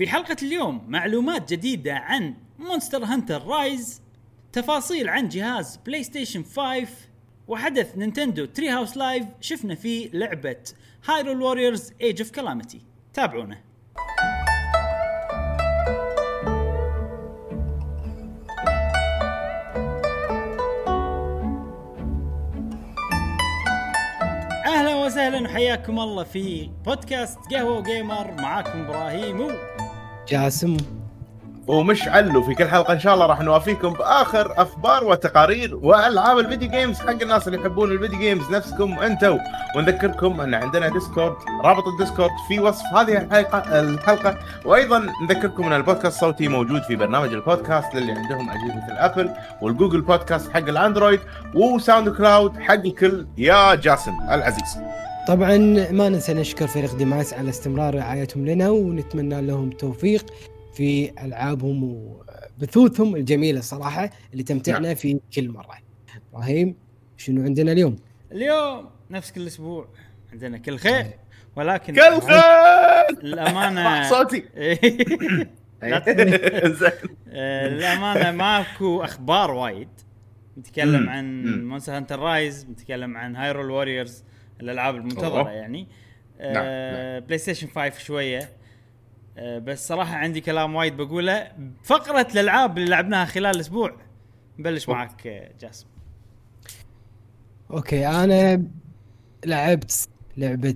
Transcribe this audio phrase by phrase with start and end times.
[0.00, 4.02] في حلقة اليوم معلومات جديدة عن Monster Hunter Rise
[4.52, 6.86] تفاصيل عن جهاز PlayStation 5
[7.48, 10.56] وحدث Nintendo Treehouse Live شفنا فيه لعبة
[11.08, 12.80] Hyrule Warriors Age of Calamity
[13.14, 13.60] تابعونا.
[24.66, 29.69] أهلا وسهلا وحياكم الله في بودكاست قهوة gamer معاكم إبراهيم.
[30.30, 30.76] جاسم.
[31.66, 36.70] ومشعل وفي كل حلقة إن شاء الله راح نوافيكم بآخر أخبار وتقارير وألعاب ال video
[36.70, 39.38] games حق الناس اللي يحبون ال video games نفسكم أنتم
[39.76, 44.38] ونذكركم إن عندنا Discord رابط ال Discord في وصف هذه الحلقة الحلقة.
[44.64, 49.30] وأيضا نذكركم إن البودكاست الصوتي موجود في برنامج البودكاست للي عندهم أجهزة ال Apple
[49.62, 51.20] وال Google Podcast حق ال Android و
[51.54, 53.26] SoundCloud حق الكل.
[53.38, 54.78] يا جاسم العزيز.
[55.28, 55.56] طبعا
[55.90, 60.34] ما ننسى نشكر فريق ديماس على استمرار رعايتهم لنا ونتمنى لهم توفيق
[60.74, 65.78] في ألعابهم وبثوثهم الجميلة صراحة اللي تمتعنا في كل مرة.
[66.32, 66.76] إبراهيم
[67.16, 67.96] شنو عندنا اليوم؟
[68.32, 69.88] اليوم نفس كل أسبوع
[70.32, 71.06] عندنا كل خير
[71.56, 72.40] ولكن كل خير
[73.22, 74.44] الامانه صوتي
[77.28, 79.88] آه، الأمانة ماكو أخبار وايد
[80.58, 81.08] نتكلم.
[81.08, 81.44] عن.
[81.64, 84.24] Monster Hunter Rise نتكلم عن Hyrule Warriors
[84.60, 85.50] الألعاب المنتظرة أوه.
[85.50, 85.88] يعني.
[86.40, 88.50] نعم، آه، PlayStation 5 شوية.
[89.38, 91.52] آه، بس صراحة عندي كلام وايد بقوله.
[91.84, 93.96] فقرة الألعاب اللي لعبناها خلال الأسبوع
[94.58, 94.88] نبلش.
[94.88, 95.86] معك آه، جاسم.
[97.70, 98.64] okay أنا
[99.46, 100.74] لعبت لعبة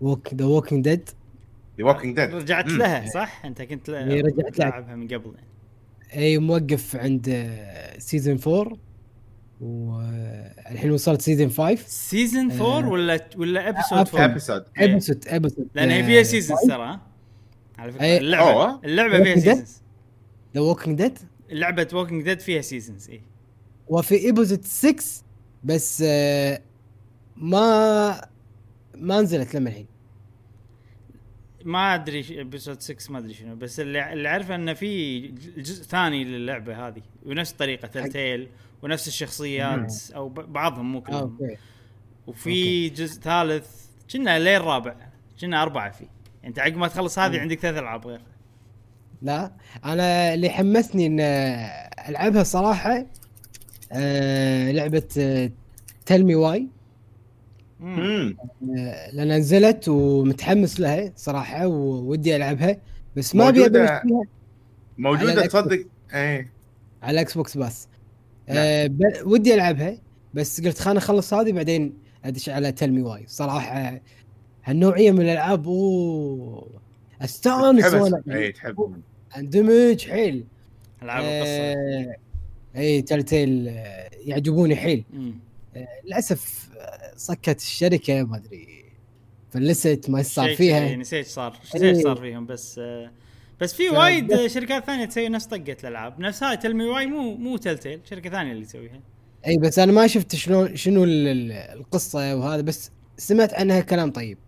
[0.00, 1.08] Walk The Walking Dead
[1.78, 4.70] The Walking Dead رجعت لها صح؟ أنت كنت رجعت لها.
[4.70, 5.34] لاعبها من قبل.
[5.34, 6.24] يعني.
[6.24, 7.50] إي موقف عند
[7.98, 8.76] season 4
[9.64, 12.88] والحين وصلت season 5 season 4 آه.
[12.88, 14.64] ولا ولا episode ep- 4 episode.
[14.78, 17.00] episode episode لأن هي فيها seasons ترى ها؟
[17.78, 18.18] على فكرة إيه.
[18.18, 18.80] اللعبه أوه.
[18.84, 19.80] اللعبة فيها Walking Dead؟ seasons
[20.54, 21.18] The Walking Dead
[21.50, 23.20] لعبة Walking Dead فيها seasons اي
[23.88, 25.04] وفي episode 6
[25.64, 26.60] بس آه،
[27.36, 28.20] ما
[28.94, 29.86] ما نزلت لما الحين
[31.64, 35.20] ما أدري episode 6 ما أدري شنو بس اللي اللي أعرفه إنه في
[35.56, 38.48] جزء ثاني للعبة هذه ونفس طريقة تلتيل
[38.82, 41.38] ونفس الشخصيات أو بعضهم مو آه، كلهم
[42.26, 43.66] وفي جزء ثالث
[44.12, 44.94] كنا لين رابع
[45.40, 46.06] كنا أربعة فيه.
[46.44, 47.40] أنت عقب ما تخلص هذه.
[47.40, 48.20] عندك ثلاث ألعاب غير.
[49.22, 49.52] لا
[49.84, 51.20] أنا اللي حمسني ان
[52.08, 53.06] ألعبها صراحة
[53.92, 55.50] آه لعبة
[56.06, 56.68] تلمي واي مم.
[56.68, 56.74] امم
[59.12, 62.76] لأن نزلت ومتحمس لها صراحة وودي ألعبها
[63.16, 63.60] بس ما أبي
[64.98, 65.86] موجوده تصدق.
[66.14, 66.50] إيه.
[67.02, 67.88] على ال Xbox بس
[68.48, 68.56] نعم.
[68.58, 69.00] آه ب...
[69.26, 69.98] ودي ألعبها
[70.34, 71.94] بس قلت خليني أخلص هذه بعدين
[72.24, 74.00] أدش على Tell Me Why صراحة
[74.64, 76.66] هالنوعية من الألعاب أوه
[77.22, 79.02] أستأنس وأنا اي تحب.
[79.36, 80.44] اندمج حيل.
[81.02, 81.50] ألعاب القصة.
[81.50, 82.16] آه،
[82.76, 85.04] اي Telltale آه، يعجبوني حيل.
[86.04, 86.68] للأسف
[87.14, 88.84] آه، سكت الشركة ما أدري.
[89.50, 90.96] فلست ما صار فيها.
[90.96, 91.90] نسيت صار إيه.
[91.92, 93.10] نسيت صار فيهم بس آه،
[93.60, 96.20] بس في وايد آه، شركات ثانية تسوي نفس طقة الألعاب.
[96.20, 99.00] نفس هاي Tell Me Why مو مو Telltale شركة ثانية اللي تسويها.
[99.46, 104.10] اي بس أنا ما شفت شلون شنو ال- ال- القصة وهذا بس سمعت عنها كلام
[104.10, 104.38] طيب.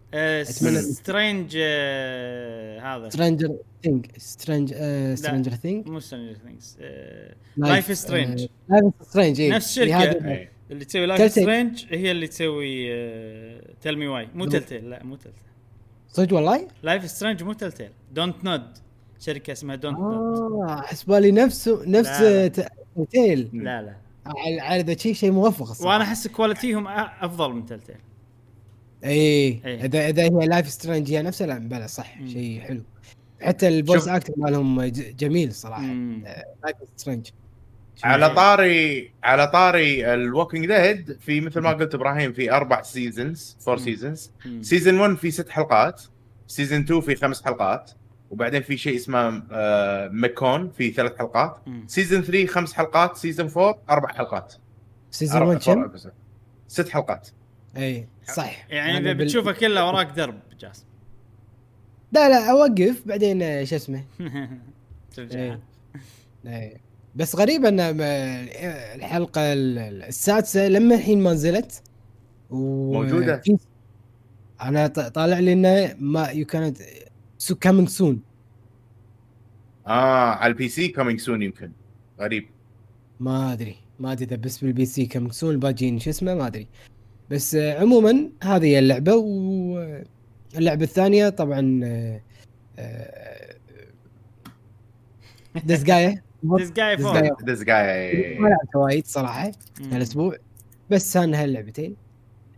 [0.44, 3.09] أتمنى- Strange آه، هذا.
[3.09, 4.75] Stranger Thing Strange
[5.15, 6.79] Stranger Thing مو Strange Things
[7.57, 10.48] Life is Strange Life is Strange نفس الشركة.
[10.71, 11.48] اللي تسوي Life is.
[11.48, 12.91] Strange هي اللي تسوي
[13.81, 15.43] Tell Me Why مو Telltale لا مو Telltale
[16.09, 18.62] صدق والله؟ Life is Strange مو Telltale Dontnod
[19.21, 20.39] شركة اسمها Dontnod
[20.71, 22.66] آه حسبالي نفسه نفس لا، لا.
[23.10, 23.97] تيل لا لا.
[24.27, 25.93] على على ذا شيء شيء موفق الصراحة.
[25.93, 27.97] وأنا أحس quality هم أفضل من Telltale
[29.04, 29.84] اي إيه.
[29.84, 32.19] اذا إذا هي Life is Strange هي نفسها لا بلا صح.
[32.27, 32.83] شيء حلو.
[33.43, 34.09] حتى ال voice.
[34.09, 35.83] actor مالهم ج- جميل صراحة.
[35.83, 37.27] Life is Strange
[38.05, 43.57] على طاري على طاري ال Walking Dead في مثل ما قلت إبراهيم في أربع seasons
[43.61, 43.79] four.
[43.79, 44.31] seasons.
[44.61, 46.03] season 1 في ست حلقات
[46.47, 47.91] season 2 في خمس حلقات
[48.31, 51.57] وبعدين في شيء اسمه آه، Michonne في ثلاث حلقات.
[51.87, 54.54] season 3 خمس حلقات season 4 أربع حلقات.
[55.10, 55.91] season أربع- 1 كم؟
[56.69, 57.28] ست حلقات.
[57.77, 60.84] إي صح يعني إذا بال- بتشوفه كله وراك درب جاسم
[62.13, 64.04] لا لا أوقف بعدين آه، شو اسمه؟
[65.16, 65.57] ترجع.
[66.47, 66.85] إيه.
[67.16, 71.83] بس غريب إن الحلقة ال- السادسة لما الحين ما نزلت.
[72.51, 73.36] و- موجودة.
[73.39, 73.57] في-
[74.63, 76.78] أنا طالع لي إنه ما يو كانت
[77.39, 78.21] سو كامينج سون
[79.86, 81.71] آه على البي سي كومينج سون يمكن.
[82.21, 82.47] غريب.
[83.21, 83.77] ما أدري.
[84.01, 86.66] ما أدري إذا بس بالبي سي كامينج سون الباجين شو اسمه ما أدري.
[87.30, 89.15] بس عموما هذه هي اللعبة.
[89.15, 92.21] واللعبه الثانية طبعا آه،
[96.48, 96.97] guy دزقاية.
[96.97, 97.43] فوق.
[97.43, 99.93] ذس جاي ما لعبت وايد صراحة مم.
[99.93, 100.37] هالاسبوع
[100.91, 101.97] بس أنا هاللعبتين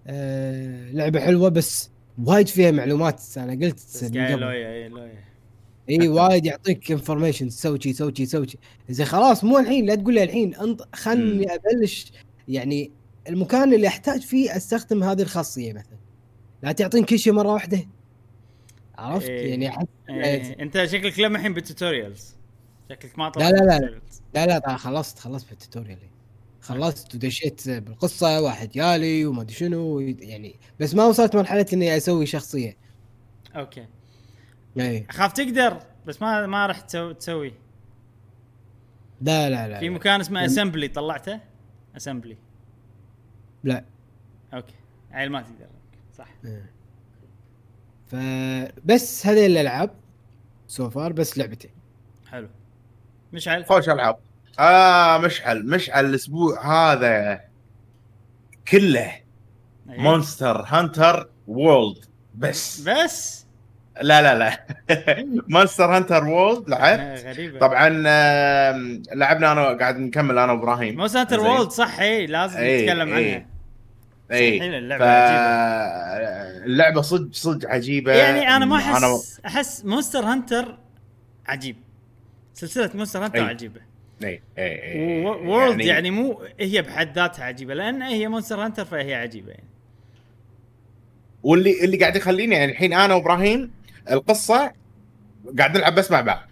[0.06, 1.90] آه لعبة حلوة بس
[2.25, 3.23] وايد فيها معلومات.
[3.37, 4.11] أنا قلت.
[4.12, 5.25] لويا اي لويا.
[5.90, 8.58] إي وايد يعطيك information سوي شي سوي شي سوي شي.
[8.88, 10.55] زين خلاص مو الحين لا تقول لي الحين.
[10.55, 12.12] انط خلني أبلش.
[12.49, 12.90] يعني
[13.29, 15.99] المكان اللي أحتاج فيه أستخدم هذه الخاصية مثلا.
[16.62, 17.81] لا تعطيني كل شيء مرة واحدة.
[18.99, 19.50] عرفت؟ إيه.
[19.50, 20.62] يعني إيه.
[20.62, 22.38] أنت شكلك لما الحين بال tutorials
[22.88, 24.00] شكلك ما لا، طلعت لا، لا.
[24.35, 24.46] لا.
[24.46, 25.99] لا طبعا خلصت خلصت بال tutorial
[26.61, 32.26] خلصت ودشيت بالقصة واحد جالي وما أدري شنو يعني بس ما وصلت مرحلة إني أسوي
[32.26, 32.76] شخصية.
[33.56, 33.87] okay.
[34.79, 37.55] اي أخاف تقدر بس ما ما راح تسوي.
[39.20, 39.90] لا لا لا في.
[39.90, 41.40] مكان اسمه assembly طلعته؟
[41.96, 42.37] assembly
[43.64, 43.85] لا.
[44.55, 44.75] أوكي.
[45.11, 45.69] عيل ما تقدر.
[46.19, 46.29] صح.
[48.06, 49.90] فبس هذه الألعاب
[50.67, 51.70] so far بس لعبتين.
[52.26, 52.49] حلو.
[53.32, 54.16] مشعل؟ خوش ألعاب.
[54.58, 55.66] آه مشعل.
[55.66, 57.40] مشعل الأسبوع هذا
[58.69, 59.22] كله إيه.
[59.99, 62.80] Monster Hunter World بس.
[62.80, 63.46] بس؟
[64.02, 64.64] لا لا لا.
[65.49, 67.00] Monster Hunter World لعبت.
[67.00, 67.58] آه، غريبة.
[67.58, 67.88] طبعا
[69.14, 70.96] لعبنا أنا قاعد نكمل أنا وإبراهيم.
[70.96, 71.46] Monster Hunter زين.
[71.46, 73.34] World صح اي لازم إيه، نتكلم إيه.
[73.34, 73.46] عنها.
[74.32, 75.08] اي صحيح، اللعبة ف...
[75.08, 76.64] عجيبة.
[76.64, 78.12] اللعبة صدق صدق عجيبة.
[78.12, 78.96] يعني أنا ما أنا...
[79.16, 80.79] أحس أحس Monster Hunter
[81.46, 81.76] عجيب.
[82.58, 83.44] سلسلة Monster Hunter أي.
[83.44, 83.81] عجيبة
[84.25, 89.14] أي أي World يعني, يعني مو هي بحد ذاتها عجيبة لأن هي Monster Hunter فهي
[89.14, 89.69] عجيبة يعني
[91.43, 93.70] واللي اللي قاعد يخليني يعني الحين أنا وإبراهيم
[94.10, 94.72] القصة
[95.58, 96.49] قاعد نلعب بس مع بعض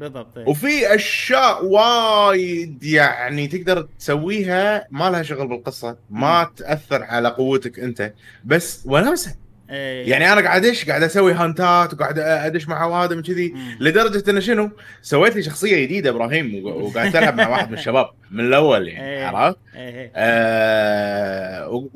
[0.00, 0.48] بالضبط إيه.
[0.48, 8.12] وفي أشياء وايد يعني تقدر تسويها ما لها شغل بالقصة ما تأثر على قوتك أنت
[8.44, 9.36] بس وناسه.
[9.68, 13.54] يعني أنا قاعد ادش قاعد أسوي hunt ات وقاعد أدش مع اوادم كذي.
[13.80, 14.70] لدرجة إنه شنو
[15.02, 19.06] سويت لي شخصية جديدة إبراهيم وق- وقاعد ألعب مع واحد من الشباب من الأول يعني
[19.18, 19.26] إيه.
[19.26, 20.12] عرفت؟ إيه، إيه.
[20.16, 21.86] آه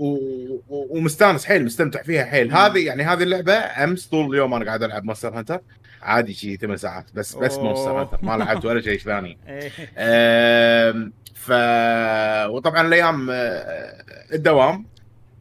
[0.69, 2.53] ومستانس حيل مستمتع فيها حيل.
[2.53, 5.61] هذه يعني هذه اللعبة أمس طول اليوم أنا قاعد ألعب Monster Hunter
[6.03, 7.59] عادي شي ثمان ساعات بس بس.
[7.59, 9.71] Monster Hunter ما لعبت ولا شيء ثاني إيه.
[9.99, 11.51] آم، ف
[12.51, 14.03] وطبعا الأيام آه،
[14.33, 14.87] الدوام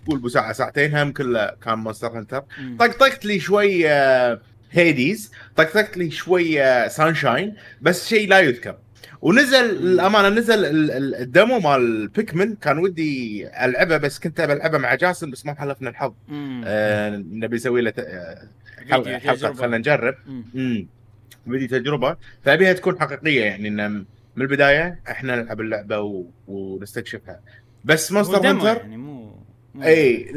[0.09, 2.43] قول بو ساعه ساعتين هم كله كان Monster Hunter.
[2.59, 2.77] مم.
[2.79, 4.41] طقطقت لي شوي آه،
[4.71, 8.75] Hades طقطقت لي شوي آه، Sunshine بس شيء لا يذكر.
[9.21, 12.55] ونزل الأمانة نزل ال- ال- ال demo مال Pikmin.
[12.55, 16.13] كان ودي ألعبه بس كنت بلعبه مع جاسم بس ما حالفنا الحظ.
[16.65, 18.47] آه نبي نسوي له آه،
[18.91, 19.53] حلقه تجربة.
[19.53, 20.15] خلينا نجرب.
[21.47, 22.17] بدي تجربة.
[22.45, 23.91] فابيها تكون حقيقية يعني إن
[24.35, 26.25] من البداية إحنا نلعب اللعبة و...
[26.47, 27.39] ونستكشفها.
[27.85, 28.97] بس Monster Hunter يعني
[29.83, 30.33] أي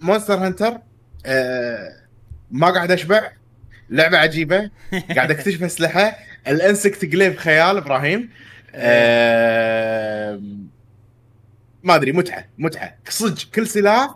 [0.00, 0.78] Monster Hunter
[1.26, 1.92] آه
[2.50, 3.32] ما قاعد أشبع
[3.90, 4.70] لعبة عجيبة
[5.16, 6.16] قاعد أكتشف أسلحة
[6.48, 8.30] ال Insect Glaive خيال إبراهيم
[8.74, 10.40] آه
[11.82, 14.14] ما أدري متعة متعة صدق كل سلاح.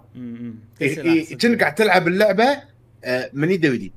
[1.41, 2.62] كأنك قاعد تلعب اللعبة
[3.05, 3.93] آه، من يديد ويديد.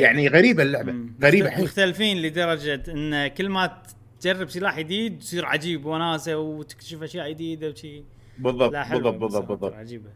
[0.00, 0.94] يعني غريبة اللعبة.
[1.22, 3.82] غريبة حيل مختلفين لدرجة إن كل ما
[4.20, 8.02] تجرب سلاح جديد تصير عجيب وناسة وتكتشف أشياء جديدة وشي
[8.38, 9.74] بالضبط لا حلوة بالضبط بالضبط بالضبط.
[9.74, 10.10] عجيبة.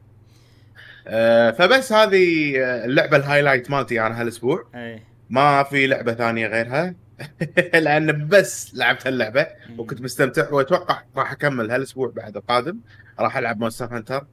[1.06, 2.52] آه، فبس هذه
[2.84, 4.68] اللعبة ال highlight مالتي أنا هالأسبوع.
[4.74, 5.02] إي.
[5.30, 6.94] ما في لعبة ثانية غيرها.
[7.84, 9.46] لأن بس لعبت هاللعبة
[9.78, 12.80] وكنت مستمتع وأتوقع راح أكمل هالأسبوع بعد القادم.
[13.18, 14.26] راح ألعب Monster Hunter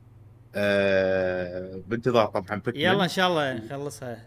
[0.55, 4.25] آه بانتظار طبعا بيكمن يلا إن شاء الله نخلصها.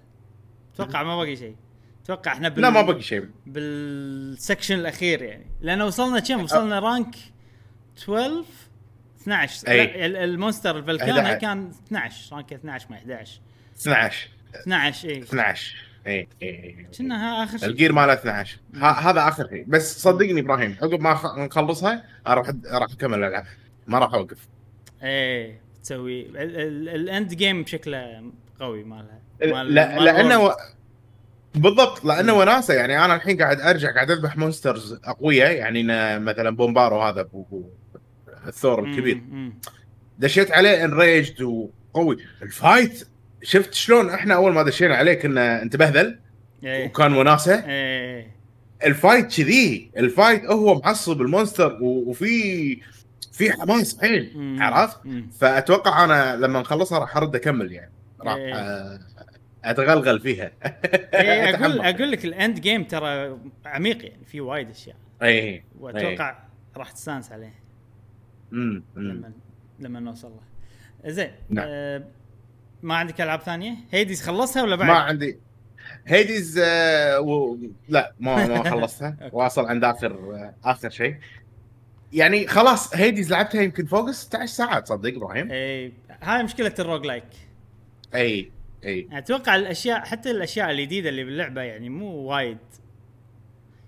[0.74, 1.56] أتوقع ما باقي شيء.
[2.04, 2.62] أتوقع إحنا بال...
[2.62, 3.28] لا ما بقي شيء.
[3.46, 5.46] بال section الأخير يعني.
[5.60, 7.14] لأن وصلنا كم؟ وصلنا rank
[7.98, 8.44] 12
[9.22, 10.06] 12 أي.
[10.06, 11.34] ال monster الفلكانا 11.
[11.38, 13.40] كان 12 rank 12 ما 11
[13.80, 14.28] 12
[14.62, 17.68] 12 اي 12 اي اي كنا آخر شيء.
[17.68, 19.64] ال gear ماله 12 ه- هذا آخر شيء.
[19.68, 23.44] بس صدقني إبراهيم عقب ما نخلصها راح راح أكمل الالعاب
[23.86, 24.48] ما راح أوقف.
[25.02, 28.22] إيه تسوي ال- ال- ال end game بشكله
[28.60, 29.20] قوي مالها.
[29.44, 30.38] مال- لا مال لأنه.
[30.44, 30.54] و...
[31.54, 32.74] بالضبط لأنه وناسة.
[32.74, 35.52] يعني أنا الحين قاعد أرجع قاعد أذبح monsters أقوياء.
[35.56, 35.82] يعني
[36.18, 37.22] مثلا Banbaro هذا
[38.46, 39.22] الثور الكبير.
[40.18, 42.16] دشيت عليه enraged وقوي.
[42.42, 43.08] ال fight
[43.42, 46.18] شفت شلون إحنا أول ما دشينا عليه كنا نتبهذل
[46.64, 46.86] إيه.
[46.86, 47.64] وكان وناسة.
[47.68, 48.30] إيه
[48.84, 49.90] ال fight كذي.
[49.96, 52.80] ال fight هو معصب ال monster وفي
[53.32, 54.56] في حماس حيل.
[54.60, 54.96] عرفت؟
[55.40, 57.92] فأتوقع أنا لما نخلصها راح أرد أكمل يعني.
[58.20, 58.54] راح إيه.
[58.54, 59.00] آه،
[59.64, 60.50] أتغلغل فيها.
[61.14, 61.80] إيه أقول.
[61.80, 64.96] أقول لك ال end game ترى عميق يعني في وايد أشياء.
[65.22, 66.38] اي وأتوقع
[66.76, 67.59] راح تستانس عليه.
[68.52, 68.82] امم.
[68.96, 69.32] لما
[69.78, 71.66] لما نوصل له زين نعم.
[71.68, 72.04] آه
[72.82, 75.38] ما عندك ألعاب ثانية؟ Hades خلصتها ولا بعد؟ ما عندي
[76.06, 77.56] Hades آه و...
[77.88, 79.16] لا ما ما خلصتها.
[79.32, 81.16] واصل عند آخر آه آخر شيء
[82.12, 85.92] يعني خلاص Hades لعبتها يمكن فوق 16 ساعه تصدق إبراهيم إي
[86.22, 87.24] هاي مشكلة ال roguelike
[88.14, 88.50] إي
[88.84, 92.58] إي أتوقع الأشياء حتى الأشياء الجديدة اللي باللعبة يعني مو وايد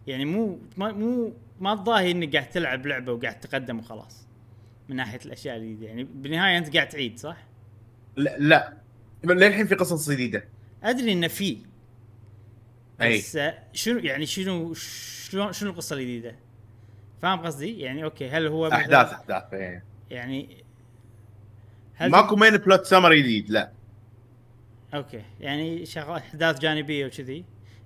[0.07, 4.26] يعني مو ما مو ما تضاهي إنك قاعد تلعب لعبة وقاعد تقدم وخلاص
[4.88, 7.36] من ناحية الأشياء الجديده يعني بالنهاية أنت قاعد تعيد صح؟
[8.16, 8.72] لا, لا.
[9.24, 10.44] للحين في قصص جديدة
[10.82, 11.58] أدري إنه في
[13.02, 13.38] أي بس
[13.72, 16.36] شنو يعني شنو شلون شنو القصة الجديدة؟
[17.22, 19.84] فاهم قصدي؟ يعني أوكي هل هو أحداث أحداث إيه.
[20.10, 20.64] يعني
[21.94, 23.72] هل ماكو main plot summary جديد لا
[24.94, 27.44] أوكي يعني شغلات أحداث جانبية وكذي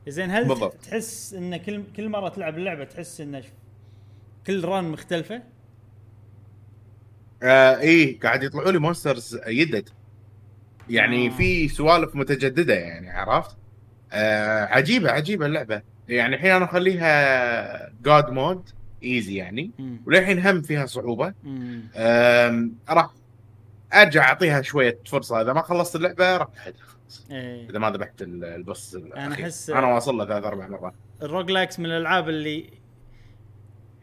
[0.09, 0.75] زين هل بالضبط.
[0.75, 3.43] تحس إن كل كل مرة تلعب اللعبة تحس إن
[4.47, 5.43] كل run مختلفة؟
[7.43, 9.89] آه إيه قاعد يطلعوا لي monsters يدد.
[10.91, 11.31] يعني آه.
[11.31, 13.57] في سوالف متجددة يعني عرفت؟
[14.13, 15.83] آه عجيبة عجيبة اللعبة.
[16.09, 18.69] يعني الحين أنا أخليها God mode
[19.05, 19.71] easy يعني.
[20.07, 21.35] وللحين هم فيها صعوبة.
[22.89, 23.11] راح
[23.95, 25.41] أرجع أعطيها شوية فرصة.
[25.41, 26.81] إذا ما خلصت اللعبة راح أهدها
[27.31, 27.71] إيه.
[27.71, 29.51] إذا ما ذبحت ال- ال boss الأخير.
[29.51, 30.95] أحس- أنا واصل له ثلاث أربع مرات.
[31.23, 32.71] ال roguelikes من الألعاب اللي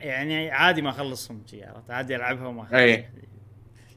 [0.03, 2.67] يعني عادي ما اخلصهم عرفت؟ عادي العبها وما.
[2.73, 3.13] إيه.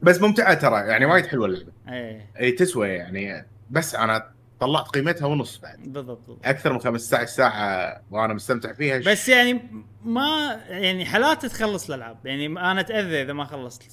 [0.01, 1.71] بس ممتعة ترى يعني وايد حلوة اللعبة.
[1.89, 2.31] إيه.
[2.39, 3.47] اي تسوى يعني.
[3.69, 5.79] بس أنا طلعت قيمتها ونص بعد.
[5.79, 6.39] بالضبط.
[6.45, 8.97] أكثر من 15 ساعة وأنا مستمتع فيها.
[8.97, 9.61] بس يعني
[10.05, 12.25] ما يعني حالات تخلص الألعاب.
[12.25, 13.83] يعني أنا أتأذى إذا ما خلصت.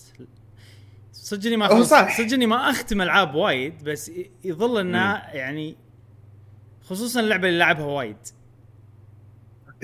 [1.12, 1.90] صدق اني ما خلصت.
[1.90, 2.18] صح.
[2.18, 4.10] صدق اني ما أختم ألعاب وايد بس
[4.44, 5.76] يظل إنها يعني
[6.82, 8.16] خصوصا اللعبة اللي لعبها وايد.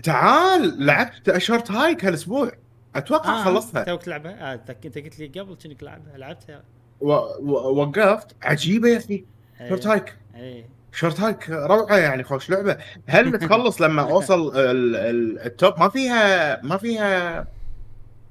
[0.03, 2.53] تعال لعبت Short Hike هالاسبوع
[2.97, 3.85] أتوقع آه خلصتها.
[3.85, 6.63] توك تلعبها آه أنت قلت لي قبل كأنك لعبها لعبتها.
[7.01, 7.13] و...
[7.13, 7.81] و...
[7.81, 8.37] وقفت.
[8.43, 9.25] عجيبة يا أخي.
[9.61, 9.69] إيه.
[9.69, 10.17] Short Hike.
[10.35, 10.69] إيه.
[10.93, 12.77] Short Hike روعة يعني خوش لعبة.
[13.07, 14.97] هل بتخلص لما أوصل ال...
[14.97, 15.39] ال...
[15.39, 17.47] ال top ما فيها ما فيها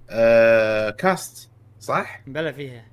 [0.10, 0.90] آه...
[0.90, 1.50] cast
[1.80, 2.86] صح؟ بلا فيها.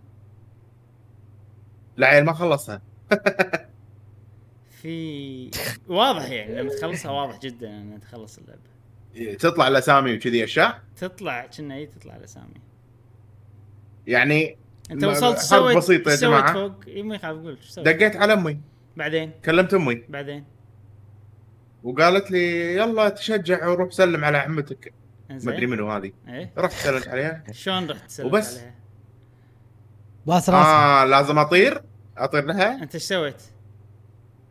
[1.96, 2.80] لا عيل ما خلصها.
[4.86, 5.50] في
[5.88, 9.34] واضح يعني لما تخلصها واضح جدا انها تخلص اللعبة.
[9.34, 12.54] تطلع الاسامي وكذي أشياء؟ تطلع كنا اي تطلع الاسامي
[14.06, 14.56] يعني
[14.90, 16.52] أنت وصلت سويت بسيطة يا سويت جماعة.
[16.52, 16.84] فوق.
[16.86, 18.60] اي ما يخالف قول إيش سويت؟ دقيت على أمي.
[18.96, 20.02] بعدين؟ كلمت أمي.
[20.08, 20.44] بعدين؟
[21.82, 24.92] وقالت لي يلا تشجع وروح سلم على عمتك.
[25.30, 26.12] ما أدري منو هذه.
[26.28, 27.44] إيه؟ رحت سلمت عليها.
[27.52, 28.58] شلون رحت تسلم وبس.
[28.58, 28.74] عليها؟
[30.26, 31.82] باس راسها آه لازم أطير.
[32.18, 32.82] أطير لها.
[32.82, 33.42] أنت إيش سويت؟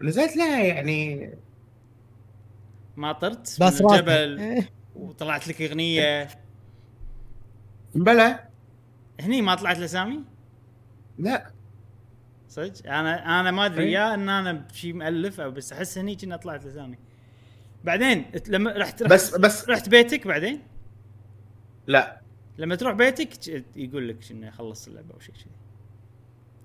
[0.02, 1.30] نزلت لها يعني
[2.98, 4.70] ما طرت باس من الجبل إيه.
[4.96, 6.28] وطلعت لك أغنية.
[7.96, 8.50] بلا
[9.20, 10.20] هني ما طلعت الاسامي؟
[11.20, 11.52] لا.
[12.50, 13.94] صدق؟ أنا أنا ما أدري إيه.
[13.94, 16.98] يا إن أنا بشي مؤلف أو بس أحس هني كنا طلعت الاسامي
[17.84, 20.62] بعدين لما رحت, رحت بس بس رحت بيتك بعدين؟
[21.88, 22.22] لا.
[22.58, 25.65] لما تروح بيتك يقول لك انه خلص اللعبة أو شيء كذي.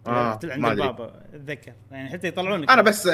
[0.07, 1.73] آه عند الباب اتذكر.
[1.91, 2.71] يعني حتى يطلعونك.
[2.71, 3.09] أنا بس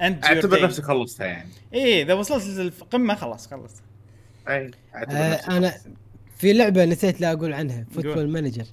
[0.00, 1.50] أنت أعتبر نفسي خلصتها يعني.
[1.74, 3.82] إيه إذا وصلت للقمة خلاص خلص
[4.48, 5.92] أي أعتبر آه، نفسي أنا خلصتها.
[6.36, 7.86] في لعبة نسيت لا أقول عنها.
[7.90, 8.64] فوتبول مانجر.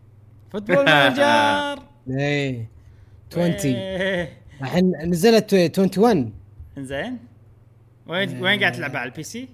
[0.52, 1.84] فوتبول مانجر.
[2.10, 2.70] إيه
[3.32, 4.38] 20 إيه.
[4.62, 6.34] الحين نزلت 21
[6.78, 7.18] إنزين.
[8.08, 9.48] وين وين قاعد تلعبها على ال PC؟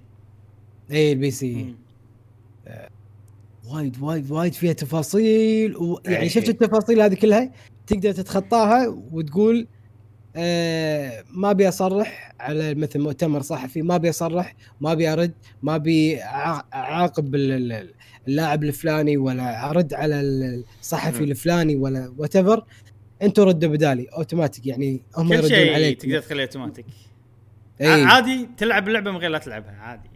[0.92, 1.76] اي ال PC مم.
[3.72, 6.00] وايد وايد وايد فيها تفاصيل و...
[6.06, 6.28] يعني إيه.
[6.28, 7.52] شفت التفاصيل هذه كلها؟
[7.88, 9.68] تقدر تتخطاها وتقول
[10.36, 15.32] آه ما أبي أصرح على مثل مؤتمر صحفي ما أبي أصرح ما أبي أرد
[15.64, 17.94] ما أبي أعاقب ال- ال-
[18.28, 21.24] اللاعب الفلاني ولا أرد على الصحفي.
[21.24, 22.66] الفلاني ولا whatever
[23.22, 26.02] أنتوا ردوا بدالي اوتوماتيك يعني هم كل يردون شيء عليك.
[26.02, 26.86] تقدر تخليه اوتوماتيك
[27.82, 28.04] إي.
[28.04, 30.10] عادي تلعب اللعبة من غير لا تلعبها عادي.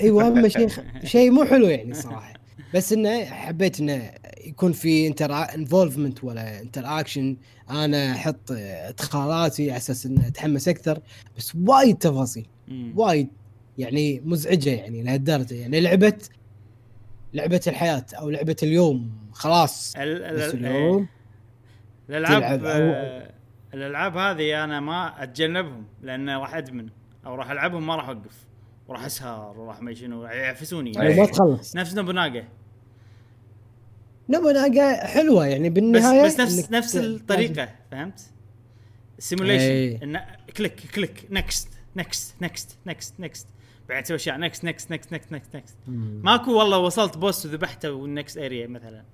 [0.00, 0.68] أيوه شيء
[1.04, 2.32] شيء مو حلو يعني صراحة.
[2.74, 4.10] بس إنه حبيت إنه
[4.44, 7.36] يكون في inter- involvement ولا interaction
[7.70, 10.98] أنا أحط ادخالاتي على أساس انه أتحمس أكثر.
[11.36, 12.46] بس وايد تفاصيل.
[12.96, 13.28] وايد.
[13.78, 15.54] يعني مزعجة يعني لهالدرجة.
[15.54, 16.12] يعني لعبه
[17.34, 19.10] لعبة الحياة أو لعبة اليوم.
[19.32, 19.96] خلاص.
[19.96, 21.06] ال- ال- بس ال- اليوم
[22.10, 23.30] الألعاب آه،
[23.74, 26.86] الألعاب هذه أنا ما أتجنبهم لأن راح أدمن.
[27.26, 28.46] أو راح ألعبهم ما راح أوقف.
[28.88, 30.24] وراح أسهر وراح ما شنو.
[30.24, 31.02] يعفسوني.
[31.02, 31.16] أي.
[31.20, 31.76] ما تخلص.
[31.76, 32.44] نفس نوبوناغا
[34.28, 38.20] نوبوناغا حلوة يعني بس بالنهاية بس نفس إنك نفس ت- الطريقة فهمت؟
[40.02, 40.24] انه
[40.56, 43.46] click click next next next next next
[43.88, 45.76] بعدين تسوي أشياء next next next next next next.
[46.22, 49.04] ماكو والله وصلت boss وذبحته وال next area مثلا.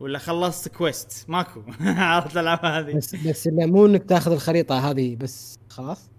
[0.00, 1.62] ولا خلصت كويست ماكو.
[1.80, 6.10] عرفت الألعاب هذه؟ بس بس إنه مو إنك تاخذ الخريطة هذه بس خلاص؟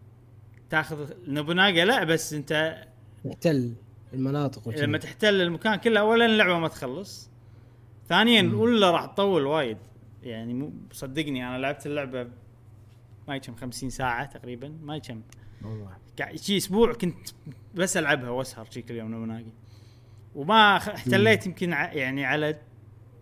[0.69, 2.77] تاخذ نوبوناغا لا بس أنت
[3.25, 3.73] يحتل
[4.13, 4.85] المناطق وكذا.
[4.85, 7.29] لما تحتل المكان كله اولا اللعبة ما تخلص.
[8.09, 9.77] ثانيا ولا راح تطول وايد.
[10.23, 12.27] يعني مو صدقني أنا لعبت اللعبة
[13.27, 15.21] ما يكم 50 ساعة تقريبا ما يكم
[15.63, 15.97] والله.
[16.35, 17.29] شي أسبوع كنت
[17.75, 19.53] بس ألعبها وأسهر شي كل يوم نوبوناغي
[20.35, 22.59] وما احتليت يمكن ع- يعني على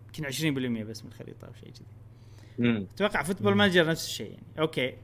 [0.06, 1.86] يمكن 20% بس من الخريطة أو شيء كذي.
[2.94, 4.42] أتوقع Football Manager نفس الشيء يعني.
[4.58, 4.94] أوكي.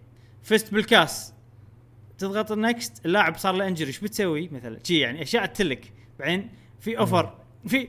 [0.42, 1.34] فزت بالكاس.
[2.18, 5.92] تضغط ال next اللاعب صار له injury إيش بتسوي؟ مثلا شي يعني أشياء تلك.
[6.18, 7.88] بعدين في over في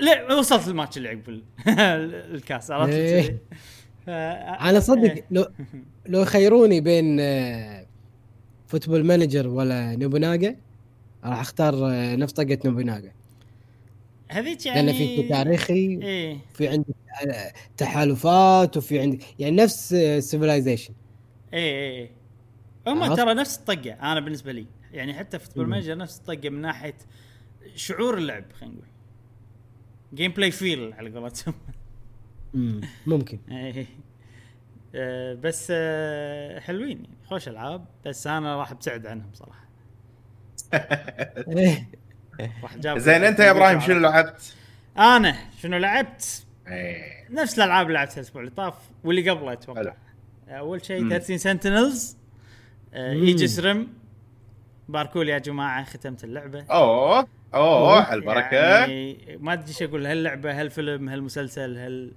[0.00, 1.42] لا, وصلت الماتش اللي عقب ال-
[2.34, 3.38] الكاس عرفت إيه.
[4.08, 5.24] أنا صدق إيه.
[5.30, 5.46] لو
[6.06, 7.86] لو يخيروني بين آه،
[8.66, 10.56] Football Manager ولا نوبوناغا
[11.24, 13.12] راح أختار آه، نفطقة نوبوناغا
[14.28, 16.94] هذيك يعني لأن في تاريخي إيه في عندك
[17.28, 20.94] آه، تحالفات وفي عندك يعني نفس Civilization
[21.54, 21.60] إيه
[22.00, 22.10] إيه
[22.86, 25.66] هم؟ ترى نفس الطقة أنا بالنسبة لي يعني حتى Football.
[25.68, 26.94] Manager نفس الطقة من ناحية
[27.74, 28.86] شعور اللعب خلينا نقول
[30.14, 31.54] gameplay feel على قولتهم
[33.06, 33.86] ممكن إيه.
[34.94, 39.68] آه، بس آه، حلوين يعني خوش ألعاب بس أنا راح أبتعد عنهم صراحة
[41.48, 41.88] إيه.
[42.62, 44.54] راح جاب زين أنت يا إبراهيم شنو لعبت؟
[44.98, 47.28] أنا شنو لعبت؟ إيه.
[47.30, 49.52] نفس الألعاب اللي لعبتها الأسبوع اللي طاف واللي قبله.
[49.52, 49.94] أتوقع
[50.48, 51.10] أول شيء مم.
[51.10, 52.16] 13 Sentinels.
[52.94, 53.94] Aegis Rim
[54.88, 60.60] باركوا لي يا جماعة ختمت اللعبة أوه أوه البركه يعني ما أدري إيش أقول هاللعبة
[60.60, 62.12] هالفيلم هالمسلسل هال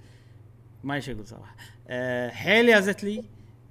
[0.84, 1.56] ما إيش أقول صراحة.
[1.88, 3.24] أه حيل يازت لي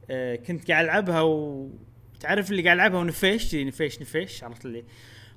[0.09, 1.69] أه كنت قاعد ألعبها و
[2.19, 4.83] تعرف اللي قاعد ألعبها ونفيش نفيش نفيش عرفت اللي.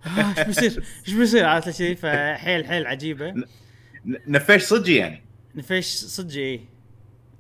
[0.07, 3.35] آه، إيش بيصير؟ إيش بيصير؟ عرفت شيء فحيل حيل عجيبة.
[4.05, 5.23] نفيش صدق يعني؟
[5.55, 6.61] نفيش صدق إيه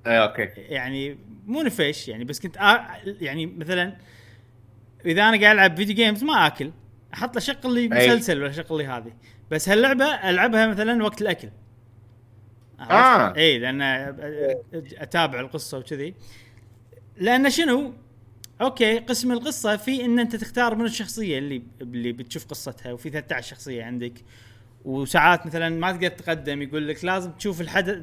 [0.06, 0.48] إيه أوكي.
[0.56, 2.86] يعني مو نفيش يعني بس كنت آ...
[3.20, 3.96] يعني مثلا
[5.06, 6.72] إذا أنا قاعد ألعب video games ما آكل.
[7.14, 7.88] أحط له شغل لي.
[7.88, 9.12] مسلسل ولا شغل لي هذه.
[9.50, 11.48] بس هاللعبة ألعبها مثلا وقت الأكل.
[12.80, 13.36] آه.
[13.36, 13.82] إي لأن
[14.98, 16.14] أتابع القصة وكذي.
[17.16, 17.92] لأن شنو؟
[18.60, 23.50] أوكي قسم القصة في إن أنت تختار من الشخصية اللي اللي بتشوف قصتها وفي 13
[23.50, 24.12] شخصية عندك.
[24.84, 28.02] وساعات مثلا ما تقدر تقدم يقول لك لازم تشوف الحدث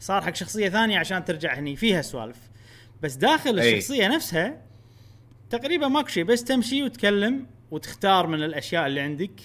[0.00, 1.76] صار حق شخصية ثانية عشان ترجع هني.
[1.76, 2.38] فيها سوالف.
[3.02, 3.74] بس داخل أي.
[3.74, 4.62] الشخصية نفسها
[5.50, 7.46] تقريبا ماكو شيء بس تمشي وتكلم.
[7.74, 9.40] وتختار من الأشياء اللي عندك.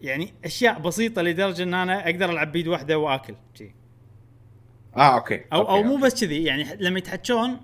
[0.00, 3.34] يعني أشياء بسيطة لدرجة إن أنا أقدر ألعب بيد واحدة وآكل.
[3.54, 3.70] شي.
[4.96, 5.40] آه أوكي.
[5.52, 5.96] أو أوكي، أو مو.
[5.96, 7.60] بس كذي يعني لما يتحركون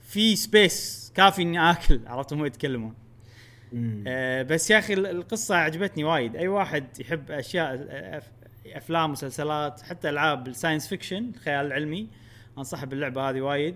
[0.00, 2.94] في space كافي إني آكل عرفت هم يتكلمون.
[4.06, 6.36] آه بس يا أخي ال- القصة عجبتني وايد.
[6.36, 7.74] أي واحد يحب أشياء
[8.66, 12.08] أفلام مسلسلات حتى ألعاب ال science fiction الخيال العلمي
[12.58, 13.74] انصح باللعبة هذه وايد.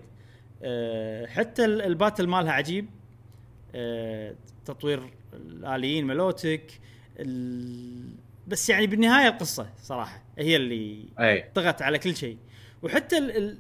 [0.63, 2.87] آه حتى ال- ال battle مالها عجيب.
[3.75, 6.81] آه تطوير الآليين ملوتك
[7.19, 8.11] ال...
[8.49, 12.39] بس يعني بالنهاية القصة صراحة هي اللي أي طغت على كل شيء
[12.83, 13.37] وحتى ال...
[13.37, 13.59] ال...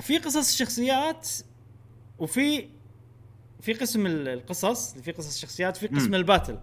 [0.00, 1.28] في قصص الشخصيات
[2.18, 2.68] وفي
[3.60, 6.14] في قسم ال- القصص في قصص الشخصيات في قسم مم.
[6.14, 6.58] ال battle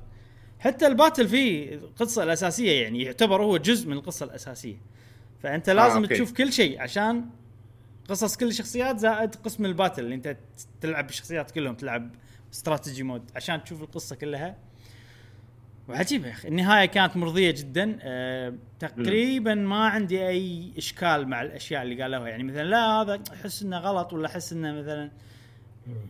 [0.60, 4.78] حتى ال battle فيه القصة الأساسية يعني يعتبر هو جزء من القصة الأساسية
[5.44, 6.14] فأنت لازم أوكي.
[6.14, 7.26] تشوف كل شيء عشان
[8.10, 10.38] قصص كل الشخصيات زائد قسم ال battle اللي أنت
[10.82, 12.16] تلعب بالشخصيات كلهم تلعب
[12.54, 14.56] strategy mode عشان تشوف القصة كلها.
[15.90, 16.48] وعجيبة يا أخي.
[16.48, 17.98] النهاية كانت مرضية جدا.
[18.02, 22.30] أه تقريبا ما عندي أي إشكال مع الأشياء اللي قالوها.
[22.30, 25.12] يعني مثلا لا هذا أحس إنه غلط ولا أحس إنه مثلا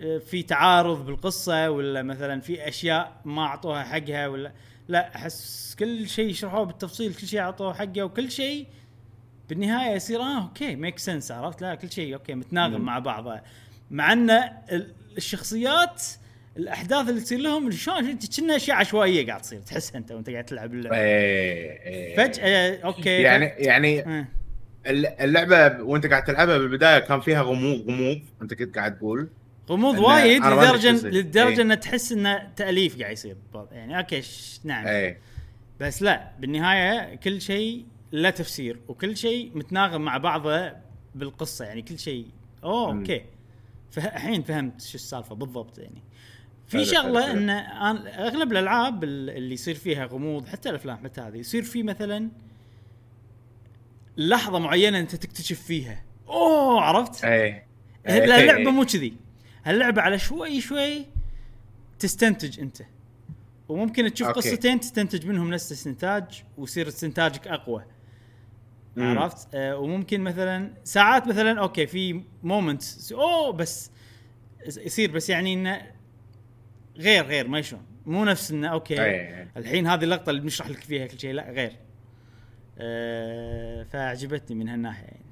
[0.01, 4.51] آه، في تعارض بالقصة ولا مثلا في أشياء ما أعطوها حقها ولا
[4.87, 8.67] لا أحس كل شيء شرحوه بالتفصيل كل شيء أعطوه حقه وكل شيء
[9.49, 12.85] بالنهاية يصير آه أوكي make sense عرفت؟ لا كل شيء أوكي متناغم مم.
[12.85, 13.41] مع بعضه
[13.91, 16.03] مع إن ال- الشخصيات
[16.59, 20.73] الأحداث اللي تصير لهم شلون كنا أشياء عشوائية قاعد تصير تحسها أنت وأنت قاعد تلعب
[20.73, 22.15] اللعبة إيه إيه.
[22.17, 24.25] فجأة أوكي يعني يعني آه.
[24.87, 29.29] الل- اللعبة وأنت قاعد تلعبها بالبداية كان فيها غموض غموض أنت كنت قاعد تقول
[29.69, 30.91] غموض وايد لدرجة.
[31.07, 31.61] لدرجة إيه.
[31.73, 33.37] ان تحس إنه تأليف قاعد يصير
[33.71, 34.21] يعني أوكي
[34.63, 35.17] نعم إيه
[35.79, 40.71] بس لا بالنهاية كل شيء له تفسير وكل شيء متناغم مع بعضه
[41.15, 42.25] بالقصة يعني كل شيء
[42.63, 42.91] أوه.
[42.99, 43.21] أوكي
[43.91, 46.01] فه- الحين فهمت شو السالفة بالضبط يعني
[46.69, 47.31] في شغلة.
[47.31, 47.49] إن
[48.07, 52.29] أغلب الألعاب ال- اللي يصير فيها غموض حتى الأفلام حتى هذه يصير في مثلا
[54.17, 57.65] لحظة معينة أنت تكتشف فيها أوه عرفت؟ إيه
[58.07, 59.13] اللعبة مو كذي
[59.67, 61.05] اللعبه على شوي شوي
[61.99, 62.77] تستنتج أنت
[63.69, 64.39] وممكن تشوف أوكي.
[64.39, 67.83] قصتين تستنتج منهم نفس الاستنتاج ويصير استنتاجك أقوى
[68.95, 69.17] مم.
[69.19, 73.91] عرفت آه وممكن مثلا ساعات مثلا أوكي في moment أوه بس
[74.77, 75.81] يصير بس يعني انه
[76.97, 79.47] غير غير ما شلون مو نفس إنه أوكي أي.
[79.57, 81.71] الحين هذه اللقطة اللي بنشرح لك فيها كل شيء لا غير
[82.79, 85.25] أه فعجبتني من هالناحية يعني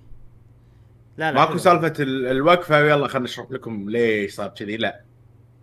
[1.17, 1.57] لا لا ماكو.
[1.57, 5.01] سالفة ال- الوقفة ويلا خلينا نشرح لكم ليش صار كذي لا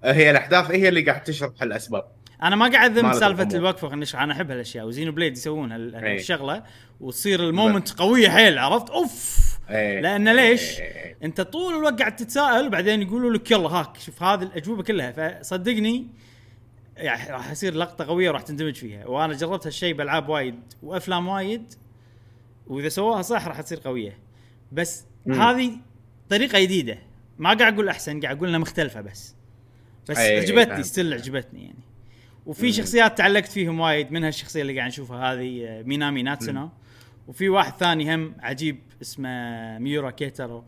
[0.05, 2.05] هي الأحداث هي اللي قاعد تشرح الأسباب
[2.43, 3.49] أنا ما قاعد أذم سالفة.
[3.57, 5.73] الوقفة خلينا نشرح أنا أحب هالأشياء و Xenoblade يسوون.
[5.73, 6.63] هالشغلة
[7.01, 9.54] وتصير ال moment قوية حيل عرفت أوف.
[9.71, 11.17] لأن ليش؟ إيه.
[11.23, 16.07] أنت طول الوقت قاعد تتساءل وبعدين يقولوا لك يلا هاك شوف هذه الأجوبة كلها فصدقني
[16.97, 21.73] يعني راح يصير لقطة قوية وراح تندمج فيها وأنا جربت هالشيء بألعاب وايد وأفلام وايد
[22.67, 24.19] وإذا سووها صح راح تصير قوية
[24.73, 25.05] بس.
[25.31, 25.73] هذه
[26.29, 26.99] طريقة جديدة
[27.39, 29.35] ما قاعد أقول أحسن قاعد أقول إنها مختلفة بس
[30.09, 30.83] بس أي، عجبتني.
[30.83, 31.79] still عجبتني يعني
[32.47, 32.73] وفي.
[32.73, 36.71] شخصيات تعلقت فيهم وايد منها الشخصيه اللي قاعد نشوفها هذه مينامي ناتسونا
[37.29, 40.65] وفي واحد ثاني هم عجيب اسمه ميورا كيترو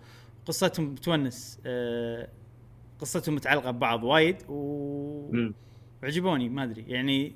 [0.47, 2.29] قصتهم تونس آه،
[3.01, 5.47] قصتهم متعلقة ببعض وايد و...
[6.03, 7.35] وعجبوني ما أدري يعني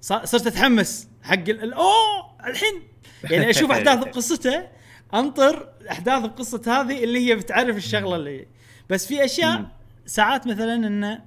[0.00, 2.46] صرت أتحمس حق أوه!
[2.46, 2.82] الحين
[3.30, 4.68] يعني أشوف أحداث بقصته
[5.14, 8.46] أنطر أحداث بقصه هذه اللي هي بتعرف الشغلة اللي
[8.90, 9.78] بس في أشياء.
[10.06, 11.24] ساعات مثلا انه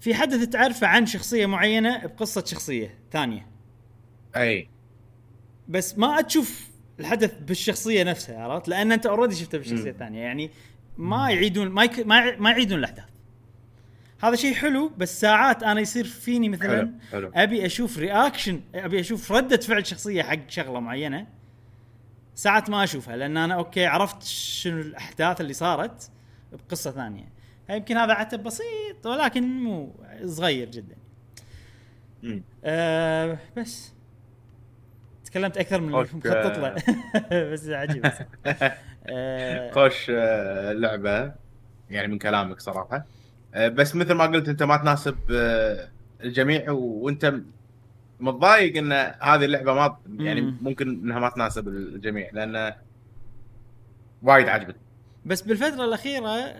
[0.00, 3.46] في حدث تعرفه عن شخصية معينة بقصة شخصية ثانية.
[4.36, 4.68] أي.
[5.68, 6.68] بس ما تشوف
[7.00, 9.90] الحدث بالشخصية نفسها عرفت؟ لأن أنت already شفته بالشخصية.
[9.90, 10.20] الثانية.
[10.20, 10.50] يعني
[10.98, 12.06] ما يعيدون ما يك...
[12.06, 12.36] ما, يع...
[12.36, 13.04] ما يعيدون الأحداث.
[14.20, 17.30] هذا شيء حلو بس ساعات أنا يصير فيني مثلا حلو حلو.
[17.34, 21.26] أبي أشوف reaction أبي أشوف ردة فعل شخصية حق شغلة معينة
[22.34, 26.10] ساعات ما أشوفها لأن أنا okay عرفت شنو الأحداث اللي صارت
[26.52, 27.28] بقصة ثانية.
[27.70, 30.96] يمكن هذا عتب بسيط ولكن مو صغير جدا.
[32.64, 33.92] أه بس.
[35.34, 36.16] تكلمت أكثر من اللي okay.
[36.16, 36.74] مخطط له.
[37.52, 38.06] بس عجيب.
[39.06, 41.32] أه خوش آه، لعبة.
[41.90, 43.06] يعني من كلامك صراحة.
[43.54, 45.88] آه، بس مثل ما قلت أنت ما تناسب آه،
[46.24, 47.34] الجميع وأنت
[48.20, 48.92] متضايق إن
[49.22, 50.56] هذه اللعبة ما يعني مم.
[50.60, 52.74] ممكن إنها ما تناسب الجميع لأن
[54.22, 54.80] وايد عجبتني.
[55.24, 56.54] بس بالفترة الأخيرة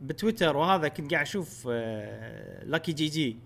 [0.00, 3.36] بتويتر وهذا كنت قاعد أشوف آه، لاكي جي جي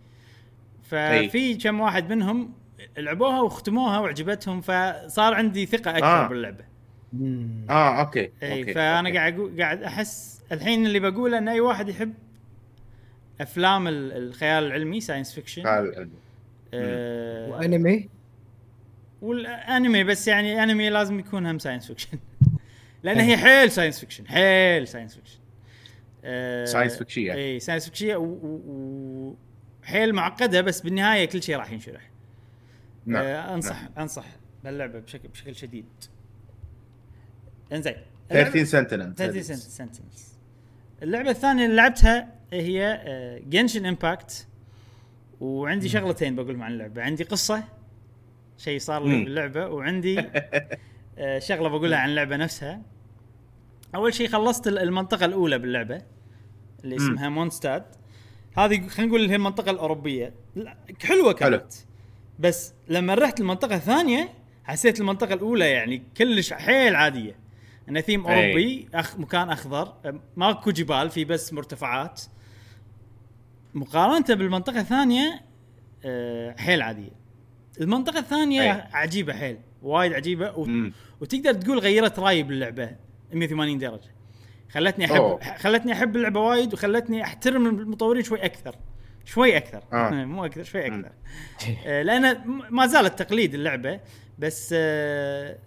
[0.83, 2.64] ففي كم واحد منهم
[2.99, 6.29] لعبوها وختموها وعجبتهم فصار عندي ثقة أكثر آه.
[6.29, 6.65] باللعبة.
[7.71, 8.75] آه okay إي okay.
[8.75, 9.19] فأنا okay.
[9.19, 12.15] قاعد قاعد أحس الحين اللي بقوله إن أي واحد يحب
[13.41, 16.09] أفلام ال- الخيال العلمي science fiction تعال.
[16.75, 18.09] آه وأنمي
[19.23, 22.19] والأنمي بس يعني أنمي لازم يكون هم science fiction
[23.03, 25.39] لأن هي حيل science fiction حيل science fiction
[26.25, 27.33] آه science فيكشية.
[27.35, 29.37] إي science فيكشية و- و- و-
[29.83, 32.11] حيل معقدة بس بالنهاية كل شيء راح ينشرح
[33.07, 33.25] نعم.
[33.25, 33.91] آه أنصح نعم.
[33.99, 34.25] أنصح
[34.65, 35.87] باللعبة بشكل بشكل شديد
[37.73, 37.95] إنزين
[38.31, 40.39] 13 Sentinels 13 Sentinels
[41.03, 43.05] اللعبة الثانية اللي لعبتها هي
[43.47, 44.47] Genshin Impact
[45.41, 47.65] وعندي شغلتين بقولهم عن اللعبة عندي قصة
[48.59, 49.25] شيء صار لي.
[49.25, 50.21] باللعبة وعندي
[51.19, 52.83] آه، شغلة بقولها عن اللعبة نفسها
[53.95, 56.03] أول شيء خلصت ال- المنطقة الأولى باللعبة
[56.85, 56.97] اللي.
[56.97, 57.85] اسمها مونستاد
[58.59, 61.85] هذه خلينا نقول هي المنطقة الأوروبية لا، حلوة كانت حلو.
[62.39, 64.29] بس لما رحت المنطقة الثانية
[64.65, 67.37] حسيت المنطقة الأولى يعني كلش حيل عادية
[67.89, 68.27] انه ثيم.
[68.27, 69.95] اوروبي أخ مكان أخضر
[70.37, 72.21] ماكو جبال في بس مرتفعات
[73.75, 75.41] مقارنة بالمنطقة الثانية
[76.05, 77.11] أه، حيل عادية
[77.81, 78.89] المنطقة الثانية أي.
[78.93, 80.65] عجيبة حيل وايد عجيبة و...
[80.65, 80.93] مم.
[81.21, 82.91] وتقدر تقول غيرت رأيي باللعبة
[83.33, 84.15] 180 درجة
[84.71, 85.57] خلتني احب أوه.
[85.57, 88.77] خلتني أحب اللعبة وايد وخلتني أحترم المطورين شوي أكثر
[89.25, 90.11] شوي أكثر آه.
[90.25, 90.87] مو أكثر شوي.
[90.87, 91.13] أكثر
[91.87, 94.01] آه، لأن م- ما زالت تقليد اللعبة
[94.39, 95.59] بس آه،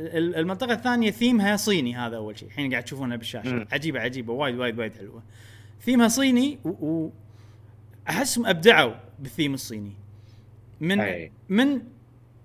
[0.00, 3.68] ال- المنطقة الثانية ثيمها صيني هذا أول شيء الحين قاعد تشوفونها بالشاشة مم.
[3.72, 5.22] عجيبة عجيبة وايد وايد وايد حلوة
[5.82, 7.12] ثيمها صيني و, و
[8.08, 9.92] أحسهم أبدعوا بالثيم الصيني
[10.80, 11.32] من أي.
[11.48, 11.80] من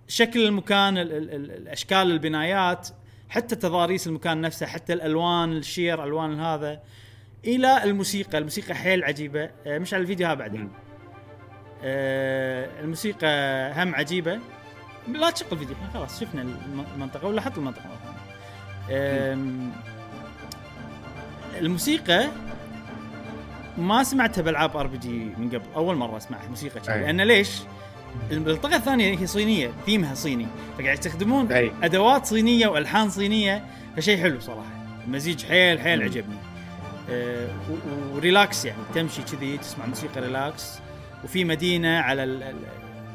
[0.08, 2.89] شكل المكان ال ال ال الأشكال البنايات
[3.30, 6.82] حتى تضاريس المكان نفسه حتى الألوان الشير ألوان هذا
[7.46, 10.70] إلى الموسيقى الموسيقى حيل عجيبة آه، مش على الفيديو ها بعدين.
[11.84, 13.28] آه، الموسيقى
[13.84, 14.40] هم عجيبة
[15.08, 17.82] لا تشغل الفيديو خلاص شفنا الم- المنطقة ولا حط المنطقة
[18.88, 19.34] ثانية.
[19.34, 19.72] آم،
[21.60, 22.28] الموسيقى
[23.78, 27.00] ما سمعتها بألعاب RPG من قبل أول مرة أسمعها موسيقى كذي.
[27.02, 27.50] لأن ليش؟
[28.32, 31.72] المنطقة الثانية هي صينية ثيمها صيني فقاعد يستخدمون أي.
[31.84, 33.66] أدوات صينية وألحان صينية
[33.98, 34.70] فشيء حلو صراحة
[35.08, 36.04] المزيج حيل حيل.
[36.04, 36.53] عجبني آه،
[38.13, 40.80] و relax يعني تمشي كذي تسمع موسيقى relax.
[41.24, 42.54] وفي مدينة على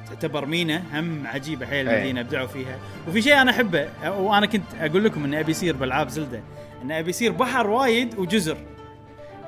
[0.08, 1.94] تعتبر مينا هم عجيبة حيل أي.
[1.94, 2.78] المدينة ابدعوا فيها.
[3.08, 6.42] وفي شيء أنا أحبه وأنا كنت أقول لكم اني أبي يصير بالعاب Zelda
[6.82, 8.56] إن أبي يصير بحر وايد وجزر.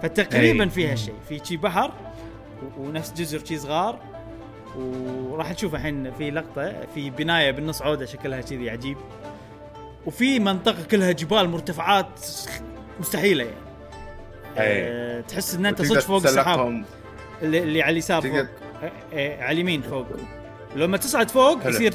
[0.03, 0.70] فتقريبا أي.
[0.70, 1.92] فيها شيء في شي بحر
[2.79, 3.98] ونفس جزر شي صغار.
[4.76, 8.96] وراح نشوف الحين في لقطة في بناية بالنص عودة شكلها كذي عجيب.
[10.07, 12.20] وفي منطقة كلها جبال مرتفعات
[13.00, 13.69] مستحيلة يعني.
[14.58, 14.82] أي.
[14.88, 16.84] أه تحس إن أنت صدق فوق السحاب.
[17.42, 18.48] اللي, اللي على اليسار فوق أه،
[19.14, 20.06] أه، على اليمين فوق
[20.76, 21.72] لما تصعد فوق حلو.
[21.72, 21.94] يصير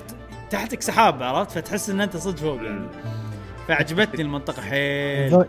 [0.50, 2.86] تحتك سحاب عرفت فتحس إن أنت صدق فوق يعني.
[3.68, 4.80] فعجبتني المنطقة حيل
[5.34, 5.46] الفو-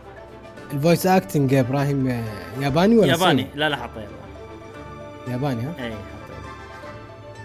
[0.72, 2.24] ال voice acting يا إبراهيم آه،
[2.60, 4.12] ياباني ولا ياباني صيني؟ لا لا حاطه ياباني
[5.28, 5.96] ياباني ها؟ اي حاطه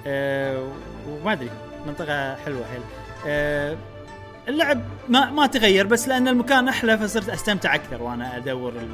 [0.08, 0.68] أه
[1.10, 1.50] وما أدري
[1.88, 2.82] منطقة حلوة حيل
[3.28, 3.78] أه
[4.48, 8.88] اللعب ما ما تغير بس لأن المكان أحلى فصرت أستمتع أكثر وأنا أدور ال...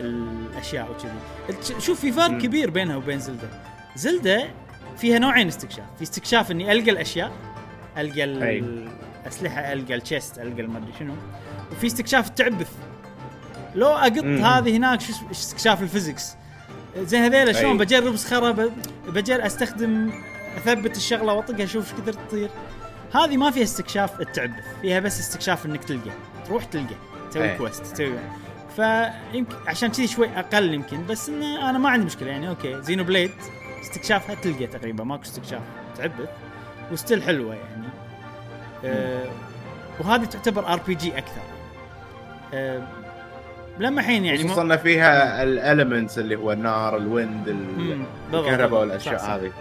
[0.00, 2.38] الأشياء وكذي شوف في فرق.
[2.38, 3.48] كبير بينها وبين Zelda
[3.96, 4.50] Zelda
[4.98, 7.32] فيها نوعين استكشاف في استكشاف إني ألقى الأشياء
[7.98, 8.24] ألقى.
[9.24, 11.14] الأسلحة ألقى ال chest ألقى المدري شنو
[11.72, 12.70] وفي استكشاف التعبث
[13.74, 14.24] لو أقط.
[14.24, 16.34] هذه هناك شو استكشاف ال physics
[16.98, 17.78] زي هذيلا شلون.
[17.78, 18.70] بجرب صخره
[19.08, 20.10] بجرب أستخدم
[20.56, 22.50] أثبت الشغلة وأطقها أشوف إيش كثر تطير
[23.14, 26.10] هذه ما فيها استكشاف التعبث فيها بس استكشاف إنك تلقى
[26.46, 26.94] تروح تلقى
[27.30, 27.56] تسوي.
[27.58, 28.18] quest تسوي
[29.32, 32.82] فيمكن عشان كذي شوي أقل يمكن بس إنه أنا ما عندي مشكلة يعني okay.
[32.82, 33.30] Xenoblade
[33.82, 35.62] استكشافها تلقى تقريبا ماكو استكشاف
[35.96, 36.28] تعبث
[36.92, 37.88] و still حلوة يعني.
[38.84, 39.30] آه
[40.00, 41.42] وهذه تعتبر RPG أكثر.
[42.54, 42.82] آه
[43.78, 47.48] لما الحين يعني خصوصا ان فيها ال elements اللي هو النار ال wind.
[48.34, 49.36] الكهرباء والأشياء.
[49.36, 49.52] هذه.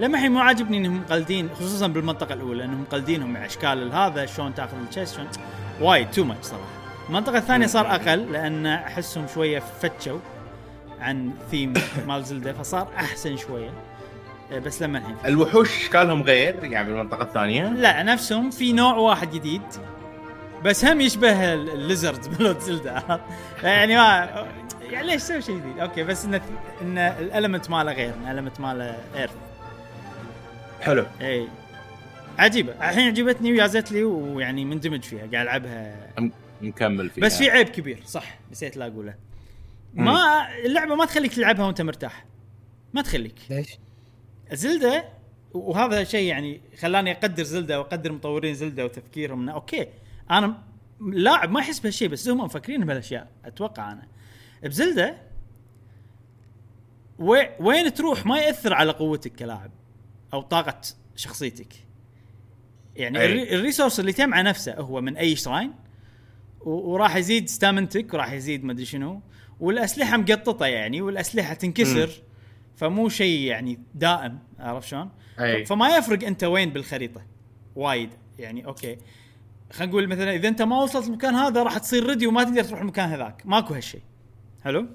[0.00, 4.54] لما الحين مو عاجبني إنهم مقلدين خصوصا بالمنطقة الأولى إنهم مقلدينهم مع أشكال هذا شلون
[4.54, 5.28] تأخذ ال chest شلون؟
[5.80, 6.81] وايد too much صراحة.
[7.08, 10.18] المنطقة الثانية صار أقل لأن أحسهم شوية فتشوا
[11.00, 11.72] عن ثيم
[12.08, 13.70] مال Zelda فصار أحسن شوية.
[14.52, 15.16] آه، بس لما الحين.
[15.26, 19.62] الوحوش اشكالهم غير يعني بالمنطقة الثانية؟ لا نفسهم في نوع واحد جديد
[20.64, 23.20] بس هم يشبه ال- ال lizard مالت Zelda؟
[23.62, 24.28] يعني ما
[24.90, 26.40] يعني ليش سوي شيء جديد؟ okay بس انه
[26.82, 29.32] إن ال element ماله غير ال element ماله earth
[30.80, 31.04] حلو.
[31.20, 31.48] اي
[32.38, 32.72] عجيبة.
[32.72, 35.94] الحين عجبتني ويازت لي ويعني مندمج فيها قاعد ألعبها.
[36.62, 37.24] نكمل فيها.
[37.24, 39.14] بس في عيب كبير صح نسيت لا أقوله.
[39.94, 42.24] ما اللعبة ما تخليك تلعبها وأنت مرتاح.
[42.94, 43.38] ما تخليك.
[43.50, 43.78] ليش؟
[44.52, 45.04] Zelda
[45.54, 49.40] وهذا شيء يعني خلاني أقدر Zelda وأقدر مطورين Zelda وتفكيرهم.
[49.40, 49.86] انه okay.
[50.30, 50.62] أنا
[51.00, 54.08] لاعب ما يحس بهالشيء بس هم مفكرين بهالأشياء أتوقع أنا.
[54.62, 55.16] ب Zelda
[57.18, 59.70] وي وين تروح ما يأثر على قوتك كلاعب
[60.34, 60.80] أو طاقة
[61.16, 61.74] شخصيتك.
[62.96, 63.54] يعني أي.
[63.54, 65.72] ال resources اللي تجمعه نفسه هو من أي shrine
[66.64, 69.20] وراح يزيد stamina تك وراح يزيد مدري شنو.
[69.60, 72.10] والأسلحة مقططة يعني والأسلحة تنكسر
[72.76, 75.10] فمو شيء يعني دائم عرفت شلون؟
[75.66, 77.22] فما يفرق أنت وين بالخريطة
[77.76, 78.10] وايد.
[78.38, 78.98] يعني okay.
[79.72, 82.80] خلينا نقول مثلا إذا أنت ما وصلت المكان هذا راح تصير ردي وما تقدر تروح
[82.80, 83.42] المكان هذاك.
[83.46, 84.02] ماكو هالشيء.
[84.64, 84.86] حلو؟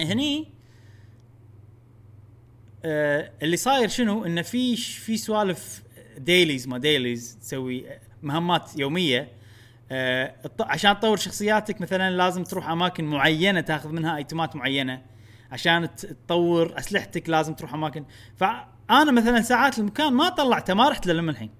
[0.00, 0.48] هني
[2.84, 5.82] آه اللي صاير شنو؟ انه في في سوالف
[6.18, 7.84] dailies ما dailies تسوي
[8.22, 9.41] مهمات يومية
[10.60, 15.02] عشان تطور شخصياتك مثلا لازم تروح أماكن معينة تاخذ منها item ات معينة.
[15.52, 15.88] عشان
[16.26, 18.04] تطور أسلحتك لازم تروح أماكن.
[18.36, 21.50] فأنا مثلا ساعات المكان ما طلعته ما رحت له لما الحين.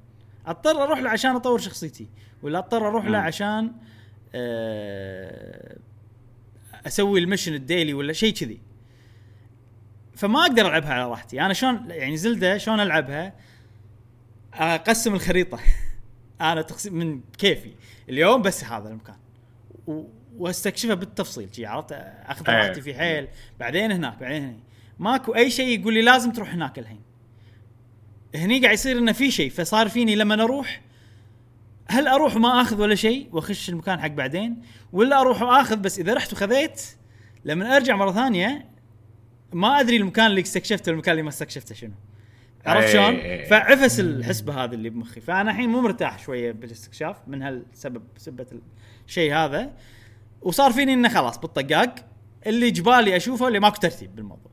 [0.46, 2.08] أضطر أروح له عشان أطور شخصيتي
[2.42, 3.18] ولا أضطر أروح له.
[3.18, 3.72] عشان
[4.34, 5.76] آه
[6.86, 8.60] أسوي المشن الديلي ولا شيء كذي.
[10.16, 11.40] فما أقدر ألعبها على راحتي.
[11.40, 13.32] أنا شلون يعني زلدة شلون ألعبها؟
[14.54, 15.58] أقسم الخريطة.
[16.42, 17.72] أنا تقسيم من كيفي.
[18.08, 19.16] اليوم بس هذا المكان.
[19.86, 20.04] و...
[20.38, 21.92] واستكشفها بالتفصيل جي عرفت؟
[22.26, 22.56] أخذ أيه.
[22.56, 23.28] راحتي في حيل
[23.60, 24.58] بعدين هناك بعدين هنا
[24.98, 27.00] ماكو أي شيء يقول لي لازم تروح هناك الحين.
[28.34, 30.80] هني قاعد يصير إنه في شيء فصار فيني لما أروح
[31.88, 36.14] هل أروح وما أخذ ولا شيء وأخش المكان حق بعدين؟ ولا أروح وأخذ بس إذا
[36.14, 36.82] رحت وخذيت
[37.44, 38.68] لما أرجع مرة ثانية
[39.52, 41.92] ما أدري المكان اللي استكشفته والمكان اللي ما استكشفته شنو.
[42.66, 42.92] عرفت أي.
[42.92, 45.20] شلون؟ فعفس الحسبة هذه اللي بمخي.
[45.20, 48.46] فأنا الحين مو مرتاح شوية بالاستكشاف من هالسبب سبة
[49.06, 49.72] الشيء هذا.
[50.42, 51.94] وصار فيني إنه خلاص بالطقاق
[52.46, 54.52] اللي جبالي أشوفه اللي ماكو ترتيب بالموضوع.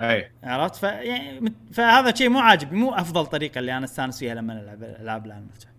[0.00, 0.30] إي.
[0.42, 4.52] عرفت؟ ف يعني فهذا شيء مو عاجبني مو أفضل طريقة اللي أنا أستانس فيها لما
[4.60, 5.70] العب العاب المفتوح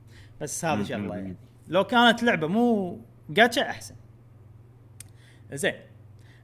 [0.41, 0.85] بس هذه مم.
[0.85, 1.35] شغله يعني
[1.67, 3.95] لو كانت لعبة مو جاتشا أحسن.
[5.53, 5.73] زين.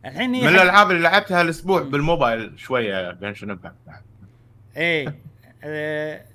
[0.05, 3.75] الحين من الألعاب اللي لعبتها الأسبوع بالموبايل شوية Genshin Impact
[4.77, 5.15] إيه.
[5.63, 6.25] آه،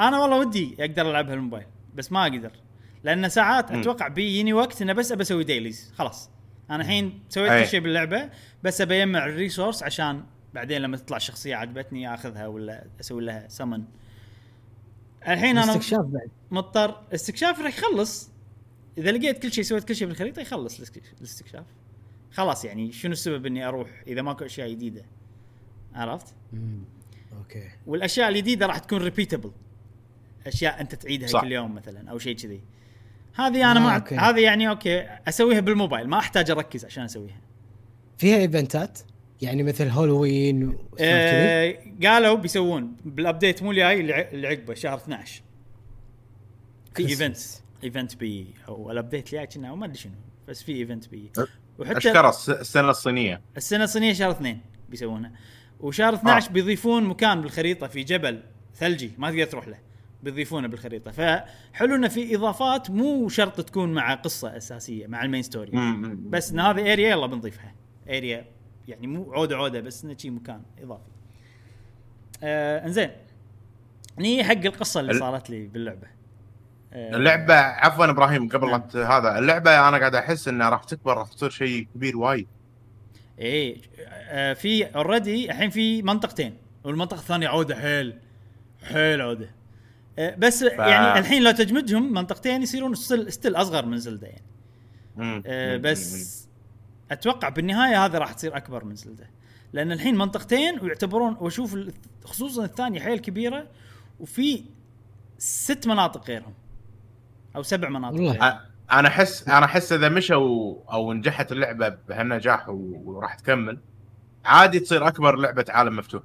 [0.00, 2.52] أنا والله ودي أقدر العبها الموبايل بس ما أقدر.
[3.04, 3.70] لأن ساعات.
[3.70, 6.30] أتوقع بيجيني وقت إنه بس ابى أسوي dailies خلاص.
[6.70, 7.66] أنا الحين سويت كل أي.
[7.66, 8.30] شيء باللعبة
[8.62, 13.48] بس ابى أجمع ال resources عشان بعدين لما تطلع شخصية عجبتني أخذها ولا أسوي لها
[13.48, 13.84] سمن
[15.28, 16.28] الحين أنا استكشاف بعد.
[16.50, 17.02] مضطر.
[17.14, 18.30] استكشاف راح يخلص.
[18.98, 21.64] إذا لقيت كل شيء سويت كل شيء بالخريطة يخلص الاستك- الاستكشاف.
[22.32, 25.04] خلاص يعني شنو السبب إني أروح إذا ماكو أشياء جديدة؟
[25.94, 26.34] عرفت.
[27.38, 27.68] okay.
[27.86, 29.52] والأشياء الجديدة راح تكون repeatable
[30.46, 31.40] أشياء أنت تعيدها صح.
[31.40, 32.60] كل يوم مثلا أو شيء كذي.
[33.34, 34.20] هذه أنا آه، ما.
[34.30, 37.40] هذه يعني okay أسويها بالموبايل ما أحتاج أركز عشان أسويها.
[38.18, 38.98] فيها event ات؟
[39.42, 45.42] يعني مثل هالوين و-؟ آه قالوا بيسوون بال update مو الجاي اللي عقبه شهر 12
[46.94, 47.08] في Christmas.
[47.10, 47.36] event
[47.84, 50.12] event بي أو ال update اللي جاي كنا ما أدري شنو
[50.48, 51.30] بس في event بي.
[51.38, 51.46] أه،
[51.78, 53.40] وحتى اشكره الس- السنة الصينية.
[53.56, 55.32] السنة الصينية شهر اثنين بيسوونها
[55.80, 56.52] وشهر 12 آه.
[56.52, 58.42] بيضيفون مكان بالخريطة في جبل
[58.74, 59.78] ثلجي ما تقدر تروح له
[60.22, 61.10] بيضيفونه بالخريطة.
[61.10, 65.70] فحلو إنه في إضافات مو شرط تكون مع قصة أساسية مع ال main story.
[65.72, 66.18] مم.
[66.30, 67.74] بس إن هذه area يلا بنضيفها.
[68.08, 68.44] area
[68.88, 71.02] يعني مو عودة عودة بس انه شي مكان إضافي.
[72.42, 73.10] آه إنزين.
[74.18, 76.06] ني حق القصة اللي ال- صارت لي باللعبة.
[76.92, 78.82] آه اللعبة عفوا إبراهيم قبل نعم.
[78.94, 82.46] هذا اللعبة أنا قاعد أحس انها راح تكبر راح تصير شيء كبير وايد.
[83.38, 83.76] إيه
[84.08, 88.18] آه في already الحين في منطقتين والمنطقة الثانية عودة حيل
[88.82, 89.50] حيل عودة
[90.18, 90.78] آه بس ف...
[90.78, 94.44] يعني الحين لو تجمدهم منطقتين يصيرون still still أصغر من Zelda يعني
[95.16, 95.42] مم.
[95.46, 95.76] آه.
[95.76, 96.48] بس
[97.10, 99.30] أتوقع بالنهاية هذه راح تصير أكبر من Zelda
[99.72, 101.76] لأن الحين منطقتين ويعتبرون وأشوف
[102.24, 103.66] خصوصا الثانية حيل كبيرة
[104.20, 104.64] وفي
[105.38, 106.54] ست مناطق غيرهم
[107.56, 108.60] أو سبع مناطق والله.
[108.92, 113.78] أنا أحس أنا أحس إذا مشوا أو نجحت اللعبة بهالنجاح وراح تكمل
[114.44, 116.22] عادي تصير أكبر لعبة عالم مفتوح.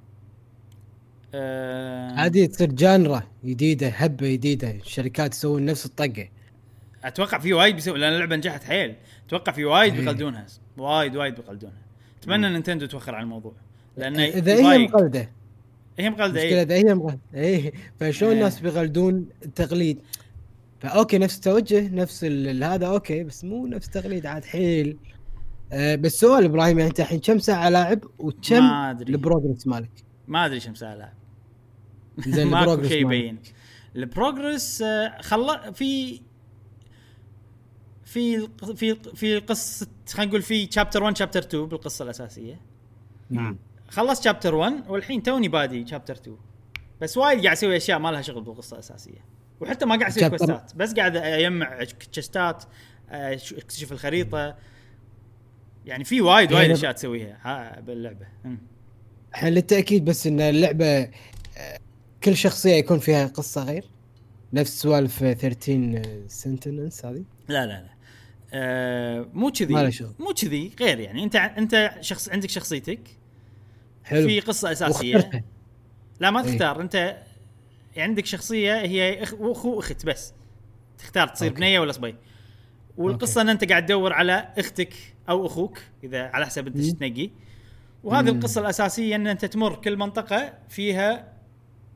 [1.34, 6.30] آه عادي تصير جانرا جديدة هبة جديدة الشركات يسوون نفس الطقة.
[7.04, 8.96] أتوقع في وايد بيسوي لأن اللعبة نجحت حيل.
[9.28, 10.02] أتوقع في وايد إيه.
[10.02, 10.46] بيقلدونها
[10.78, 11.82] وايد وايد بيقلدونها.
[12.22, 13.54] أتمنى Nintendo توخر عن الموضوع
[13.98, 14.78] لأنه إذا هي.
[14.78, 15.32] مقلدة.
[16.00, 17.20] هي مقلدة المشكلة إيه إذا هي مقلدة.
[17.34, 17.74] إيه.
[18.00, 18.38] فشلون إيه.
[18.38, 20.02] الناس بيقلدون التقليد
[20.80, 22.24] ف okay نفس التوجه نفس
[22.64, 24.98] هذا okay بس مو نفس التقليد عاد حيل.
[25.74, 28.64] آه بس سؤال إبراهيم يعني أنت الحين كم ساعة لاعب وكم
[29.02, 29.92] ال progress مالك؟
[30.28, 31.14] ما أدري كم ساعة لاعب.
[32.28, 33.02] زين ماكو ال progress شيء.
[33.02, 33.40] يبين.
[33.96, 36.22] ال progress آه، خلا في
[38.04, 42.62] في في في قصه خلينا نقول في شابتر 1 شابتر 2 بالقصة الأساسية.
[43.30, 43.58] مم.
[43.90, 46.38] خلصت شابتر 1 والحين توني بادي شابتر 2
[47.02, 49.26] بس وايد قاعد أسوي أشياء ما لها شغل بالقصة الأساسية.
[49.62, 52.64] وحتى ما قاعد أسوي كوستات بس قاعد اجمع تشستات
[53.10, 54.56] آه، اكتشف الخريطة.
[55.86, 57.38] يعني في وايد وايد يعني- أشياء تسويها.
[57.42, 58.26] ها، باللعبة.
[59.44, 60.86] للتأكيد بس إن اللعبة
[61.58, 61.80] آه،
[62.24, 63.84] كل شخصية يكون فيها قصة غير؟
[64.54, 67.90] نفس سوالف 13 Sentinels هذه؟ لا لا لا.
[68.54, 69.92] آه مو كذي.
[70.20, 71.24] مو كذي غير يعني.
[71.24, 73.00] أنت أنت شخص عندك شخصيتك.
[74.04, 74.28] حلو.
[74.28, 75.16] في قصة أساسية.
[75.16, 75.44] واخترتها.
[76.20, 76.52] لا ما إيه.
[76.52, 76.82] تختار.
[76.82, 77.18] أنت يعني
[78.02, 80.34] عندك شخصية هي اخ واخو أخت بس
[80.98, 81.60] تختار تصير okay.
[81.60, 82.16] بنية ولا صبي
[82.98, 84.94] والقصة أن أنت قاعد تدور على أختك
[85.30, 86.78] أو أخوك إذا على حسب أنت.
[86.78, 87.30] إيش تنقي
[88.04, 88.38] وهذه مم.
[88.38, 91.34] القصة الأساسية أن أنت تمر كل منطقة فيها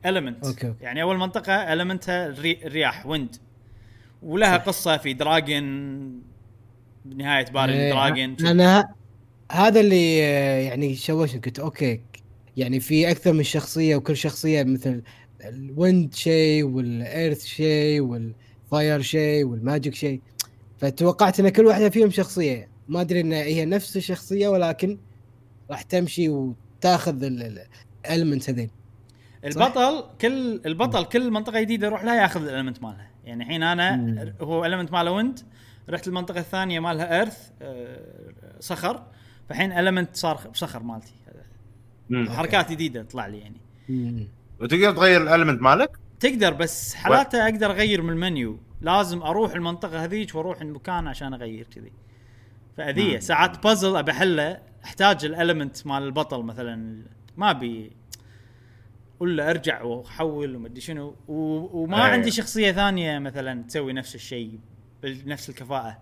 [0.06, 0.84] element okay، okay.
[0.84, 2.58] يعني أول منطقة element ها الري...
[2.64, 3.36] الرياح wind
[4.22, 4.64] ولها صح.
[4.64, 6.12] قصة في dragon
[7.04, 8.94] بنهايه باري إيه، dragon أنا
[9.52, 12.00] هذا اللي آه، يعني شوشني قلت okay
[12.56, 15.02] يعني في أكثر من شخصية وكل شخصية مثل
[15.48, 20.20] ال wind شيء وال earth شيء وال fire شيء وال magic شيء.
[20.78, 22.68] فتوقعت إن كل واحدة فيهم شخصية.
[22.88, 24.98] ما أدري إن هي نفس الشخصية ولكن
[25.70, 28.70] راح تمشي وتاخذ الالمنت هذين.
[29.44, 33.10] البطل كل البطل كل منطقة جديدة يروح لها ياخذ الالمنت مالها.
[33.24, 34.34] يعني الحين أنا مم.
[34.40, 35.40] هو الالمنت ماله ويند
[35.90, 37.50] رحت المنطقة الثانية مالها ايرث
[38.60, 39.02] صخر.
[39.48, 41.14] فالحين الالمنت صار صخر مالتي.
[42.12, 43.60] حركات جديدة تطلع لي يعني.
[43.88, 44.28] مم.
[44.64, 48.58] وتقدر تغير الالمنت مالك؟ تقدر بس حالاته أقدر أغير من المنيو.
[48.80, 51.92] لازم أروح المنطقة هذيك وأروح المكان عشان أغير كذي.
[52.76, 53.18] فأذية.
[53.18, 57.02] ساعات بازل أبي أحله أحتاج الالمنت مال البطل مثلا.
[57.36, 57.92] ما أبي
[59.20, 61.14] ولا أرجع وأحول وما أدري شنو.
[61.28, 62.12] و- وما أيه.
[62.12, 64.58] عندي شخصية ثانية مثلا تسوي نفس الشيء
[65.02, 65.98] بنفس الكفاءة.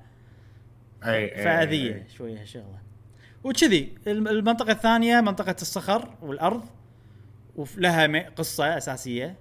[1.04, 2.78] أي فأذية أي- شوية هالشغلة.
[3.44, 6.62] وكذي الم- المنطقة الثانية منطقة الصخر والأرض.
[7.56, 9.36] ولها قصة أساسية.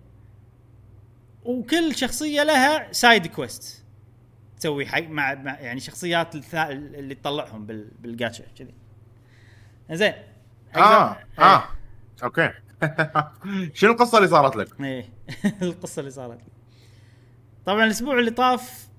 [1.43, 3.85] وكل شخصية لها سايد كويست
[4.59, 8.73] تسوي حق مع, مع يعني شخصيات اللي تطلعهم بال بالجاتشا كذي.
[9.91, 10.13] زين.
[10.75, 11.25] آه إيه.
[11.39, 11.63] آه.
[12.23, 12.51] okay.
[13.73, 15.09] شنو القصة اللي صارت لك؟ إيه.
[15.61, 16.51] القصة اللي صارت لي.
[17.65, 18.89] طبعا الأسبوع اللي طاف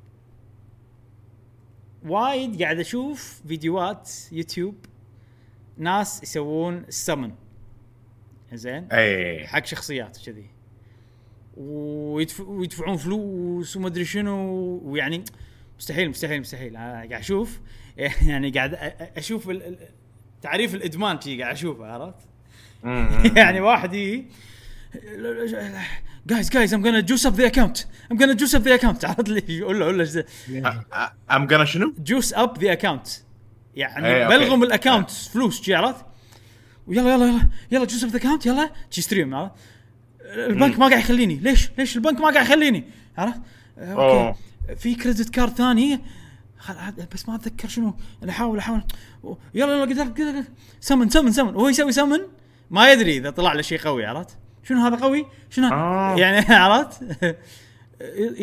[2.05, 4.75] وايد قاعد أشوف فيديوهات يوتيوب
[5.77, 7.35] ناس يسوون السمن
[8.57, 10.46] زين؟ اي حق شخصيات كذي
[11.57, 12.40] ويدف...
[12.40, 14.36] ويدفعون فلوس وما أدري شنو
[14.84, 15.24] ويعني
[15.78, 16.76] مستحيل مستحيل مستحيل.
[16.76, 17.61] قاعد أشوف
[18.28, 18.74] يعني قاعد
[19.16, 19.50] أشوف
[20.42, 22.16] تعريف الإدمان شي قاعد أشوفه عرفت؟
[23.38, 24.26] يعني واحد يجي
[26.26, 27.84] guys guys I'm gonna juice up the account.
[28.11, 29.05] I'm gonna juice up the account.
[29.09, 30.24] عرفت لي يقول له يقول له
[31.30, 33.09] I'm gonna شنو؟ juice up the account
[33.74, 34.28] يعني إيه،.
[34.28, 36.05] بلغم ال account فلوس عرفت؟
[36.87, 38.70] ويلا يلا يلا يلا اب ذا اكونت يلا.
[38.91, 39.53] شي ستريم عرفت؟
[40.20, 41.35] البنك ما قاعد يخليني.
[41.35, 42.85] ليش؟ ليش البنك ما قاعد يخليني؟
[43.18, 43.41] عرفت؟
[43.78, 44.28] آه،.
[44.28, 44.39] أوكي.
[44.76, 46.01] في كريدت كارد ثاني.
[47.14, 47.95] بس ما أتذكر شنو.
[48.22, 48.85] أنا أحاول أحاول.
[49.55, 50.45] يلا يلا قدر قدر
[50.80, 51.55] سمن سمن سمن.
[51.55, 52.20] وهو يسوي سمن؟
[52.70, 56.16] ما يدري إذا طلع له شيء قوي عرفت؟ شنو هذا قوي؟ شنو؟ آه.
[56.16, 57.03] يعني عرفت؟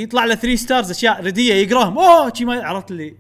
[0.02, 1.98] يطلع له 3 ستارز أشياء ردية يقراهم.
[1.98, 3.16] أوه شي ما عرفت اللي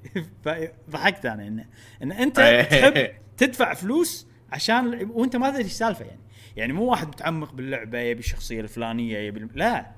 [0.91, 1.47] ضحكت أنا.
[1.47, 1.65] انه
[2.03, 2.67] إن أنت.
[2.72, 6.20] تحب تدفع فلوس عشان وانت ما تدري إيش السالفه يعني.
[6.58, 9.91] يعني مو واحد متعمق باللعبة يبي الشخصية الفلانية يبي لا.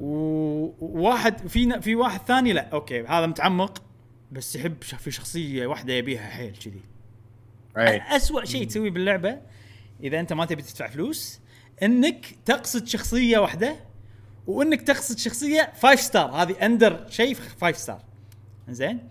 [0.00, 3.82] وواحد في في واحد ثاني لا أوكي هذا متعمق
[4.32, 6.80] بس يحب ش- في شخصية واحدة يبيها حيل كذي.
[8.16, 9.38] اسوء شيء تسويه باللعبة
[10.02, 11.40] إذا أنت ما تبي تدفع فلوس
[11.82, 13.76] إنك تقصد شخصية واحدة
[14.46, 18.02] وإنك تقصد شخصية 5 star هذه أندر شيء 5 star
[18.68, 19.08] زين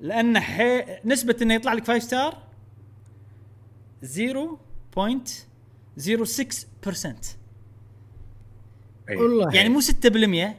[0.00, 0.84] لأن حي...
[1.04, 2.45] نسبة إنه يطلع لك 5 star
[4.04, 4.06] 0.06%
[9.08, 9.16] أي.
[9.16, 9.54] والله.
[9.54, 10.56] يعني مو 6%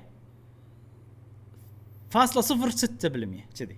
[2.10, 3.78] فاصلة صفر ستة بالمية كذي.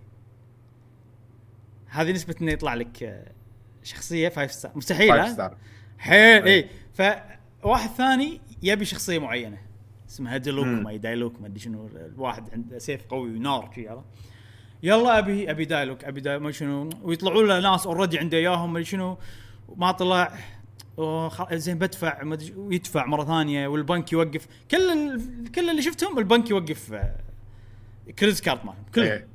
[1.88, 3.32] هذه نسبة انه يطلع لك آه،
[3.84, 5.58] شخصية 5 star مستحيل five ها؟ star
[5.98, 6.70] حيل أي.
[6.94, 9.58] فواحد ثاني يبي شخصية معينة
[10.10, 10.66] اسمها ديلوك.
[10.66, 13.78] ما دايلوك ما أدري شنو الواحد عنده سيف قوي ونار عرفت
[14.84, 15.20] يلا.
[15.20, 16.90] أبي أبي دايلوك أبي دايلوك ما شنو.
[17.02, 19.18] ويطلعوا له ناس already عنده إياهم ما شنو.
[19.76, 20.34] ما طلع
[21.52, 22.24] زين بدفع
[22.56, 24.48] ويدفع مرة ثانية والبنك يوقف.
[24.72, 25.52] كل ال...
[25.52, 27.20] كل اللي شفتهم البنك يوقف آه،
[28.20, 29.08] credit card مالهم كلهم.
[29.08, 29.28] إيه.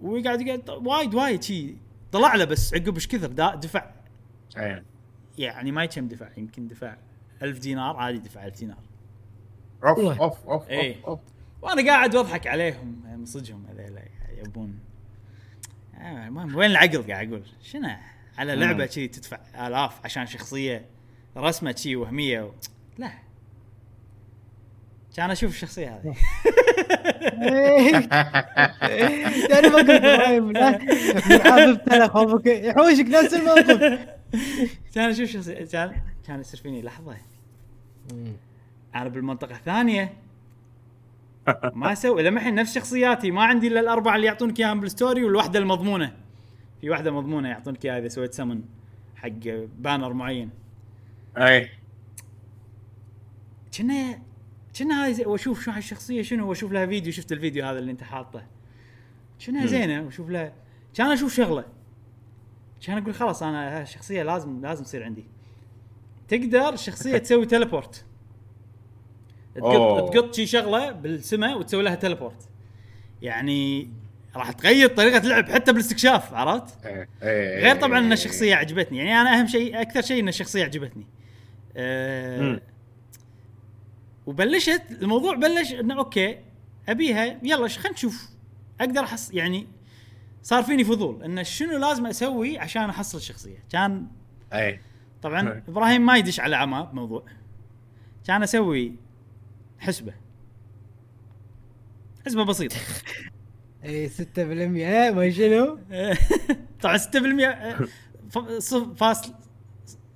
[0.00, 1.74] ويقعد يقعد وايد وايد شي.
[2.12, 3.90] طلع له بس عقب إيش كثر؟ دا- دفع.
[4.56, 4.84] إيه.
[5.38, 6.96] يعني ما كم دفع يمكن دفع
[7.42, 8.78] ألف دينار عادي دفع ألف دينار.
[9.84, 10.20] أوف والله.
[10.20, 10.96] أوف أوف إيه.
[10.96, 11.06] أوف.
[11.06, 11.20] اوف
[11.62, 14.02] وأنا قاعد واضحك عليهم من صدقهم هذيلا
[14.46, 14.78] يبون.
[15.94, 17.88] آه، المهم وين العقل قاعد أقول شنو؟
[18.38, 20.86] على لعبة شي تدفع آلاف عشان شخصية
[21.36, 22.50] رسمة شي وهمية و...
[22.98, 23.10] لا.
[25.16, 26.14] كان أشوف الشخصية هذه.
[29.50, 33.98] يعني ما ترى خوفك يحوشك نفس الموقف
[34.94, 35.92] كان أشوف شخصيه كان
[36.26, 37.16] كان يصير فيني لحظة.
[38.94, 40.12] أنا بالمنطقة الثانية.
[41.74, 45.24] ما أسوي لما الحين نفس شخصياتي ما عندي إلا الأربعة اللي يعطونك إياهم بال story
[45.24, 46.23] والواحدة المضمونة.
[46.80, 48.62] في واحدة مضمونة يعطونك إياها إذا سويت سمن
[49.16, 49.28] حق
[49.78, 50.50] banner معين.
[51.38, 51.68] أي.
[53.78, 54.18] كنا
[54.78, 58.02] كنا هاي زي- وأشوف شو هالشخصيه شنو وأشوف لها فيديو شفت الفيديو هذا اللي أنت
[58.02, 58.46] حاطه.
[59.46, 60.52] كنا زينة وأشوف لها
[60.94, 61.64] كان أشوف شغلة.
[62.86, 65.24] كان أقول خلاص أنا هالشخصيه لازم لازم تصير عندي.
[66.28, 68.04] تقدر الشخصية تسوي teleport
[69.54, 70.14] تقط.
[70.14, 72.48] تقط شي شغلة بالسماء وتسوي لها teleport
[73.22, 73.90] يعني
[74.36, 77.08] راح تغير طريقة اللعب حتى بالاستكشاف عرفت؟ إيه.
[77.22, 77.62] إيه.
[77.62, 81.06] غير طبعا إن الشخصية عجبتني يعني أنا أهم شيء أكثر شيء إن الشخصية عجبتني
[81.76, 82.60] أه.
[84.26, 86.38] وبلشت الموضوع بلش إنه أوكي
[86.88, 88.28] أبيها يلا خلينا نشوف
[88.80, 89.66] أقدر احص يعني
[90.42, 94.06] صار فيني فضول انه شنو لازم أسوي عشان أحصل الشخصية كان
[94.52, 94.80] اي
[95.22, 95.62] طبعا نعم.
[95.68, 97.24] إبراهيم ما يدش على عمى بموضوع
[98.26, 98.94] كان أسوي
[99.78, 100.14] حسبة
[102.26, 102.76] حسبة بسيطة
[103.84, 105.78] اي 6% ما شنو؟
[106.82, 107.04] طبعا 6%
[107.44, 107.78] آه،
[108.30, 109.34] ف- صف- فاصل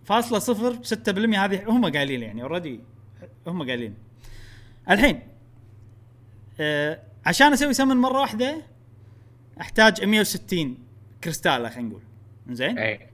[0.05, 2.81] فاصلة صفر 6% هذه هم قايلين يعني اوريدي
[3.47, 3.95] هم قايلين.
[4.91, 5.21] الحين
[6.61, 8.63] آه عشان أسوي سمن مرة واحدة
[9.61, 10.79] أحتاج 160
[11.25, 12.03] كريستاله خلينا نقول.
[12.51, 13.09] زين اي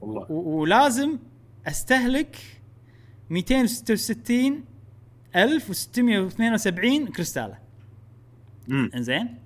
[0.00, 0.32] والله.
[0.32, 1.18] و- ولازم
[1.66, 2.36] أستهلك
[3.30, 4.64] 266
[5.36, 7.58] 1672 كريستاله.
[8.70, 9.38] انزين.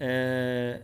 [0.00, 0.82] آه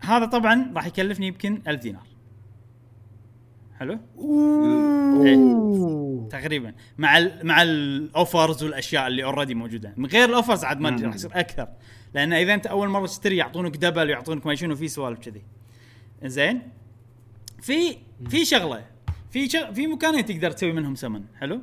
[0.00, 2.06] هذا طبعا راح يكلفني يمكن 1000 دينار.
[3.78, 6.28] حلو؟ أوه.
[6.30, 6.74] تقريبا.
[6.98, 9.94] مع ال مع ال offers والأشياء اللي already موجودة.
[9.96, 11.68] من غير ال offers عاد ما راح يصير أكثر.
[12.14, 15.42] لأن إذا أنت أول مرة تشتري يعطونك double ويعطونك ما شنو في سوالف كذي.
[16.24, 16.62] زين
[17.62, 17.96] في
[18.28, 18.84] في شغلة.
[19.30, 19.72] في شغ...
[19.72, 21.60] في مكانين تقدر تسوي منهم سمن حلو؟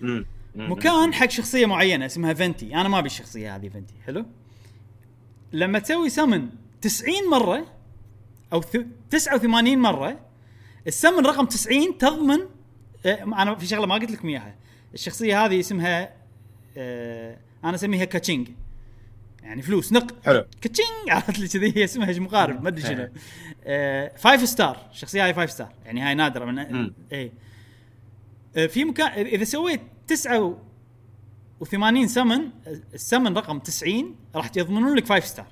[0.00, 0.26] مم.
[0.54, 2.74] مكان حق شخصية معينة اسمها فنتي.
[2.74, 3.94] أنا ما أبي الشخصية هذه فنتي.
[4.06, 4.26] حلو؟
[5.52, 6.48] لما تسوي سمن
[6.80, 7.66] 90 مرة
[8.52, 10.20] أو ث- 89 مرة
[10.86, 12.38] السمن رقم 90 تضمن
[13.06, 14.54] آه، أنا في شغلة ما قلت لكم إياها.
[14.94, 16.12] الشخصية هذه اسمها
[16.76, 18.48] آه، أنا أسميها كاتشينج
[19.42, 20.44] يعني فلوس نق حلو.
[20.60, 23.08] كاتشينج عرفت لي كذي؟ هي اسمها مقارب ما أدري شنو.
[23.64, 26.58] آه، فايف ستار الشخصية هاي فايف ستار يعني هاي نادرة من.
[27.12, 27.32] اي
[28.56, 32.50] آه، في مكان إذا سويت 89 سمن
[32.94, 35.46] السمن رقم 90 راح يضمنون لك 5 ستار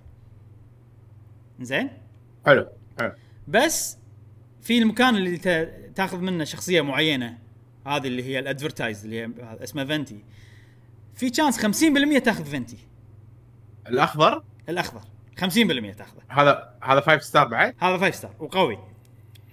[1.60, 1.90] زين؟
[2.46, 3.12] حلو حلو.
[3.48, 3.98] بس
[4.62, 5.38] في المكان اللي
[5.94, 7.38] تاخذ منه شخصية معينة
[7.86, 10.24] هذه اللي هي الادفرتايز اللي هي اسمها فنتي
[11.14, 12.78] في chance 50% تاخذ فنتي
[13.88, 15.00] الأخضر؟ الأخضر.
[15.40, 16.22] 50% تاخذه.
[16.28, 18.78] هذا هذا five star بعد؟ هذا 5 star وقوي.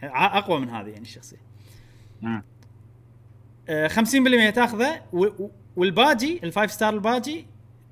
[0.03, 1.41] أقوى من هذه يعني الشخصية.
[2.21, 2.43] مم.
[3.69, 7.45] آه، 50% تاخذه و- و- والباجي ال five star الباجي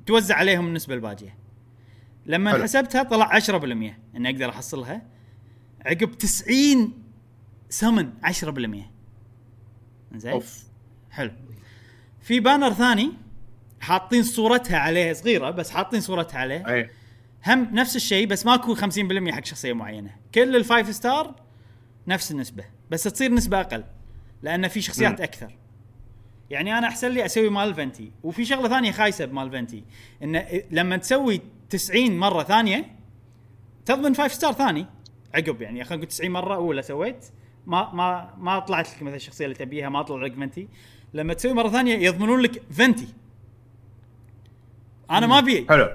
[0.05, 1.35] توزع عليهم النسبة الباجية.
[2.25, 2.63] لما حلو.
[2.63, 5.01] حسبتها طلع 10% إني أقدر أحصلها
[5.85, 7.03] عقب 90
[7.69, 8.91] سمن 10%
[10.15, 10.63] زين أوف.
[11.11, 11.31] حلو.
[12.21, 13.11] في banner ثاني
[13.79, 16.67] حاطين صورتها عليه صغيرة بس حاطين صورتها عليه.
[16.73, 16.89] أي.
[17.47, 20.15] هم نفس الشيء بس ماكو 50% حق شخصية معينة.
[20.35, 21.35] كل ال five star
[22.07, 23.83] نفس النسبة بس تصير نسبة أقل
[24.41, 25.23] لأن في شخصيات مم.
[25.23, 25.55] أكثر.
[26.49, 28.11] يعني أنا أحسن لي أسوي مال فنتي.
[28.23, 29.83] وفي شغلة ثانية خايسة بمال فنتي.
[30.23, 32.85] انه لما تسوي 90 مرة ثانية
[33.85, 34.85] تضمن 5 star ثاني.
[35.35, 37.25] عقب يعني خلينا نقول 90 مرة أولى سويت.
[37.65, 40.67] ما ما ما طلعت لك مثلا الشخصية اللي تبيها ما طلع لك فنتي.
[41.13, 43.07] لما تسوي مرة ثانية يضمنون لك فنتي.
[45.11, 45.65] أنا ما أبي.
[45.69, 45.89] حلو.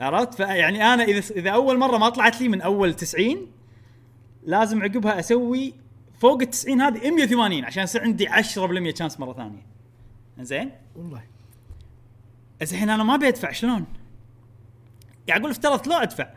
[0.00, 3.50] عرفت؟ فيعني أنا إذا إذا أول مرة ما طلعت لي من أول 90
[4.42, 5.74] لازم عقبها أسوي
[6.18, 9.75] فوق ال 90 هذه 180 عشان يصير عندي 10% تشانس مرة ثانية.
[10.40, 11.22] زين؟ والله.
[12.62, 13.84] زين أنا ما ابي ادفع شلون؟
[15.28, 16.30] قاعد أقول افترضت لو أدفع.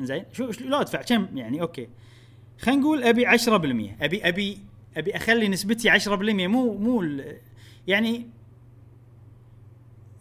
[0.00, 1.88] زين؟ شو لو أدفع كم؟ يعني أوكي.
[2.58, 4.58] خلينا نقول أبي 10% ابي ابي
[4.96, 6.08] أبي أخلي نسبتي 10%
[6.46, 7.38] مو مو ال-
[7.86, 8.26] يعني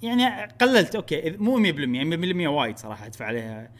[0.03, 1.29] يعني قللت أوكي.
[1.37, 2.03] مو 100%
[2.43, 3.71] 100% وايد صراحة أدفع عليها.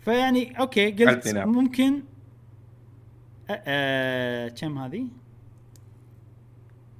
[0.00, 1.46] فيعني أوكي قلت دينار.
[1.46, 2.02] ممكن أ-
[3.50, 5.06] أه كم هذه؟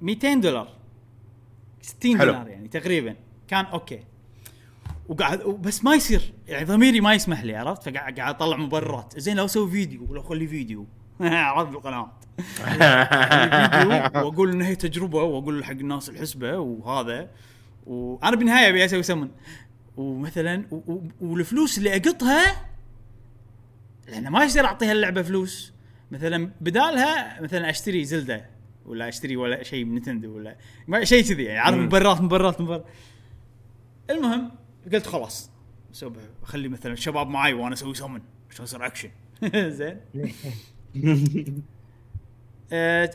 [0.01, 0.75] 200 دولار.
[1.83, 2.31] 60 حلو.
[2.31, 3.15] دولار يعني تقريبا.
[3.47, 3.99] كان أوكي.
[5.07, 6.33] وقاعد بس ما يصير.
[6.47, 9.19] يعني ضميري ما يسمح لي عرفت؟ فقاعد قاعد أطلع مبررات.
[9.19, 10.87] زين لو أسوي فيديو ولا اخلي فيديو.
[11.21, 11.89] عرفت فيديو
[14.15, 17.29] وأقول إن هي تجربة وأقول حق الناس الحسبة وهذا.
[17.85, 19.29] وأنا بالنهاية أبي أسوي سمن.
[19.97, 20.65] ومثلا
[21.21, 22.65] والفلوس اللي أقطها
[24.07, 25.73] لأن ما يصير أعطيها اللعبة فلوس.
[26.11, 28.52] مثلا بدالها مثلا أشتري زلدة.
[28.85, 30.55] ولا أشتري ولا شيء من نتندو ولا
[30.87, 31.59] ما شيء كذي يعني.
[31.59, 31.77] عارف.
[31.77, 32.85] مبررات مبررات مبررات.
[34.09, 34.51] المهم
[34.93, 35.51] قلت خلاص
[35.93, 36.11] أسوي
[36.43, 39.09] أخلي مثلا الشباب معاي وأنا أسوي سمن عشان يصير اكشن
[39.69, 39.97] زين.
[42.73, 43.05] آه،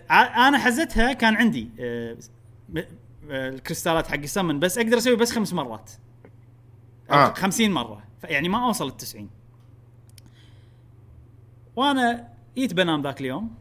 [0.48, 2.16] أنا حزتها كان عندي آه،
[2.76, 5.90] آه، الكريستالات حق السمن بس أقدر أسوي بس خمس مرات.
[7.10, 7.14] آه.
[7.14, 7.34] آه.
[7.34, 8.02] 50 مرة.
[8.24, 9.30] يعني ما أوصل ال 90
[11.76, 13.54] وأنا جيت بنام ذاك اليوم.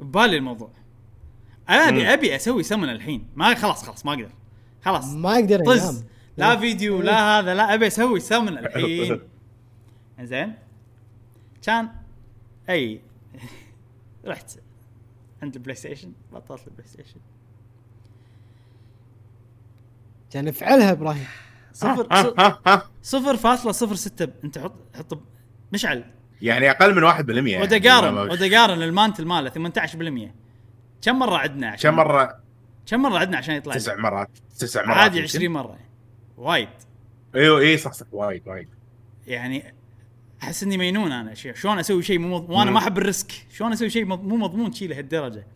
[0.00, 0.70] ببالي الموضوع.
[1.68, 1.96] أنا مم.
[1.96, 3.28] أبي ابي أسوي سمن الحين.
[3.36, 4.30] ما خلاص خلاص ما أقدر.
[4.84, 5.12] خلاص.
[5.12, 6.04] ما يقدر ينام طز
[6.36, 9.20] لا فيديو لا هذا لا أبي أسوي سمن الحين.
[10.20, 10.54] زين
[11.62, 11.88] كان
[12.68, 13.00] أي.
[14.26, 14.58] رحت.
[15.42, 17.20] عند البلاي ستيشن بطلت البلاي ستيشن
[20.30, 21.26] كان افعلها إبراهيم.
[21.72, 22.08] صفر
[23.02, 24.32] صفر فاصلة صفر ستة.
[24.44, 25.18] أنت حط حط
[25.72, 26.04] مشعل.
[26.42, 27.62] يعني أقل من 1% يعني
[28.32, 30.30] ودقارن المانتل ماله 18%
[31.02, 32.40] كم مرة عدنا عشان كم مرة؟
[32.86, 34.30] كم مرة عدنا عشان يطلع؟ تسع مرات.
[34.58, 35.28] تسع مرات عادي يمكن.
[35.28, 35.78] 20 مرة.
[36.36, 36.68] وايد.
[37.34, 38.06] أيوه اي صح صح.
[38.12, 38.68] وايد وايد.
[39.26, 39.74] يعني
[40.42, 42.50] أحس إني مجنون أنا شلون أسوي شيء مو مض...
[42.50, 42.70] وأنا.
[42.70, 43.32] ما أحب الريسك.
[43.52, 45.46] شلون أسوي شيء مو مضمون شي لهالدرجة.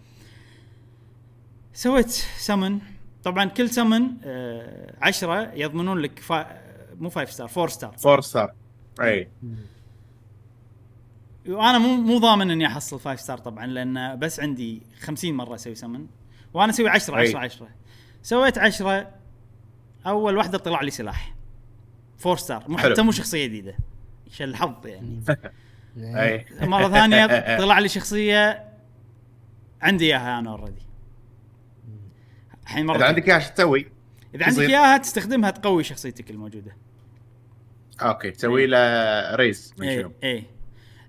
[1.72, 2.78] سويت سمن.
[3.24, 6.46] طبعا كل سمن آه عشرة يضمنون لك فا...
[7.00, 8.52] مو 5 star 4 star four star
[9.00, 9.28] اي
[11.48, 15.74] وأنا مو مو ضامن إني أحصل 5 star طبعا لأن بس عندي 50 مرة أسوي
[15.74, 16.06] سمن
[16.54, 17.28] وأنا أسوي 10 أي.
[17.28, 17.68] 10 10
[18.22, 19.10] سويت 10
[20.06, 21.34] أول واحدة طلع لي سلاح.
[22.26, 22.78] 4 star مو.
[22.78, 23.76] حتى مو شخصية جديدة.
[24.32, 25.24] عشان الحظ يعني.
[25.98, 26.46] أي.
[26.60, 27.26] مرة ثانية
[27.62, 28.68] طلع لي شخصية
[29.82, 30.82] عندي إياها أنا already
[32.62, 33.86] الحين مرة إذا عندك إياها شو تسوي؟
[34.34, 34.60] إذا عندك.
[34.60, 36.76] إياها تستخدمها تقوي شخصيتك الموجودة.
[38.02, 40.57] okay تسوي له raise من إيه شنو؟ إيه.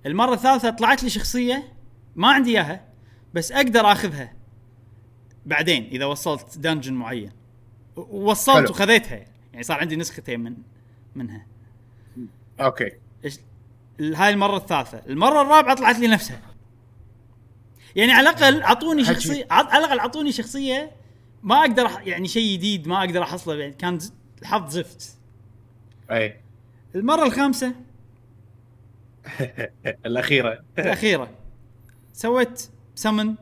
[0.05, 1.73] المرة الثالثة طلعت لي شخصية
[2.15, 2.85] ما عندي إياها
[3.33, 4.33] بس أقدر آخذها
[5.45, 7.31] بعدين إذا وصلت dungeon معين.
[7.95, 8.69] وصلت حلو.
[8.69, 10.55] وخذيتها يعني صار عندي نسختين من
[11.15, 11.45] منها.
[12.59, 12.91] okay.
[14.01, 15.01] هاي المرة الثالثة.
[15.07, 16.41] المرة الرابعة طلعت لي نفسها.
[17.95, 19.05] يعني على الأقل أعطوني.
[19.05, 20.91] شخصيه على الأقل أعطوني شخصية
[21.43, 23.99] ما أقدر أح- يعني شيء جديد ما أقدر أحصله يعني كان
[24.41, 25.17] الحظ زفت.
[26.11, 26.39] أي.
[26.95, 27.75] المرة الخامسة
[30.05, 30.59] الاخيرة.
[30.79, 31.29] الأخيرة.
[32.13, 33.35] سويت سمن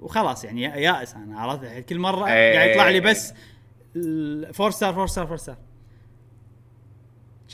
[0.00, 2.54] وخلاص يعني يا- يائس أنا عرفت؟ الحين كل مرة إيه.
[2.56, 3.32] قاعد يطلع لي بس
[4.52, 5.56] فور ستار فور ستار فور ستار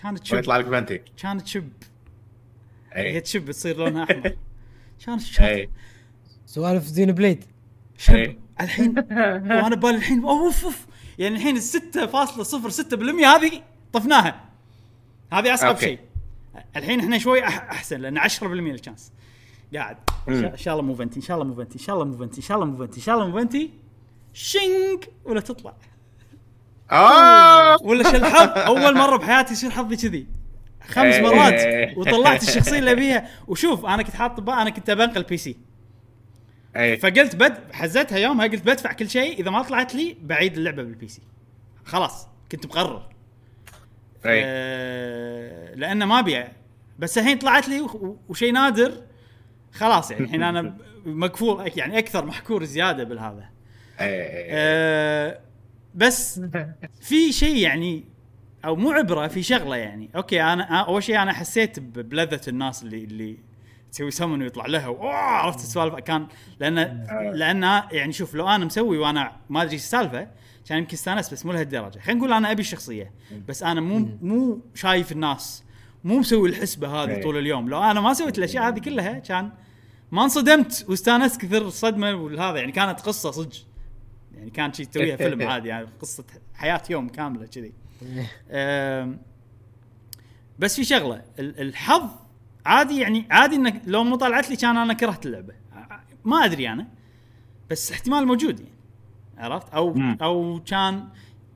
[0.03, 0.35] كانت تشب.
[0.37, 1.01] ويطلع لك بنتي.
[1.23, 1.69] كانت تشب.
[2.93, 4.37] هي اي تشب تصير لونها أحمر.
[5.07, 5.69] كانت تشب.
[6.47, 7.45] سوالف زين بليد.
[7.99, 8.15] شب.
[8.15, 8.39] إيه.
[8.61, 10.87] الحين وأنا ببالي الحين أوف أوف.
[11.19, 14.45] يعني الحين ال 6.06% هذه طفناها.
[15.33, 15.79] هذه أصعب.
[15.79, 15.99] شيء.
[16.77, 19.13] الحين إحنا شوي احسن لأن 10% الشانس.
[19.75, 19.97] قاعد.
[20.29, 22.67] إن شاء الله موفنتي إن شاء الله موفنتي إن شاء الله موفنتي إن شاء الله
[22.67, 23.71] موفنتي إن شاء الله موفنتي
[24.33, 25.75] شينج ولا تطلع.
[26.91, 27.83] آه!
[27.83, 30.27] ولا شو الحظ أول مرة بحياتي يصير حظي كذي.
[30.89, 31.23] خمس إيه.
[31.23, 31.97] مرات.
[31.97, 33.29] وطلعت الشخصية اللي أبيها.
[33.47, 35.57] وشوف أنا كنت حاط أنا كنت بنقل PC.
[36.77, 39.41] اي فقلت بد حزتها يومها قلت بدفع كل شيء.
[39.41, 41.23] إذا ما طلعت لي بعيد اللعبة بال PC.
[41.85, 43.09] خلاص كنت مقرر.
[44.29, 46.45] آه لأنه ما ابي
[46.99, 47.87] بس الحين طلعت لي
[48.29, 49.03] وشيء نادر
[49.73, 50.77] خلاص يعني الحين أنا
[51.07, 53.49] مقفول يعني أكثر محكور زيادة بالهذا.
[53.99, 55.41] آه
[55.95, 56.41] بس
[57.01, 58.05] في شيء يعني
[58.65, 60.11] أو مو عبرة في شغلة يعني.
[60.17, 63.39] okay أنا أول شيء أنا حسيت بلذة الناس اللي اللي
[63.93, 66.27] تسوي سمن ويطلع لها عرفت السوالف؟ كان
[66.61, 67.63] لأن لأن
[67.93, 70.29] يعني شوف لو أنا مسوي وأنا ما أدري السالفة
[70.69, 71.99] كان يمكن استانس بس مو لهالدرجة.
[71.99, 73.13] خلينا نقول أنا أبي الشخصيه
[73.49, 75.65] بس أنا مو مو شايف الناس
[76.05, 77.23] مو مسوي الحسبة هذه إيه.
[77.23, 77.69] طول اليوم.
[77.69, 79.53] لو أنا ما سويت الأشياء هذه كلها كان
[80.13, 82.59] ما انصدمت واستانست كثر الصدمة والهذا.
[82.59, 83.57] يعني كانت قصة صدق.
[84.35, 87.73] يعني كان شي تسويها فيلم عادي يعني قصة حياة يوم كاملة كذي.
[90.59, 92.11] بس في شغلة ال- الحظ
[92.67, 95.55] عادي يعني عادي إنك لو مو طلعت لي كان أنا كرهت اللعبة.
[96.25, 96.87] ما أدري أنا
[97.71, 98.78] بس احتمال موجود يعني.
[99.39, 100.19] عرفت؟ أو مم.
[100.23, 101.09] أو كان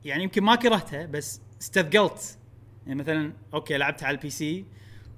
[0.04, 2.38] يعني يمكن ما كرهتها بس استثقلت.
[2.86, 4.64] يعني مثلا okay لعبتها على ال PC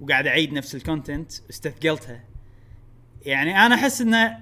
[0.01, 2.23] وقاعد أعيد نفس ال content استثقلتها.
[3.25, 4.37] يعني أنا أحس إنه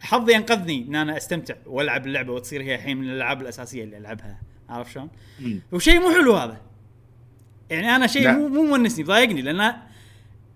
[0.00, 4.40] حظي أنقذني إن أنا أستمتع وألعب اللعبة وتصير هي الحين من الألعاب الأساسية اللي ألعبها.
[4.68, 5.08] عارف شلون؟
[5.72, 6.60] وشيء مو حلو هذا.
[7.70, 8.32] يعني أنا شيء.
[8.32, 9.74] مو مو مونسني ضايقني لأن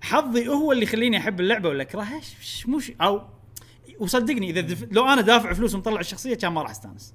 [0.01, 2.21] حظي هو اللي يخليني أحب اللعبة ولا أكرهها.
[2.67, 3.23] مو أو
[3.99, 4.87] وصدقني إذا دف...
[4.91, 7.15] لو أنا دافع فلوس ومطلع الشخصية كان ما راح أستانس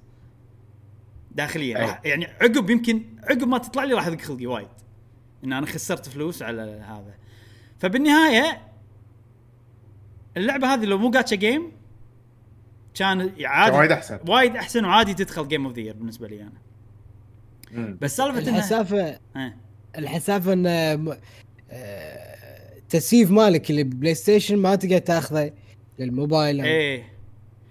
[1.30, 1.78] داخليا.
[1.78, 4.68] راح يعني عقب يمكن عقب ما تطلع لي راح يضيق خلقي وايد
[5.44, 7.14] إن أنا خسرت فلوس على هذا
[7.78, 8.62] فبالنهاية
[10.36, 11.72] اللعبة هذه لو مو جاتشا جيم
[12.94, 14.18] كان عادي وايد أحسن.
[14.28, 16.52] وايد أحسن وعادي تدخل game of the بالنسبة لي أنا
[17.72, 17.98] مم.
[18.00, 19.54] بس سالفة الحسافه آه.
[19.98, 20.66] الحسافة ان
[21.70, 22.34] آه،
[22.88, 25.52] تسييف مالك اللي PlayStation ما تقدر تاخذه
[25.98, 26.60] للموبايل.
[26.60, 27.14] إيه.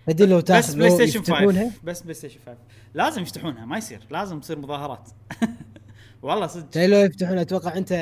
[0.07, 1.63] تدري لو بس تاخذ بلاي لو ستيشن يفتحونها.
[1.63, 2.57] 5 بس PlayStation 5
[2.93, 3.99] لازم يفتحونها ما يصير.
[4.09, 5.09] لازم تصير مظاهرات.
[6.21, 6.85] والله صدق.
[6.85, 7.93] لو يفتحونها أتوقع أنت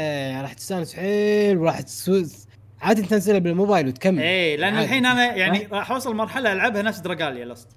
[0.42, 2.48] راح تستانس حيل وراح تسوس
[2.82, 4.22] عادي تنزلها بالموبايل وتكمل.
[4.22, 4.86] إيه لأن عادي.
[4.86, 7.70] الحين أنا يعني راح أوصل مرحلة ألعبها نفس Dragalia Lost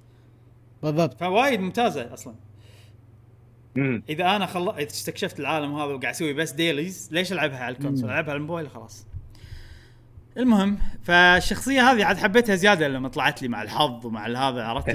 [0.83, 1.21] بالضبط.
[1.21, 2.35] فوايد ممتازة أصلا.
[3.75, 4.03] مم.
[4.09, 4.71] إذا أنا خل...
[4.79, 8.71] استكشفت العالم هذا وقاعد أسوي بس dailies ليش ألعبها على ال console؟ ألعبها على الموبايل
[8.71, 9.07] خلاص
[10.37, 14.91] المهم فالشخصية هذه عاد حبيتها زيادة لما طلعت لي مع الحظ ومع هذا عرفت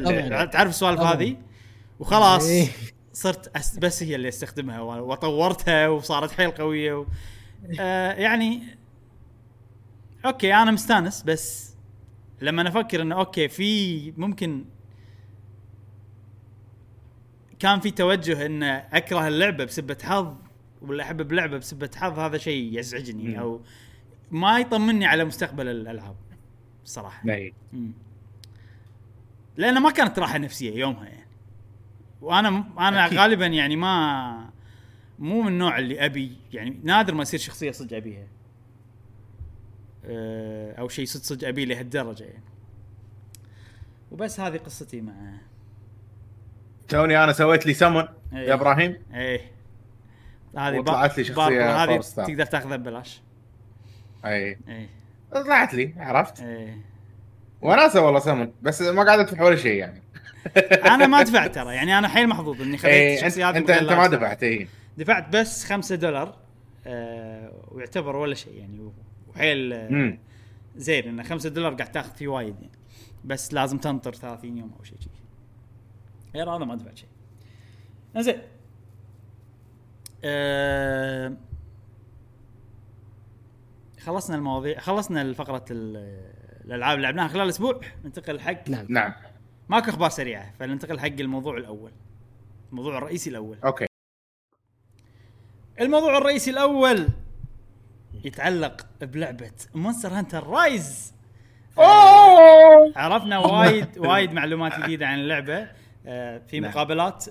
[0.54, 1.00] تعرف السوالف.
[1.00, 1.38] هذه
[2.00, 2.68] وخلاص إيه.
[3.14, 3.78] صرت.
[3.80, 7.06] بس هي اللي استخدمها وطورتها وصارت حيل قوية و...
[7.80, 8.64] آه يعني
[10.26, 11.76] okay أنا مستانس بس
[12.42, 14.66] لما أفكر إنه okay في ممكن
[17.60, 20.36] كان في توجه ان أكره اللعبة بسبة حظ
[20.82, 23.40] ولا احب اللعبه بسبة حظ هذا شيء يزعجني.
[23.40, 23.62] أو
[24.32, 26.16] ما يطمني على مستقبل الألعاب
[26.86, 27.28] الصراحه.
[29.58, 31.30] لأن ما كانت راحة نفسية يومها يعني
[32.22, 33.18] وأنا أنا أكيد.
[33.18, 34.50] غالبا يعني ما
[35.20, 38.28] مو من النوع اللي أبي يعني نادر ما يصير شخصية صدق أبيها
[40.06, 42.44] أه، أو شيء صدق صدق أبيه لهالدرجة يعني
[44.12, 45.14] وبس هذه قصتي مع
[46.88, 48.48] توني أنا سويت لي سمن إيه.
[48.48, 49.52] يا إبراهيم إيه
[50.58, 52.00] هذه وطلعت لي باربرا هذه.
[52.00, 53.22] تقدر تاخذها ببلاش
[54.26, 54.58] اي.
[54.68, 54.90] إيه.
[55.32, 56.78] طلعت لي عرفت؟ إيه.
[57.62, 60.02] وناسة والله سمن بس ما قاعد ادفع ولا شيء يعني.
[60.94, 64.08] أنا ما دفعت ترى يعني أنا حيل محظوظ إني خذيت إيه، انت شخصيات انت, ما
[64.08, 64.68] دفعت اي
[64.98, 66.38] دفعت بس 5 دولار
[66.88, 68.92] آه ويعتبر ولا شيء يعني
[69.28, 70.18] وحيل آه
[70.76, 72.80] زين انه 5 دولار قاعد تاخذ فيه وايد يعني.
[73.26, 75.12] بس لازم تنطر 30 يوم أو شيء شيء
[76.36, 77.10] غير هذا ما دفعت شيء.
[78.18, 78.42] زين
[80.24, 81.38] آه
[84.00, 86.32] خلصنا المواضيع خلصنا الفقرة ال-
[86.66, 88.86] الألعاب اللي لعبناها خلال الأسبوع ننتقل حق نعم.
[88.90, 89.14] نعم.
[89.70, 91.92] ماكو أخبار سريعة فننتقل حق الموضوع الأول.
[92.72, 93.58] الموضوع الرئيسي الأول.
[93.66, 93.86] okay.
[95.82, 97.08] الموضوع الرئيسي الأول
[98.24, 101.14] يتعلق بلعبة Monster Hunter Rise
[101.78, 102.94] أوه!
[102.96, 105.68] عرفنا وايد وايد معلومات جديدة عن اللعبة
[106.06, 106.72] آه، في نعم.
[106.72, 107.26] مقابلات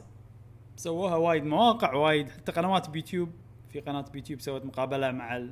[0.77, 3.31] سووها وايد مواقع وايد حتى قنوات بيوتيوب
[3.73, 5.49] في قناة بيوتيوب سوت مقابلة مع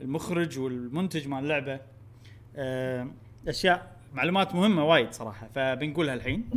[0.00, 1.80] المخرج والمنتج مال اللعبة
[2.56, 3.08] آه،
[3.48, 6.50] أشياء معلومات مهمة وايد صراحة فبنقولها الحين.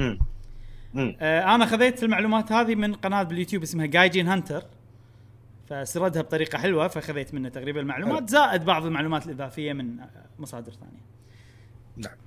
[0.98, 4.64] آه، أنا خذيت المعلومات هذه من قناة باليوتيوب اسمها Gaijin Hunter
[5.68, 8.30] فسردها بطريقة حلوة فخذيت منه تقريبا المعلومات.
[8.30, 10.10] زائد بعض المعلومات الإضافية من آه،
[10.40, 11.02] مصادر ثانية.
[11.98, 12.18] نعم.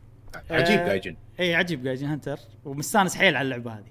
[0.51, 3.91] عجيب آه، جايجن إي عجيب جايجين Hunter ومستانس حيل على اللعبة هذه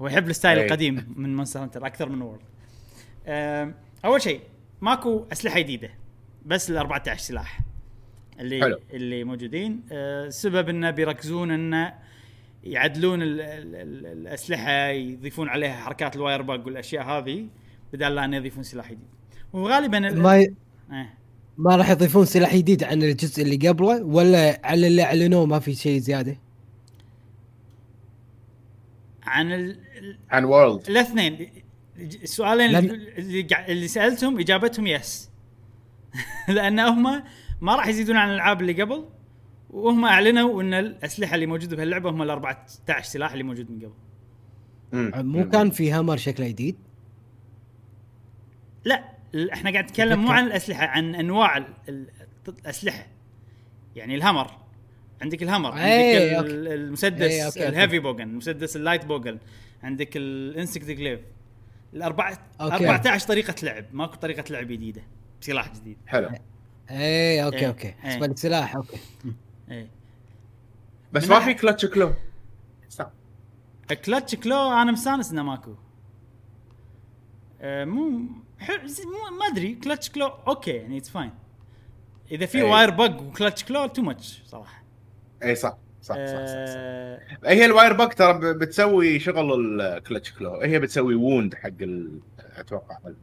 [0.00, 0.66] هو يحب ال style أي.
[0.66, 2.40] القديم من Monster Hunter أكثر من World
[4.04, 4.40] أول شيء
[4.80, 5.99] ماكو أسلحة جديدة.
[6.46, 7.60] بس ال 14 سلاح
[8.40, 8.78] اللي حلو.
[8.92, 9.80] اللي موجودين.
[9.92, 11.94] آه، السبب إنه بيركزون إنه
[12.64, 17.46] يعدلون ال ال ال الأسلحة يضيفون عليها حركات ال wire bug والأشياء هذه
[17.92, 19.04] بدل لا ان يضيفون سلاح جديد.
[19.52, 20.54] وغالبا ال- ما ي...
[20.90, 21.06] آه.
[21.58, 25.74] ما راح يضيفون سلاح جديد عن الجزء اللي قبله ولا على اللي أعلنوه ما في
[25.74, 26.36] شيء زيادة؟
[29.22, 29.78] عن ال-
[30.30, 31.50] عن وورلد الاثنين.
[31.98, 35.29] السؤالين لأن- اللي اللي سألتهم إجابتهم يس
[36.48, 37.22] لأن هم
[37.60, 39.04] ما راح يزيدون عن الألعاب اللي قبل
[39.70, 43.92] وهم أعلنوا إن الأسلحة اللي موجودة بهاللعبه هم ال 14 سلاح اللي موجود من قبل.
[45.26, 46.76] مو كان في hammer شكله جديد؟
[48.84, 49.04] لا
[49.52, 52.06] إحنا قاعد نتكلم مو عن الأسلحة عن أنواع ال- ال-
[52.48, 53.06] الأسلحة.
[53.96, 54.50] يعني ال hammer.
[55.22, 57.68] عندك الهامر إيه، عندك المسدس إيه، okay، okay.
[57.68, 59.38] ال heavy bowgun المسدس ال light bowgun
[59.82, 61.20] عندك ال insect glaive
[61.94, 62.74] الأربعة okay.
[62.88, 65.02] 14 طريقة لعب ماكو طريقة لعب جديدة.
[65.40, 65.98] بسلاح جديد.
[66.06, 66.28] حلو.
[66.90, 67.88] اي okay إيه، أوكي.
[67.88, 67.94] إيه.
[68.02, 68.96] بالنسبة للسلاح okay.
[69.70, 69.90] إيه.
[71.12, 72.12] بس ما في clutch claw.
[72.88, 73.10] صح.
[74.04, 75.74] clutch claw أنا مستانس إنه ماكو.
[77.60, 79.74] آه مو مو ما أدري.
[79.74, 81.30] clutch claw okay يعني it's fine
[82.30, 82.64] إذا في إيه.
[82.64, 84.84] wire bug و clutch claw too much صراحة.
[85.42, 86.24] اي صح صح صح, صح, صح.
[86.26, 90.60] آه هي ال wire bug ترى بتسوي شغل ال clutch claw.
[90.60, 92.20] هي بتسوي wound حق ال...
[92.38, 93.16] أتوقع ال-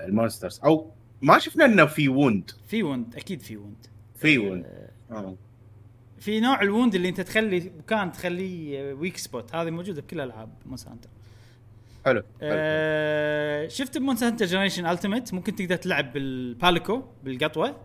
[0.00, 0.90] monsters أو
[1.22, 4.66] ما شفنا إنه في wound في wound أكيد في wound في wound
[5.10, 5.36] آه.
[6.20, 10.50] في نوع ال wound اللي أنت تخلي مكان تخليه weak spot هذه موجودة بكل ألعاب
[10.66, 11.08] Monster Hunter
[12.04, 12.26] حلو, حلو.
[12.40, 17.76] آه شفت ب Monster Hunter Generations Ultimate ممكن تقدر تلعب بال Palico بالقطوة.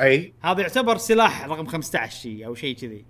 [0.00, 0.34] أي.
[0.42, 3.04] هذا يعتبر سلاح رقم 15 شيء أو شيء كذي.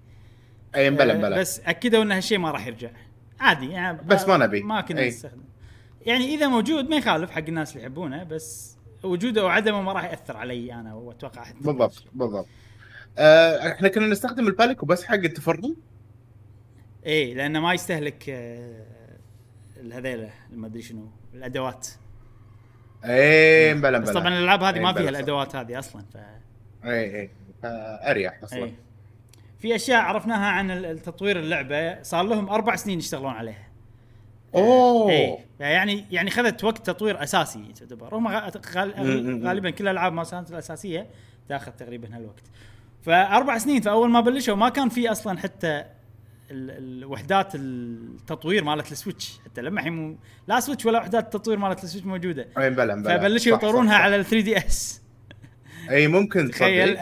[0.74, 2.90] أي مبلا آه، مبلا بس اكدوا ان هالشيء ما راح يرجع.
[3.40, 4.62] عادي يعني بس ما نبي.
[4.62, 5.06] ما كنا.
[5.06, 5.42] نستخدم
[6.06, 10.04] يعني إذا موجود ما يخالف حق الناس اللي يحبونه بس وجوده أو عدمه ما راح
[10.04, 12.46] يأثر علي أنا وأتوقع أحد بالضبط بالضبط.
[13.18, 15.76] آه إحنا كنا نستخدم الباليكو بس حق التفرم
[17.06, 18.84] إيه لأنه ما يستهلك آه،
[19.92, 21.88] هذيله ما أدري شنو الأدوات.
[23.04, 25.08] اي مبلا بس مبلا طبعا الألعاب هذه إيه، ما فيها.
[25.08, 26.16] الأدوات هذه أصلا ف
[26.84, 27.30] اي اي
[28.10, 28.64] اريح أصلا.
[28.64, 28.74] إيه.
[29.58, 33.63] في أشياء عرفناها عن التطوير اللعبة صار لهم أربع سنين يشتغلون عليها.
[34.54, 35.10] أوه.
[35.10, 35.38] إيه.
[35.60, 38.28] يعني يعني خذت وقت تطوير أساسي تعتبر هم.
[39.46, 41.06] غالبا كل الألعاب Monster الأساسية
[41.48, 42.42] تاخذ تقريبا هالوقت.
[43.02, 45.84] فأربع سنين فاول ما بلشوا ما كان في أصلا حتى
[46.50, 49.38] ال- الوحدات التطوير مالت ال Switch.
[49.44, 52.46] حتى لما الحين لا Switch ولا وحدات التطوير مالت ال Switch موجودة.
[52.58, 53.96] إي مبلا مبلا فبلشوا يطورونها.
[53.96, 55.02] على ال 3DS.
[55.90, 56.98] إي ممكن تخيل.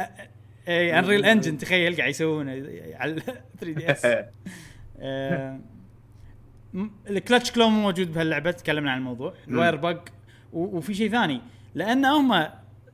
[0.69, 2.49] إي Unreal Engine تخيل قاعد يسوون
[2.95, 3.21] على
[3.61, 4.07] 3DS.
[5.01, 5.61] آه،
[7.11, 10.05] ال clutch claw مو موجود بهاللعبة تكلمنا عن الموضوع ال wire bug
[10.53, 11.41] وفي شيء ثاني
[11.75, 12.49] لأن هم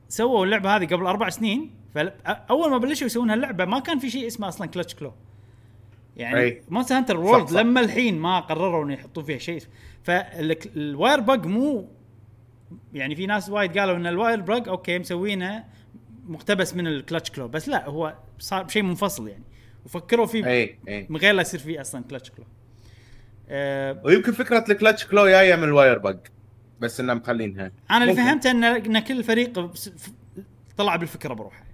[0.08, 4.26] سووا اللعبة هذه قبل أربع سنين فاول ما بلشوا يسوون هاللعبة ما كان في شيء
[4.26, 5.12] اسمه أصلا clutch claw
[6.16, 6.62] يعني.
[6.68, 7.50] Monster Hunter World.
[7.50, 9.62] لما الحين ما قرروا إنه يحطون فيها شيء
[10.02, 11.88] فال wire bug مو
[12.92, 15.64] يعني في ناس وايد قالوا إن ال wire bug okay مسوينه
[16.26, 19.44] مقتبس من ال clutch claw بس لا هو صار شيء منفصل يعني.
[19.84, 20.76] وفكروا فيه
[21.08, 22.44] من غير لا يصير فيه أصلا clutch claw
[23.50, 26.16] آه ويمكن فكرة ال clutch claw جاية من ال wire bug
[26.80, 27.70] بس انهم مخلينها.
[27.90, 28.14] أنا اللي.
[28.16, 29.70] فهمته ان إن كل فريق
[30.76, 31.64] طلع بالفكرة بروحه.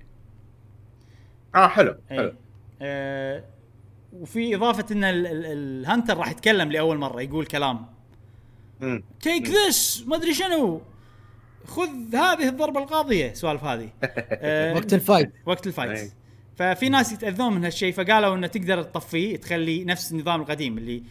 [1.54, 2.16] آه حلو أي.
[2.16, 2.34] حلو.
[2.82, 3.44] آه
[4.12, 7.86] وفي إضافة إن ال- ال- hunter راح يتكلم لأول مرة يقول كلام.
[9.20, 10.80] take this ما أدري شنو.
[11.66, 13.88] خذ هذه الضربة القاضية سوالف هذه.
[14.04, 15.32] آه، وقت ال fight.
[15.46, 15.90] وقت ال fight.
[15.98, 16.10] أي.
[16.56, 21.02] ففي ناس يتأذون من هالشيء فقالوا إنه تقدر تطفيه تخلي نفس النظام القديم اللي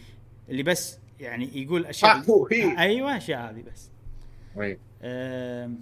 [0.48, 2.78] اللي بس يعني يقول أشياء آه، هو هي.
[2.78, 3.90] أيوه أشياء هذه بس.
[5.02, 5.78] آم،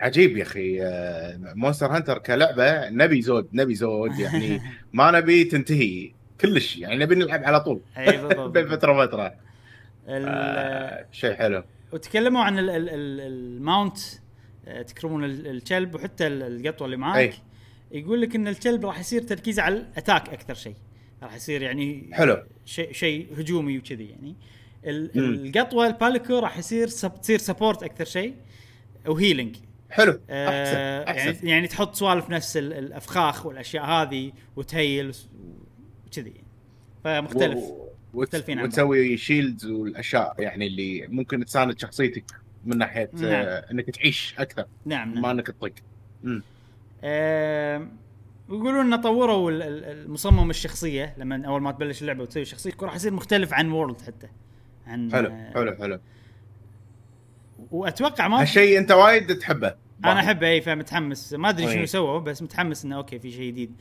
[0.00, 4.60] عجيب يا أخي آه، Monster Hunter كلعبة نبي زود نبي زود يعني
[4.92, 7.80] ما نبي تنتهي كلش يعني نبي نلعب على طول.
[7.98, 9.26] اي بالضبط بين فتره وفتره
[10.08, 11.62] ال- آه، شيء حلو.
[11.92, 13.98] وتكلموا عن ال- ال- ال- mount
[14.68, 17.16] آه، تكرمون ال- الكلب وحتى ال- القطوة اللي معاك.
[17.18, 17.32] أي.
[18.00, 20.74] يقول لك إن الكلب راح يصير تركيزه على ال attack أكثر شيء.
[21.22, 22.42] راح يصير يعني حلو.
[22.64, 24.34] شيء شيء هجومي وكذي يعني.
[25.16, 28.34] القطوة ال Palico راح يصير sup تصير support أكثر شيء
[29.06, 29.56] و healing
[29.90, 30.48] حلو آه
[31.04, 35.12] أحسن يعني أحسن يعني تحط سوالف نفس ال- الأفخاخ والأشياء هذه وت heal
[36.06, 36.32] وكذي
[37.04, 38.64] فمختلف و- مختلفين عن.
[38.64, 42.24] وتسوي shields والأشياء يعني اللي ممكن تساند شخصيتك
[42.64, 43.24] من ناحية نعم.
[43.32, 45.72] آه، إنك تعيش أكثر نعم نعم ما إنك تطق
[46.24, 46.42] مم.
[48.50, 52.94] ويقولون إنه طوروا ال- ال- المصمم الشخصية لما أول ما تبلش اللعبة وتسوي شخصيتك راح
[52.94, 54.28] يصير مختلف عن World حتى.
[54.86, 56.00] عن حلو آه، حلو حلو.
[57.70, 59.74] وأتوقع ما هالشيء أنت وايد تحبه.
[60.04, 61.32] أنا أحبه إي فمتحمس.
[61.34, 61.86] ما أدري شنو أي.
[61.86, 63.72] سووا بس متحمس إنه okay في شيء جديد.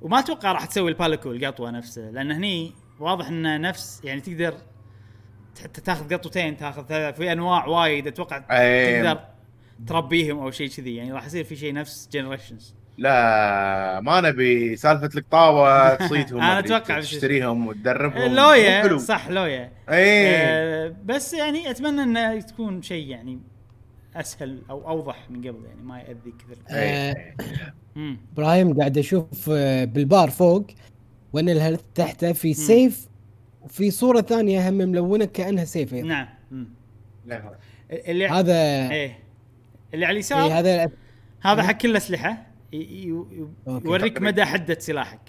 [0.00, 4.54] وما أتوقع راح تسوي ال Palico القطوة نفسه لأن هني واضح إنه نفس يعني تقدر
[5.62, 9.02] حتى تاخذ قطوتين تاخذ ثلاث في أنواع وايد أتوقع أي.
[9.02, 9.20] تقدر
[9.86, 10.96] تربيهم أو شيء كذي.
[10.96, 17.10] يعني راح يصير في شيء نفس Generations لا ما نبي سالفة القطاوة تصيدهم أتوقع بس-
[17.10, 18.34] تشتريهم وتدربهم.
[18.34, 18.98] لويا حلو.
[18.98, 23.38] صح لويا اي آه بس يعني أتمنى إنه تكون شيء يعني
[24.16, 27.14] أسهل أو أوضح من قبل يعني ما يأذي كثر آه،
[28.32, 30.66] إبراهيم قاعد أشوف آه، بالبار فوق
[31.32, 33.08] وأن ال health تحته في سيف
[33.62, 36.08] وفي صورة ثانية هم ملونه كأنها سيف أيضاً.
[36.08, 36.28] نعم.
[37.90, 39.18] اللي هذا إيه.
[39.94, 40.90] اللي على إيه اليسار هذا
[41.40, 42.45] هذا حق كل الاسلحه.
[42.72, 45.20] يوريك مدى حدة سلاحك.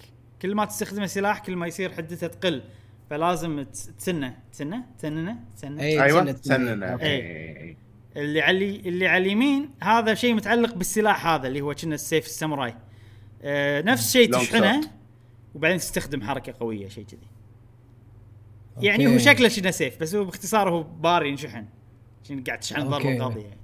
[0.42, 2.62] كل ما تستخدم السلاح كل ما يصير حدته تقل.
[3.10, 4.36] فلازم تس- تسنه.
[4.52, 6.02] تسنه؟ تسننه تسنه؟ أي.
[6.02, 7.62] أيوه سنة- سننا إيه.
[7.62, 7.76] إي.
[8.16, 12.74] اللي على اللي على اليمين هذا شيء متعلق بالسلاح هذا اللي هو كنا السيف الساموراي.
[13.42, 14.90] آه نفس الشيء تشحنه.
[15.54, 17.28] وبعدين تستخدم حركة قوية شيء كذي.
[18.80, 21.64] يعني هو شكله شنه سيف بس هو باختصار هو بار ينشحن.
[22.46, 23.18] قاعد تشحن ضربة.
[23.18, 23.57] قاضية.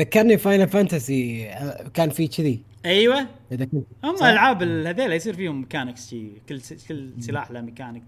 [0.00, 2.62] ذكرني Final Fantasy آه، كان في كذي.
[2.84, 3.26] أيوه.
[3.52, 7.50] إذا كنت هم صح؟ الألعاب ال- هذيلا يصير فيهم mechanics شي كل س- كل سلاح
[7.50, 8.04] له ميكانيك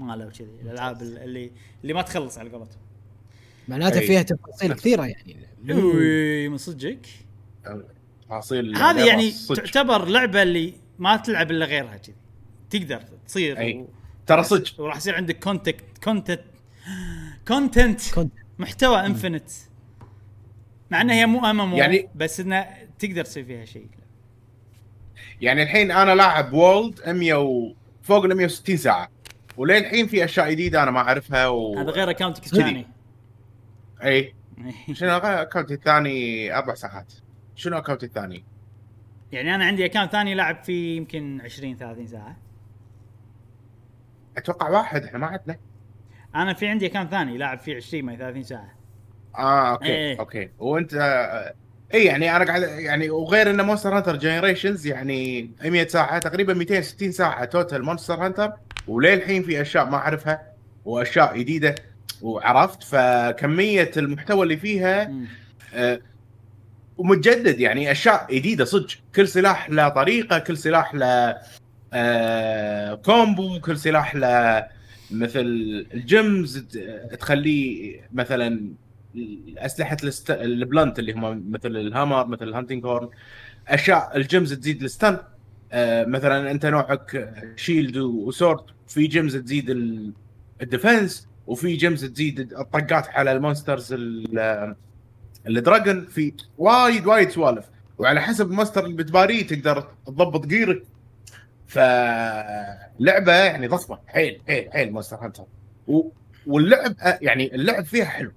[0.00, 0.46] ماله وكذي.
[0.62, 1.50] الألعاب ال- اللي
[1.82, 2.78] اللي ما تخلص على قولتهم.
[3.68, 4.00] معناته.
[4.00, 5.36] فيها تفاصيل كثيرة يعني.
[5.70, 7.06] أوي من صدقك؟
[8.26, 9.62] تفاصيل هذه يعني صدق.
[9.62, 12.14] تعتبر لعبة اللي ما تلعب إلا غيرها كذي.
[12.70, 13.74] تقدر تصير أي.
[13.74, 13.88] و...
[14.26, 14.80] ترى صدق.
[14.80, 16.40] وراح يصير عندك content content
[17.48, 18.00] content
[18.58, 19.50] محتوى infinite
[20.92, 22.66] مع إنها هي مو أم يعني- بس انه
[22.98, 23.88] تقدر تسوي فيها شيء.
[25.40, 27.74] يعني الحين أنا لاعب وولد 100 و...
[28.02, 29.08] فوق ال 160 ساعة.
[29.56, 31.78] وللحين في أشياء جديدة أنا ما أعرفها و...
[31.78, 32.44] هذا غير اكونتك.
[32.44, 32.86] الثاني.
[34.04, 34.34] إي.
[34.92, 37.12] شنو account ي الثاني؟ أربع ساعات.
[37.54, 38.44] شنو account ي الثاني؟
[39.32, 42.36] يعني أنا عندي account ثاني لاعب فيه يمكن 20 30 ساعة.
[44.36, 45.56] أتوقع واحد إحنا ما عندنا
[46.34, 48.81] أنا في عندي account ثاني لاعب فيه 20 ما 30 ساعة.
[49.38, 50.18] آه okay إيه.
[50.18, 51.54] okay وأنت آه،
[51.94, 57.12] اي يعني أنا قاعد يعني وغير إن Monster Hunter Generations يعني 100 ساعة تقريبا 260
[57.12, 58.52] ساعة total Monster Hunter
[58.88, 60.42] وللحين في أشياء ما أعرفها
[60.84, 61.74] وأشياء جديدة
[62.22, 65.12] وعرفت فكمية المحتوى اللي فيها.
[65.74, 66.00] آه،
[66.98, 71.36] ومتجدد يعني أشياء جديدة صدق كل سلاح له طريقة كل سلاح له
[71.92, 74.66] آه combo كل سلاح له
[75.10, 75.40] مثل
[75.94, 78.60] ال gems ت- تخليه مثلا
[79.58, 80.30] اسلحه ال set...
[80.30, 83.08] ال blunt اللي هم مثل ال hammer مثل ال hunting horn
[83.68, 85.18] أشياء ال gems تزيد ال stun.
[85.72, 90.12] آه مثلا أنت نوعك shield و sword في gems تزيد ال-
[90.62, 94.74] ال defense وفي gems تزيد الطقات على ال monsters ال-
[95.46, 96.06] ال dragon.
[96.06, 97.64] في وايد وايد سوالف.
[97.98, 100.82] وعلى حسب ال monster اللي بتباريه تقدر تضبط gear ك.
[101.66, 103.98] فلعبة يعني ضخمة.
[104.06, 105.44] حيل حيل حيل Monster Hunter.
[106.46, 108.32] واللعب يعني اللعب فيها حلو.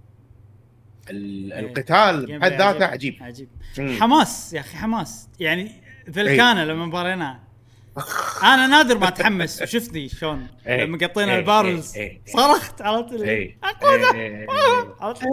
[1.10, 3.14] القتال جيم بحد ذاته عجيب.
[3.22, 3.48] عجيب عجيب
[3.78, 3.98] مم.
[4.00, 5.72] حماس يا أخي حماس يعني
[6.14, 7.40] فلكانه لما مبارينا
[8.44, 10.86] أنا نادر ما أتحمس وشفتني شلون إيه.
[10.86, 11.40] لما قطينا إيه.
[11.40, 12.10] البارلز إيه.
[12.10, 12.22] إيه.
[12.26, 13.58] صرخت عرفت إيه.
[13.84, 14.48] اللي إيه.
[15.02, 15.26] عرفت؟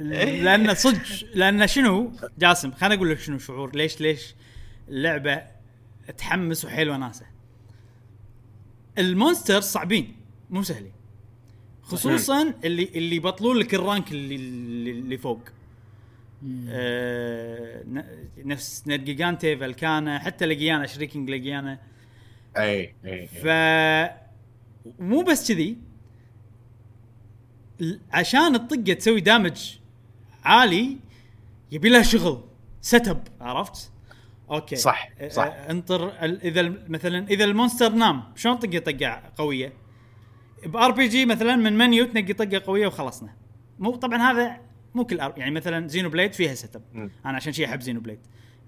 [0.44, 1.02] لأن صدق
[1.34, 4.34] لأن شنو جاسم خليني أقول لك شنو شعور ليش ليش
[4.88, 5.42] اللعبة
[6.08, 7.26] اتحمس وحيل وناسه
[8.98, 10.16] المونستر صعبين
[10.50, 10.92] مو سهلين
[11.96, 14.36] خصوصا اللي اللي يبطلون لك الرانك اللي
[14.90, 15.40] اللي فوق.
[16.68, 17.82] آه
[18.38, 21.78] نفس نرجيجانتي فالكانا حتى لقيانا شريكينج لقيانا
[22.58, 23.46] اي اي ف
[25.00, 25.76] مو بس كذي.
[28.12, 29.76] عشان الطقة تسوي دامج
[30.44, 30.96] عالي
[31.72, 32.40] يبي لها شغل
[32.80, 33.90] setup عرفت؟
[34.50, 34.76] okay.
[34.76, 35.44] صح، أ- صح.
[35.66, 39.72] أ- انطر إذا مثلا إذا ال monster نام شلون طقة طقة قوية؟
[40.66, 43.34] ب RPG مثلا من منيو تنقي طقة قوية وخلصنا.
[43.78, 44.60] مو طبعا هذا
[44.94, 45.18] مو كل.
[45.18, 47.10] يعني مثلا Xenoblade فيها setup.
[47.26, 48.18] أنا عشان شي أحب Xenoblade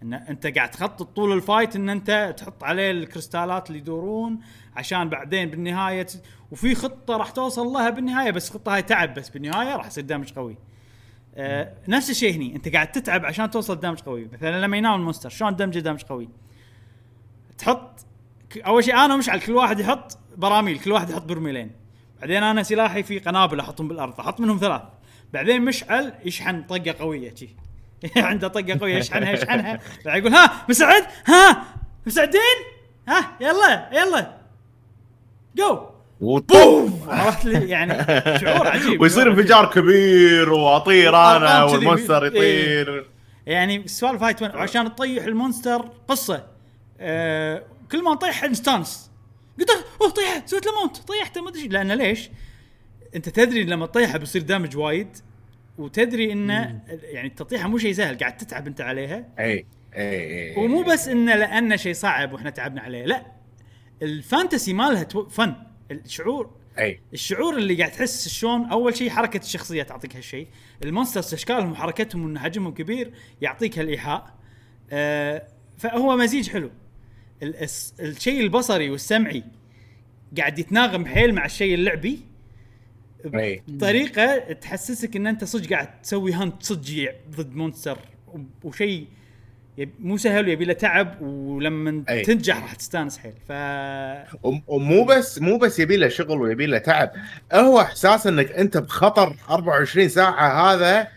[0.03, 4.41] إن أنت قاعد تخطط طول ال fight إن أنت تحط عليه الكريستالات اللي يدورون
[4.77, 6.23] عشان بعدين بالنهاية ت...
[6.51, 10.33] وفي خطة راح توصل لها بالنهاية بس الخطه هاي تعب بس بالنهاية راح يصير damage
[10.33, 10.57] قوي.
[11.35, 14.29] آه نفس الشيء هني أنت قاعد تتعب عشان توصل دامج قوي.
[14.33, 16.29] مثلا لما ينام المونستر شلون دمجه دامج قوي؟
[17.59, 18.07] تحط
[18.67, 21.84] أول شيء أنا ومشعل كل واحد يحط براميل كل واحد يحط برميلين.
[22.25, 24.81] بعدين أنا سلاحي في قنابل أحطهم بالأرض أحط منهم ثلاث
[25.33, 27.49] بعدين مشعل يشحن طقة قوية شي.
[28.17, 29.81] عنده طقة قوية يشحنها يشحنها.
[30.05, 31.65] بعدين يقول ها مسعد ها
[32.07, 32.41] مسعدين
[33.09, 34.37] ها يلا يلا.
[35.57, 35.87] جو
[36.21, 37.95] وطوف عرفت لي؟ يعني
[38.39, 39.01] شعور عجيب.
[39.03, 41.65] ويصير انفجار كبير وأطير أنا.
[41.65, 42.29] وال monster إيه.
[42.29, 43.11] يطير.
[43.47, 46.47] يعني السوالف هاي عشان تطيح ال monster قصة.
[47.01, 47.63] آه
[47.93, 49.11] كل ما نطيح نستانس
[49.61, 51.69] قلت أوه طيح سويت له mount طيحته ما أدري.
[51.69, 52.31] لأن ليش؟
[53.17, 55.17] أنت تدري لما تطيحه بيصير damage وايد
[55.79, 59.29] وتدري انه يعني التطيحه مو شيء سهل قاعد تتعب أنت عليها.
[59.39, 63.27] أي أي ومو بس انه لأنه شيء صعب وإحنا تعبنا عليه لا.
[64.03, 65.55] ال fantasy مالها تو- فن.
[65.91, 67.01] الشعور أي.
[67.13, 70.49] الشعور اللي قاعد تحس شلون أول شيء حركة الشخصيه تعطيك هالشيء.
[70.85, 74.35] ال monsters أشكالهم وحركتهم وان حجمهم كبير يعطيك هالإيحاء.
[74.91, 75.49] آه
[75.79, 76.71] فهو مزيج حلو.
[78.01, 79.43] الشيء البصري والسمعي
[80.39, 82.21] قاعد يتناغم حيل مع الشيء اللعبي
[83.35, 87.99] اي بطريقة تحسسك إن أنت صدق قاعد تسوي hunt صجي ضد monster.
[88.65, 89.07] وشيء
[90.01, 92.23] مو سهل ويبي له تعب ولما أي.
[92.23, 93.33] تنجح راح تستانس حيل.
[93.49, 93.53] ف
[94.43, 97.11] وم- ومو بس مو بس يبي له شغل ويبي له تعب.
[97.53, 101.09] هو إحساس إنك أنت بخطر 24 ساعة هذا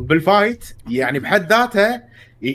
[0.00, 2.00] بال fight يعني بحد ذاته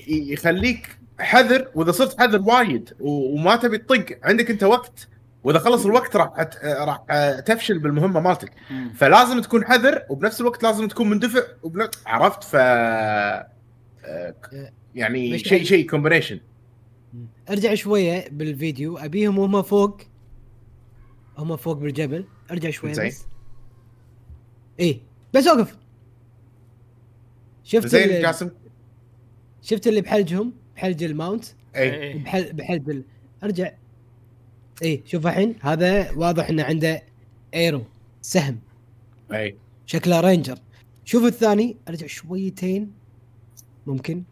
[0.07, 5.07] يخليك حذر وإذا صرت حذر وايد وما تبي تطق عندك أنت وقت.
[5.43, 6.97] وإذا خلص الوقت راح أت- راح
[7.39, 8.51] تفشل بالمهمة مالتك.
[8.95, 11.87] فلازم تكون حذر وبنفس الوقت لازم تكون مندفع وبن...
[12.05, 12.53] عرفت؟ ف
[14.95, 16.39] يعني شيء شيء combination
[17.49, 18.97] أرجع شوية بالفيديو.
[18.97, 20.01] أبيهم وهم فوق.
[21.37, 22.25] هم فوق بالجبل.
[22.51, 23.07] أرجع شوية زين.
[23.07, 23.25] بس.
[24.79, 25.01] إيه.
[25.33, 25.77] بس أوقف.
[27.63, 28.49] شفت زين اللي جاسم؟
[29.61, 31.45] شفت اللي بحلجهم؟ بحلج ال mount.
[31.75, 32.13] إي.
[32.13, 33.03] بحل بحلج ال...
[33.43, 33.71] ارجع.
[34.81, 37.01] إيه شوف الحين هذا واضح إنه عنده
[37.53, 37.83] arrow
[38.21, 38.59] سهم.
[39.33, 39.57] إي.
[39.85, 40.57] شكله ranger
[41.05, 42.91] شوف الثاني ارجع شويتين.
[43.87, 44.23] ممكن؟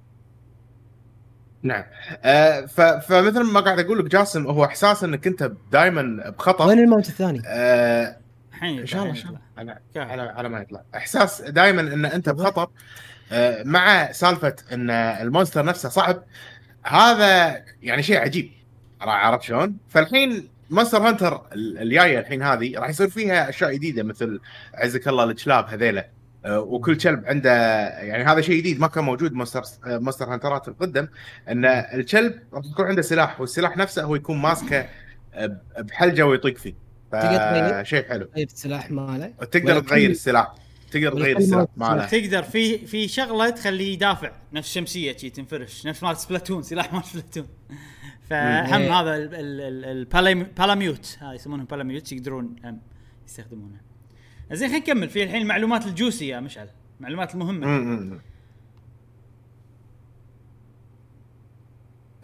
[1.64, 1.84] نعم.
[2.24, 2.82] آه ف...
[2.82, 7.10] فمثل ما قاعد أقول لك جاسم هو إحساس إنك أنت دائما بخطر وين ال mount
[7.10, 8.18] الثاني؟ آه
[8.54, 9.80] الحين إن شاء الله إن الحين شاء الله.
[9.96, 10.12] على.
[10.12, 10.84] على, على ما يطلع.
[10.96, 12.70] إحساس دائما إن أنت بخطر
[13.66, 16.24] مع سالفة إن ال monster نفسه صعب
[16.84, 18.52] هذا يعني شيء عجيب.
[19.02, 24.40] عرفت شلون؟ فالحين Monster Hunter ال- الجاية الحين هذه راح يصير فيها أشياء جديدة مثل
[24.74, 26.08] عزك الله الكلاب هذيلا
[26.46, 27.52] آه، وكل كلب عنده
[28.00, 31.08] يعني هذا شيء جديد ما كان موجود Monster آه، Monster Hunter ات القدم
[31.50, 34.86] إن الكلب راح يكون عنده سلاح والسلاح نفسه هو يكون ماسكه
[35.34, 36.74] آه، بحلجة ويطيق فيه.
[37.12, 38.26] تقدر تغير؟ فشيء حلو.
[38.36, 40.54] طيب السلاح ماله؟ تقدر تغير السلاح.
[40.94, 45.88] تقدر تغير السلاح ما- ماله تقدر في في شغلة تخليه يدافع نفس شمسيه شي تنفرش.
[45.88, 47.48] نفس مال Splatoon سلاح مال Splatoon.
[48.30, 48.82] فهم.
[48.82, 52.82] هذا ال- ال- ال- ال Palam- Palamute هاي يسمونهم Palamute يقدرون هم
[53.28, 53.82] يستخدمونه.
[54.52, 55.10] زين خلينا نكمل.
[55.10, 56.70] في الحين المعلومات ال juicy يا مشعل.
[57.00, 58.22] المعلومات المهمة.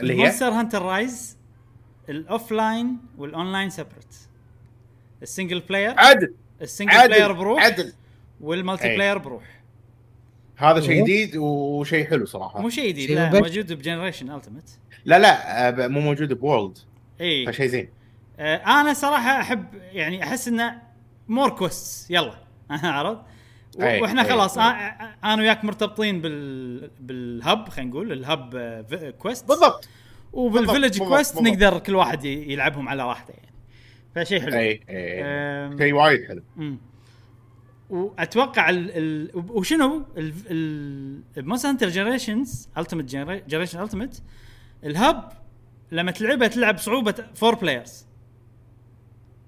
[0.02, 1.38] اللي هي؟ Monster Hunter Rise
[2.10, 4.16] ال offline وال online separate
[5.22, 7.64] ال single player عدل ال single player عدل بروح.
[7.64, 7.94] عدل.
[8.42, 8.96] وال multi أي.
[8.96, 9.44] player بروح.
[10.58, 11.04] هذا شيء.
[11.04, 12.62] جديد وشيء حلو صراحة.
[12.62, 13.30] مو شيء جديد لا.
[13.40, 14.70] موجود ب Generation Ultimate
[15.06, 16.78] لا لا آه، ب- مو موجود ب World
[17.22, 17.90] اي فشيء زين.
[18.40, 20.82] آه، أنا صراحة أحب يعني أحس إنه
[21.28, 22.34] more quest يلا.
[22.72, 23.22] عرفت؟
[23.82, 24.92] أي، وإحنا أي، خلاص أي.
[25.24, 29.88] أنا وياك مرتبطين بال بال hub خلينا نقول ال hub آه، في- quest بالضبط.
[30.34, 31.54] وبال village quest بالضبط.
[31.54, 33.50] نقدر كل واحد ي- يلعبهم على راحته يعني.
[34.16, 34.54] فشيء حلو.
[34.58, 36.42] اي اي شيء وايد حلو.
[36.56, 36.78] مم.
[37.90, 40.06] وأتوقع ال ال وشنو؟
[41.38, 43.06] Monster Hunter Generations Ultimate
[43.50, 44.22] Generation Ultimate
[44.84, 45.32] ال hub
[45.92, 48.06] لما تلعبها تلعب صعوبة four players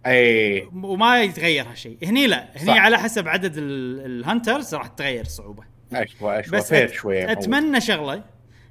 [0.05, 0.61] أي.
[0.73, 1.97] وما يتغير هالشيء.
[2.03, 2.49] هني لا.
[2.57, 2.77] هني صح.
[2.77, 5.63] على حسب عدد ال- ال hunters راح تتغير الصعوبه
[5.93, 6.57] أشوى أشوى.
[6.59, 7.37] بس فير أت- معود.
[7.37, 8.23] أتمنى شغلة.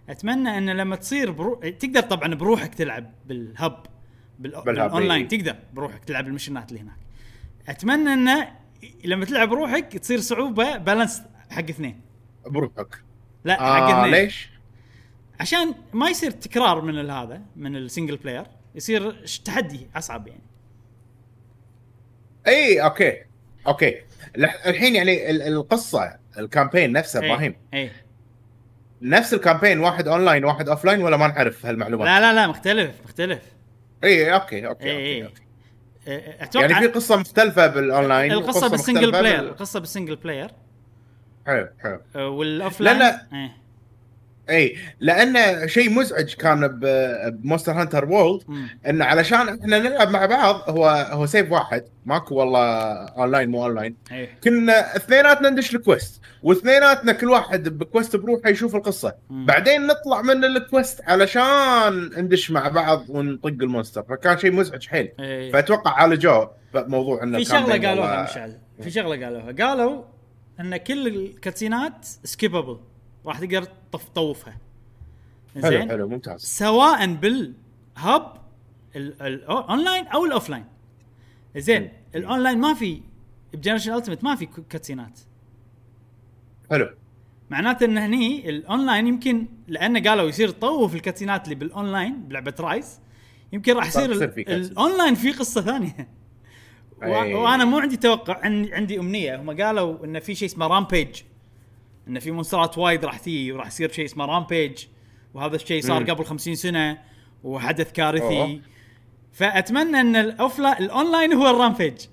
[0.08, 1.54] أتمنى إن لما تصير برو...
[1.54, 3.86] تقدر طبعا بروحك تلعب بال hub
[4.38, 4.62] بال...
[4.66, 5.28] بالاونلاين.
[5.28, 6.96] تقدر بروحك تلعب ال mission ات اللي هناك.
[7.68, 8.59] أتمنى انه
[9.04, 12.00] لما تلعب بروحك تصير صعوبة balance حق اثنين.
[12.46, 13.02] بروحك.
[13.44, 14.14] لا حق آه اثنين.
[14.14, 14.50] ليش؟
[15.40, 20.42] عشان ما يصير تكرار من هذا من ال single player يصير تحدي أصعب يعني.
[22.46, 23.22] إي okay.
[23.66, 23.94] okay.
[24.38, 27.90] لح- الحين يعني ال- القصة ال campaign نفسه إبراهيم إي.
[29.02, 32.94] نفس ال campaign واحد اونلاين واحد offline ولا ما نعرف هالمعلومات؟ لا لا لا مختلف
[33.04, 33.42] مختلف.
[34.04, 35.42] إي okay okay, okay, okay.
[36.06, 40.50] أتوقع يعني في قصة مختلفة بالأونلاين القصة بال single player القصة بال single player
[41.46, 43.26] حلو حلو آه، وال off لا، لا.
[43.32, 43.60] إيه.
[44.50, 48.42] اي لأن شيء مزعج كان ب Monster Hunter World.
[48.88, 52.62] انه علشان إحنا نلعب مع بعض هو هو save واحد ماكو والله
[53.08, 53.96] اونلاين مو اونلاين
[54.44, 59.14] كنا اثنيناتنا ندش ال quest واثنيناتنا كل واحد ب quest بروحه يشوف القصة.
[59.30, 59.46] مم.
[59.46, 64.02] بعدين نطلع من ال quest علشان ندش مع بعض ونطق ال monster.
[64.02, 65.12] فكان شيء مزعج حيل.
[65.20, 65.52] إيه.
[65.52, 68.58] فأتوقع عالجوه بموضوع إنه في شغلة قالوها مشعل.
[68.82, 69.52] في شغلة قالوها.
[69.52, 70.02] قالوا
[70.60, 72.78] إن كل ال cutscene ات skippable
[73.26, 74.58] راح تقدر تطف طوفها
[75.54, 76.40] حلو زين؟ حلو ممتاز.
[76.40, 77.52] سواء بال hub
[78.96, 80.64] ال- ال- الاونلاين أو ال offline
[81.56, 81.92] زين.
[82.14, 83.02] الاونلاين ما في
[83.54, 85.18] ب Generation Ultimate ما في cutscene ات.
[86.70, 86.90] حلو
[87.50, 92.54] معناته إن هني الأونلاين يمكن لأنه قالوا يصير تطوف ال cutscene ات اللي بالأونلاين بلعبة
[92.60, 93.00] Rise
[93.52, 94.12] يمكن راح يصير.
[94.38, 96.08] الأونلاين في قصة ثانية
[97.02, 97.34] أي.
[97.34, 101.22] وأنا مو عندي توقع عندي, عندي أمنية هم قالوا إن في شيء اسمه rampage
[102.08, 104.84] إن في monster ات وايد راح تيجي وراح يصير شيء اسمه rampage
[105.34, 106.06] وهذا الشيء صار مم.
[106.06, 106.98] قبل 50 سنة
[107.44, 108.60] وحدث كارثي أوه.
[109.32, 112.06] فأتمنى إن ال offli- ال online هو ال rampage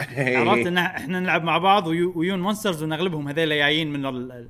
[0.18, 4.48] عرفت إن إحنا نلعب مع بعض ويو- ويون monsters ونغلبهم هذول جايين من ال- ال-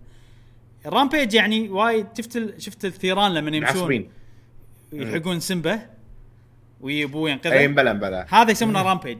[0.86, 3.74] ال rampage يعني وايد شفت ال- شفت الثيران لما يمشون؟
[4.92, 5.80] يلحقون سمبا
[6.80, 9.18] وأبوه ايي ينقذه مبلا مبلا هذا يسمونه rampage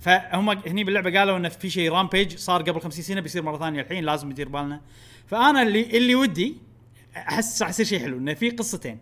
[0.00, 3.80] فهم هني باللعبه قالوا انه في شيء rampage صار قبل 50 سنه بيصير مرة ثانية
[3.80, 4.80] الحين لازم ندير بالنا.
[5.26, 6.56] فأنا اللي اللي ودي
[7.16, 8.98] أحس راح يصير شيء حلو انه في قصتين.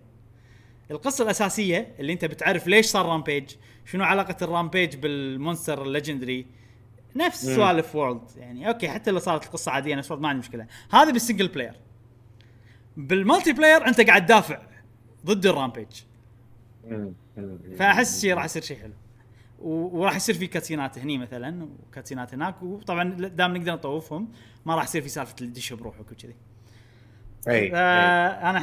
[0.90, 3.50] القصة الأساسية اللي أنت بتعرف ليش صار rampage
[3.84, 6.46] شنو علاقة ال rampage بال monster ال legendary؟
[7.16, 7.46] نفس.
[7.46, 10.66] سوالف World يعني okay حتى لو صارت القصة عادية نفس ما عندي مشكلة.
[10.90, 11.74] هذا بال single player
[12.96, 14.62] بال multiplayer أنت قاعد تدافع
[15.26, 16.02] ضد ال rampage.
[17.78, 18.94] فأحس شيء راح يصير شيء حلو.
[19.58, 24.28] وراح يصير في cutscene ات هني مثلا و cutscene ات هناك وطبعا دام نقدر نطوفهم
[24.66, 26.34] ما راح يصير في سالفة اللي تدش بروحك وكذي.
[27.48, 27.72] إي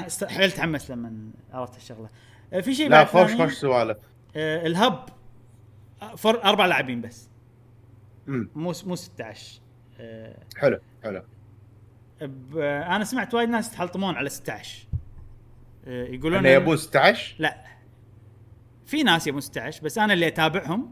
[0.05, 2.09] است- حيل تحمس لما عرفت الشغلة.
[2.53, 3.97] آه، في شيء لا خوش خوش سوالف.
[4.35, 5.05] آه، ال hub
[6.17, 7.29] for أربع لاعبين بس.
[8.27, 8.47] مو
[8.85, 9.61] مو 16
[9.99, 11.23] آه، حلو حلو.
[12.61, 14.87] أنا سمعت وايد ناس يتحلطمون على 16
[15.87, 17.63] آه، يقولون إنه يبون 16 لا.
[18.85, 20.91] في ناس يبون 16 بس أنا اللي أتابعهم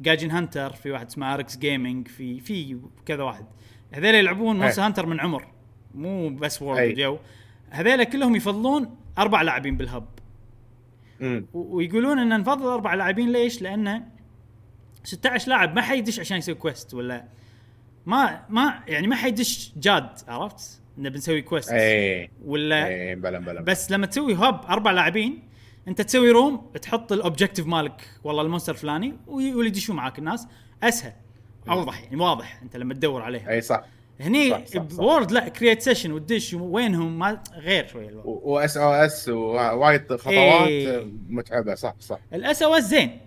[0.00, 3.46] Gaijin Hunter في واحد اسمه Arekkz Gaming في في كذا واحد.
[3.94, 4.62] هذول يلعبون أي.
[4.62, 5.51] Monster Hunter من عمر.
[5.94, 6.68] مو بس أي.
[6.68, 7.18] World جو
[7.70, 10.04] هذول كلهم يفضلون أربع لاعبين بال hub.
[11.20, 11.46] مم.
[11.54, 14.06] ويقولون إن نفضل أربع لاعبين ليش؟ لأنه
[15.04, 17.24] 16 لاعب ما حيدش عشان يسوي quest ولا
[18.06, 22.30] ما ما يعني ما حيدش جاد عرفت؟ انه بنسوي quest أي.
[22.44, 23.60] ولا أي بلا بلا.
[23.62, 25.42] بس لما تسوي hub أربع لاعبين
[25.88, 30.18] أنت تسوي room تحط ال objective مالك والله ال monster الفلاني وي- واللي يدشون معاك
[30.18, 30.46] الناس
[30.82, 31.12] أسهل.
[31.68, 33.50] اوضح يعني واضح أنت لما تدور عليها.
[33.50, 33.84] أي صح.
[34.20, 34.64] هني.
[34.74, 40.68] ب World لا create session وتدش وينهم ما غير شوي الوضع و SOS ووايد خطوات
[40.68, 41.06] إيه.
[41.28, 41.74] متعبة.
[41.74, 42.18] صح صح.
[42.34, 43.20] ال SOS زين.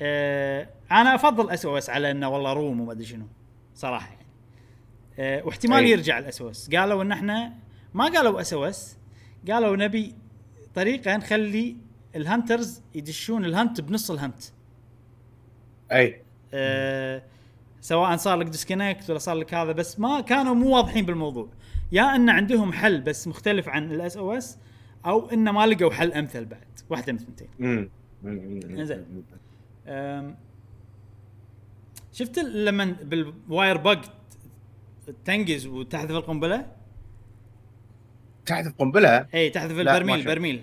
[0.00, 3.26] آه أنا أفضل SOS على إنه والله room وما أدري شنو
[3.74, 4.26] صراحة يعني.
[5.18, 5.90] آه واحتمال أي.
[5.90, 7.52] يرجع ال SOS قالوا إن إحنا
[7.94, 8.96] ما قالوا SOS
[9.50, 10.14] قالوا نبي
[10.74, 11.76] طريقة نخلي
[12.16, 14.42] ال hunters يدشون ال hunt بنص ال hunt.
[15.92, 16.22] أي.
[16.54, 17.22] آه
[17.82, 21.48] سواء صار لك disconnect ولا صار لك هذا بس ما كانوا مو واضحين بالموضوع
[21.92, 24.58] يا إن عندهم حل بس مختلف عن ال SOS
[25.06, 26.60] أو إن ما لقوا حل أمثل بعد
[26.90, 27.48] واحدة من الثنتين.
[27.58, 27.88] مم.
[28.84, 29.24] زين.
[32.12, 34.00] شفت لما بالواير بق
[35.24, 36.66] تنقز وتحذف القنبلة؟
[38.46, 40.24] تحت القنبله اي تحذف البرميل.
[40.24, 40.62] برميل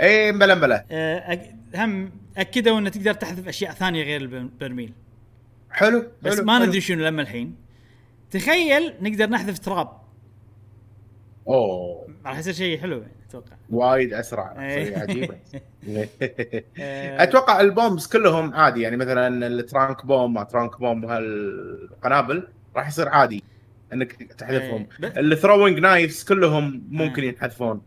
[0.00, 4.92] اي بلا بلا أه، أك- هم أكدوا انه تقدر تحذف أشياء ثانية غير البرميل
[5.70, 6.64] حلو بس حلو، ما حلو.
[6.66, 7.54] ندري شنو لما الحين.
[8.30, 9.88] تخيل نقدر نحذف تراب.
[11.48, 12.08] أوه.
[12.26, 13.56] راح يصير شيء حلو يعني أتوقع.
[13.70, 14.64] وايد أسرع.
[14.66, 14.98] إيه.
[14.98, 15.34] عجيبه
[16.78, 22.48] آه، أتوقع ال bombs كلهم عادي يعني مثلا ال tranq bomb ما tranq bomb وهالقنابل
[22.76, 23.44] راح يصير عادي
[23.92, 24.86] إنك تحذفهم.
[25.04, 27.26] إيه، ال throwing knives كلهم ممكن آه.
[27.26, 27.80] ينحذفون.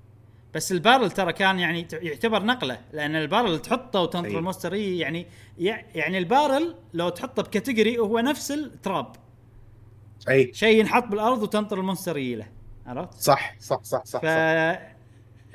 [0.55, 4.37] بس ال barrel ترى كان يعني يعتبر نقلة لأن ال barrel تحطه وتنطر أي.
[4.37, 9.15] ال monster يعني يع- يعني ال barrel لو تحطه ب category هو نفس ال trap
[10.29, 12.47] أي شيء ينحط بالأرض وتنطر ال monster يله
[12.85, 14.91] عرفت؟ صح صح صح صح, ف صح.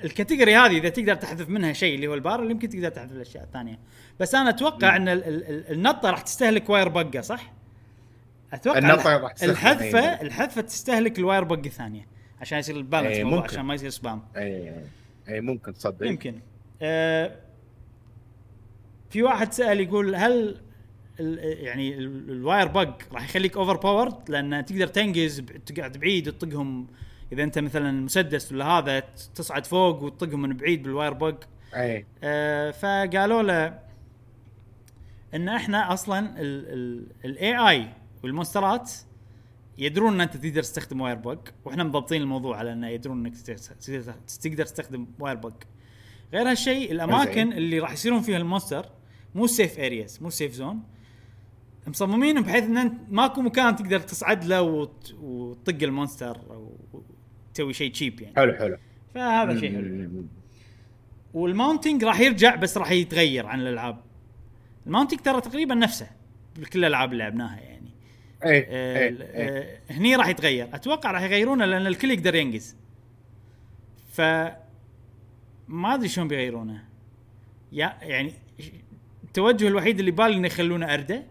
[0.05, 3.13] ال category هذه إذا تقدر تحذف منها شيء اللي هو ال barrel يمكن تقدر تحذف
[3.13, 3.79] الأشياء الثانية
[4.21, 7.53] بس أنا أتوقع إن ال- ال- ال- النطة راح تستهلك wirebug ه صح؟
[8.53, 10.23] أتوقع النطة الح- راح تستهلك- الحذفه أي.
[10.23, 12.07] الحذفة تستهلك ال wirebug ه الثانية
[12.41, 13.49] عشان يصير ال balance موضوع ممكن.
[13.53, 14.75] عشان ما يصير spam اي
[15.29, 16.07] اي ممكن تصدق.
[16.07, 16.41] يمكن.
[16.83, 17.37] آه
[19.11, 20.61] في واحد سأل يقول هل
[21.21, 26.87] ال- يعني ال- ال wirebug راح يخليك overpowered لأن تقدر تنقز تقعد بعيد وتطقهم.
[27.33, 29.01] إذا أنت مثلا مسدس ولا هذا
[29.35, 31.45] تصعد فوق وتطقهم من بعيد بال wirebug.
[31.75, 33.79] اي آه فقالوا له
[35.35, 36.35] إن إحنا أصلا
[37.25, 37.89] ال AI
[38.25, 38.93] وال monster ات
[39.79, 43.37] يدرون إن أنت تقدر تستخدم wirebug وإحنا مضبطين الموضوع على إنه يدرون إنك
[44.43, 45.55] تقدر- تستخدم wirebug
[46.33, 47.53] غير هالشيء الأماكن.
[47.53, 48.87] اللي راح يصيرون فيها ال monster
[49.35, 50.83] مو safe areas مو safe zone
[51.87, 56.77] مصممين بحيث إن انت ماكو مكان تقدر تصعد له وت- وتطق ال monster أو
[57.55, 58.37] تسوي شيء cheap يعني.
[58.37, 58.77] حلو حلو.
[59.15, 60.25] فهذا شيء حلو.
[61.35, 64.01] وال mounting راح يرجع بس راح يتغير عن الألعاب.
[64.87, 66.11] ال mounting ترى تقريبا نفسه
[66.57, 67.86] بكل الالعاب اللي لعبناها يعني.
[68.47, 70.69] اي آه اي آه هني راح يتغير.
[70.75, 72.77] أتوقع راح يغيرونه لأن الكل يقدر ينقز.
[74.13, 74.21] ف
[75.69, 76.85] ما أدري شلون بيغيرونه.
[77.73, 78.33] يا يعني
[79.25, 81.23] التوجه الوحيد اللي بالي إنه يخلونه أرده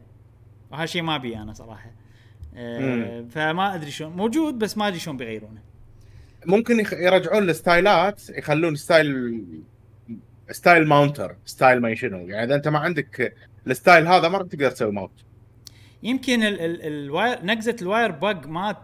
[0.72, 1.92] وهالشيء ما أبي أنا صراحة.
[2.54, 3.28] مم.
[3.30, 4.12] فما أدري شلون.
[4.12, 5.62] موجود بس ما أدري شلون بيغيرونه.
[6.46, 9.44] ممكن يرجعون ال style ات يخلون style
[10.52, 12.28] style mounter style ما شنو.
[12.28, 13.36] يعني إذا أنت ما عندك
[13.68, 15.12] ال style هذا ما راح تقدر تسوي mount
[16.06, 18.78] يمكن ال ال ال wire نقزة ال wirebug ما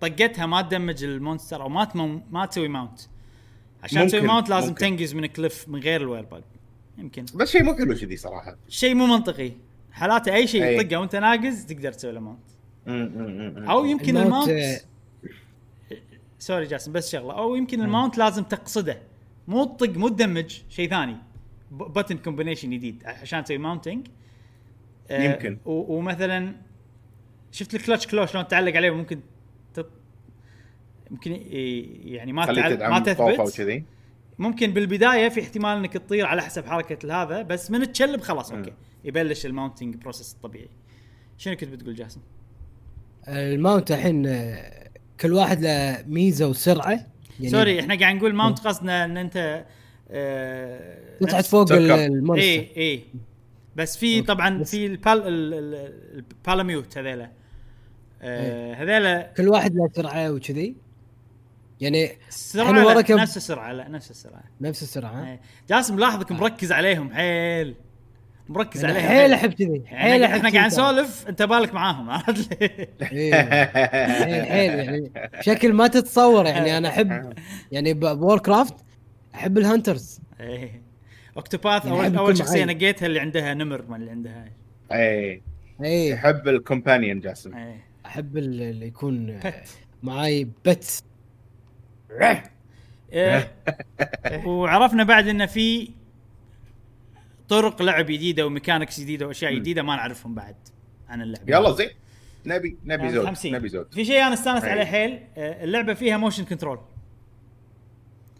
[0.00, 3.00] طقتها ما ت damage ال monster أو ما تمو ما تسوي ماونت
[3.82, 4.80] عشان تسوي ماونت لازم ممكن.
[4.80, 6.40] تنقز من cliff من غير ال wirebug.
[6.98, 7.24] يمكن.
[7.34, 8.56] بس شيء مو حلو كذي صراحة.
[8.68, 9.52] شيء مو منطقي.
[9.92, 10.96] حالاته أي شيء أي.
[10.96, 12.40] وأنت ناقز تقدر تسوي له ماونت
[13.68, 14.82] أو يمكن الماونت، الماونت
[15.92, 15.96] آه،
[16.38, 17.32] sorry جاسم بس شغلة.
[17.32, 19.02] أو يمكن ال mount لازم تقصده.
[19.48, 21.16] مو تطق مو ت damage شيء ثاني.
[21.70, 24.06] button combination جديد عشان تسوي mounting
[25.10, 25.58] يمكن.
[25.64, 26.52] ومثلا
[27.52, 29.20] شفت ال clutch claw شلون تعلق عليه ممكن
[29.74, 29.90] تط...
[31.10, 31.32] ممكن
[32.04, 32.90] يعني ما تعل...
[32.90, 33.82] ما تثبت.
[34.38, 38.72] ممكن بالبداية في احتمال إنك تطير على حسب حركة هذا بس من تشلب خلاص okay.
[39.04, 40.68] يبلش ال mounting process الطبيعي.
[41.38, 42.20] شنو كنت بتقول جاسم؟
[43.28, 46.90] ال mount الحين آه، كل واحد له ميزة وسرعة.
[47.40, 49.64] يعني sorry إحنا قاعد نقول mount قصدنا إن أنت
[50.10, 52.42] آه تصعد نفس- فوق ال monster.
[52.48, 53.04] اي اي
[53.76, 54.22] بس في.
[54.22, 57.30] طبعا في البال ال- ال- ال Palamute هذيلا
[58.22, 60.76] آه هذيلا كل واحد له سرعة وكذي
[61.80, 65.40] يعني السرعه الحين لا ورا كم- نفس السرعة لا نفس السرعة نفس السرعة إيه.
[65.68, 67.74] جاسم لاحظك مركز عليهم حيل
[68.48, 70.66] مركز أنا عليهم حيل أحب كذي حيل حيل أحب إحنا قاعد.
[70.66, 73.64] نسولف أنت بالك معاهم عرفت؟ إيه.
[74.44, 77.32] حيل يعني بشكل ما تتصور يعني أنا أحب
[77.72, 78.74] يعني Warcraft
[79.34, 80.85] أحب ال hunters إيه.
[81.36, 82.64] Octopath يعني اول أول شخصية.
[82.64, 84.48] نقيتها اللي عندها نمر ما اللي عندها
[84.92, 85.42] اي
[85.84, 87.56] اي يحب ال companion جاسم.
[87.56, 87.84] إيه.
[88.06, 89.40] أحب ال- اللي يكون.
[90.02, 91.02] معاي pet
[93.12, 93.52] إيه.
[94.46, 95.90] وعرفنا بعد انه في
[97.48, 100.54] طرق لعب جديدة و mechanics جديدة وأشياء جديدة ما نعرفهم بعد
[101.08, 101.90] عن اللعبه يلا زين.
[102.46, 103.36] نبي نبي يعني زود.
[103.54, 103.86] نبي زود.
[103.94, 104.70] في شيء أنا استانس أي.
[104.70, 106.78] عليه حيل؟ آه، اللعبة فيها motion control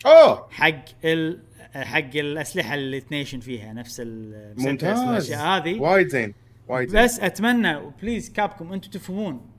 [0.06, 0.48] أوه.
[0.50, 1.38] حق ال
[1.74, 4.02] حق الأسلحة اللي تنيشن فيها نفس
[4.58, 4.98] ممتاز.
[4.98, 5.80] والاشياء هذه.
[5.80, 6.34] وايد زين
[6.68, 7.04] وايد زين.
[7.04, 9.50] بس أتمنى please Capcom أنتم تفهمون.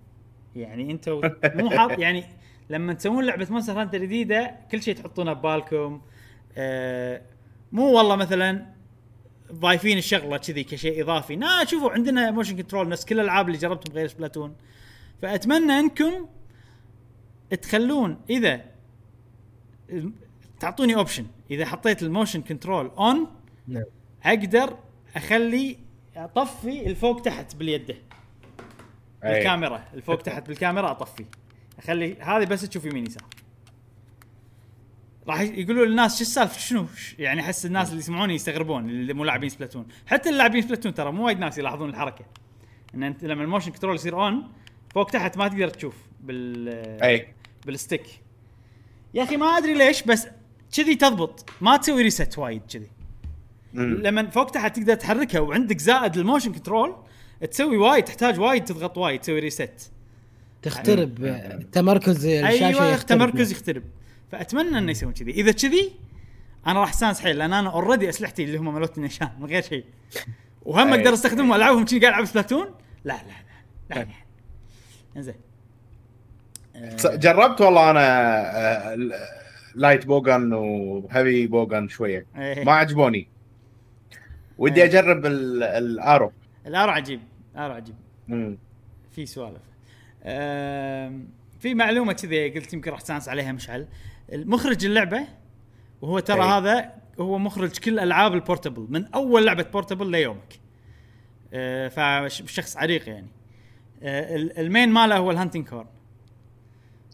[0.55, 2.23] يعني أنتم مو حاط يعني
[2.69, 6.01] لما تسوون لعبة Monster Hunter جديدة كل شيء تحطونه ببالكم.
[6.57, 7.21] آه
[7.71, 8.65] مو والله مثلا
[9.53, 11.35] ضايفين الشغلة كذي كشيء إضافي.
[11.35, 14.55] لا شوفوا عندنا motion control نفس كل الألعاب اللي جربتم غير Splatoon
[15.21, 16.27] فأتمنى أنكم
[17.61, 18.61] تخلون إذا
[20.59, 23.27] تعطوني option إذا حطيت ال motion control on
[23.67, 23.83] نعم.
[24.23, 24.77] أقدر
[25.15, 25.77] أخلي
[26.15, 27.95] أطفي الفوق تحت باليده.
[29.23, 31.25] بالكاميرا الفوق تحت بالكاميرا أطفي.
[31.79, 33.23] أخلي هذه بس تشوف يمين يسار.
[35.27, 36.85] راح يقولوا للناس شو السالفة؟ شنو؟
[37.19, 39.87] يعني أحس الناس اللي يسمعوني يستغربون اللي مو لاعبين Splatoon.
[40.05, 42.25] حتى اللاعبين Splatoon ترى مو وايد ناس يلاحظون الحركة.
[42.95, 44.51] إن أنت لما الـ motion control يصير on
[44.93, 46.69] فوق تحت ما تقدر تشوف بال
[47.03, 47.33] أي.
[47.65, 48.21] بال stick.
[49.13, 50.27] يا أخي ما أدري ليش بس
[50.75, 52.89] كذي تضبط ما تسوي reset وايد كذي.
[53.73, 56.95] لما فوق تحت تقدر تحركها وعندك زائد الـ motion control
[57.51, 59.91] تسوي وايد تحتاج وايد تضغط وايد تسوي ريست
[60.61, 63.17] تخترب آه، تمركز الشاشة أيوه يخترب.
[63.19, 63.83] تمركز يخترب.
[64.31, 65.31] فأتمنى إنه يسوون كذي.
[65.31, 65.91] إذا كذي
[66.67, 69.85] أنا راح أستانس حيل لأن أنا already أسلحتي اللي هم مالوت النشان من غير شيء.
[70.65, 70.93] وهم.
[70.93, 72.67] أقدر أستخدمهم والعبهم كذي قاعد ألعب سبلاتون؟
[73.05, 74.07] لا لا لا لا
[75.17, 75.35] إنزين.
[76.97, 79.13] س- جربت والله أنا آه، ال-
[79.77, 82.25] light bowgun و heavy bowgun شوية.
[82.37, 82.63] إيه.
[82.63, 83.27] ما عجبوني.
[84.57, 84.89] ودي إيه.
[84.89, 86.31] أجرب ال- الارو
[86.67, 87.19] الارو عجيب
[87.55, 87.95] الارو عجيب.
[89.11, 89.61] في سوالف.
[91.59, 93.87] في معلومة كذي قلت يمكن راح تستانس عليها مشعل.
[94.33, 95.27] مخرج اللعبة
[96.01, 96.47] وهو ترى أي.
[96.49, 98.87] هذا هو مخرج كل ألعاب ال portable.
[98.89, 100.59] من أول لعبة portable ليومك.
[101.53, 101.87] آه،
[102.27, 103.27] فشخص عريق يعني.
[104.01, 105.87] ال- ال main ماله هو الهانتنج هورن.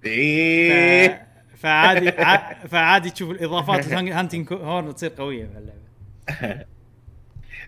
[0.05, 1.27] إيه.
[1.63, 6.65] فعادي ع- فعادي تشوف الإضافات ال hunting horn تصير قوية في اللعبة.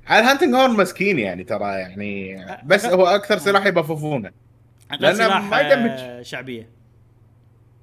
[0.07, 4.31] على ال hunting horn مسكين يعني ترى يعني بس هو أكثر سلاح ي buff ونه.
[4.91, 5.89] أقل لأنه سلاح، ما يدمج.
[5.99, 6.69] آه، شعبية.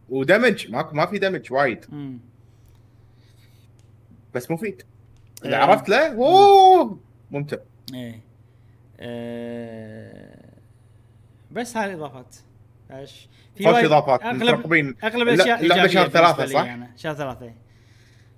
[0.08, 1.84] ودمج ما ما في دمج وايد.
[4.34, 4.82] بس مفيد.
[5.44, 6.98] إذا عرفت له أوه
[7.30, 7.56] ممتع.
[7.94, 8.20] إيه.
[9.00, 10.44] آه،
[11.50, 12.36] بس هاي الإضافات.
[12.92, 13.74] إيش في خوش
[14.24, 14.94] أغلب مترقبين.
[15.04, 16.08] أغلب لا- الاشياء إيجابية شهر
[16.44, 16.90] لي صح؟ أنا.
[16.96, 17.54] شهر ثلاثة إيه.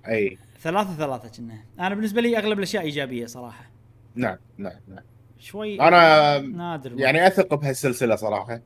[0.07, 3.71] أي ثلاثة ثلاثة كنا أنا بالنسبة لي أغلب الأشياء إيجابية صراحة
[4.15, 5.03] نعم نعم نعم
[5.39, 8.61] شوي أنا نادر يعني أثق بهالسلسلة صراحة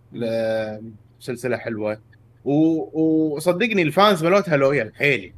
[1.20, 2.02] سلسلة حلوة
[2.46, 3.00] و-
[3.36, 5.34] وصدقني ال fans مالتها loyal حيل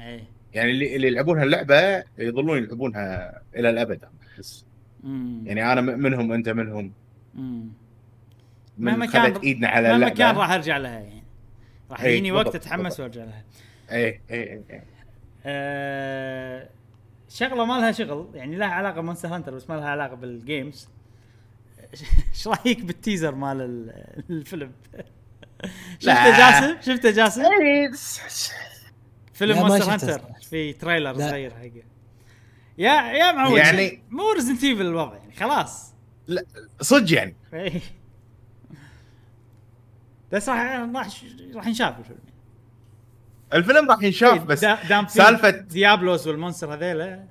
[0.00, 0.24] إيه
[0.54, 4.00] يعني اللي اللي يلعبون هاللعبة يظلون يلعبونها إلى الأبد
[4.34, 4.66] احس.
[5.44, 6.92] يعني أنا منهم أنت منهم
[7.34, 7.68] مم.
[8.78, 11.22] مهما كان- إيدنا على مهما كان راح أرجع لها يعني
[11.90, 13.00] راح إيه، يجيني وقت أتحمس.
[13.00, 13.44] وأرجع لها
[13.90, 14.84] إيه إيه إيه
[15.46, 16.68] آه،
[17.28, 20.88] شغلة ما لها شغل يعني لها علاقة بمونستر هانتر بس ما لها علاقة بال games
[22.32, 24.72] إيش رأيك بال teaser مال ال- الفيلم؟
[25.98, 26.38] شفته لا.
[26.60, 27.90] جاسم؟ شفته جاسم؟ إيه.
[29.34, 30.20] فيلم لا، مونستر هانتر.
[30.50, 31.28] في trailer لا.
[31.28, 31.82] صغير حقه
[32.78, 35.94] يا يا معود يعني- مو ريزنت ايفل الوضع يعني خلاص
[36.80, 37.80] صدق يعني إيه.
[40.32, 41.08] بس راح راح
[41.54, 42.18] راح ينشاف الفيلم.
[43.54, 47.24] الفيلم راح ينشاف بس دا- دام في سالفة ديابلوس وال monster هذيلا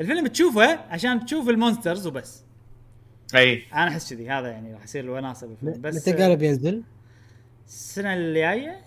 [0.00, 2.44] الفيلم تشوفه عشان تشوف ال monsters وبس.
[3.34, 3.62] أي.
[3.74, 5.80] أنا أحس كذي هذا يعني راح يصير الوناسة بالفيلم.
[5.82, 6.82] بس متى قال بينزل؟
[7.66, 8.80] السنة الجاية.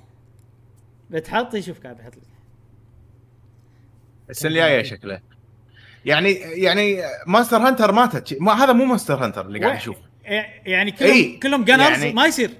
[1.10, 2.24] بتحط يشوف قاعد بحط لك
[4.30, 5.22] السنة الجاية شكله.
[6.06, 8.42] يعني يعني مونستر هانتر ماتت.
[8.42, 10.09] ما هذا مو مونستر هانتر اللي قاعد اشوفه
[10.66, 12.52] يعني كلهم إيه، كلهم جنرز يعني- ما يصير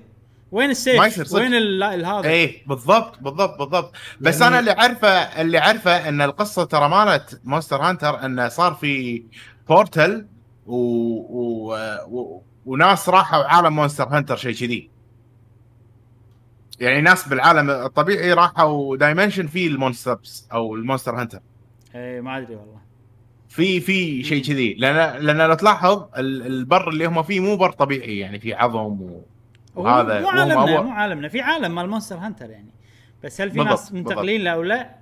[0.52, 1.40] وين السيف؟ ما يصير صدق.
[1.42, 5.08] وين هذا؟ إيه بالضبط بالضبط بالضبط بس يعني- أنا اللي عارفه
[5.42, 9.24] اللي عارفه إن القصة ترى مالت مونستر هانتر انه صار في
[9.70, 10.28] portal
[10.68, 10.76] و...
[10.76, 11.74] و...
[12.08, 12.42] و...
[12.66, 14.90] وناس راحوا عالم مونستر هانتر شيء كذي
[16.80, 21.40] يعني ناس بالعالم الطبيعي راحوا dimension في ال monsters أو ال monster hunter
[21.96, 22.79] إيه ما أدري والله
[23.50, 24.74] في في شيء كذي.
[24.74, 29.10] لأن لأن لو تلاحظ ال- البر اللي هم فيه مو بر طبيعي يعني في عظم
[29.76, 31.28] وهذا مو عالمنا هو- مو عالمنا.
[31.28, 32.72] في عالم مال مونستر هانتر يعني.
[33.24, 34.96] بس هل في بالضبط، ناس منتقلين له أو لا؟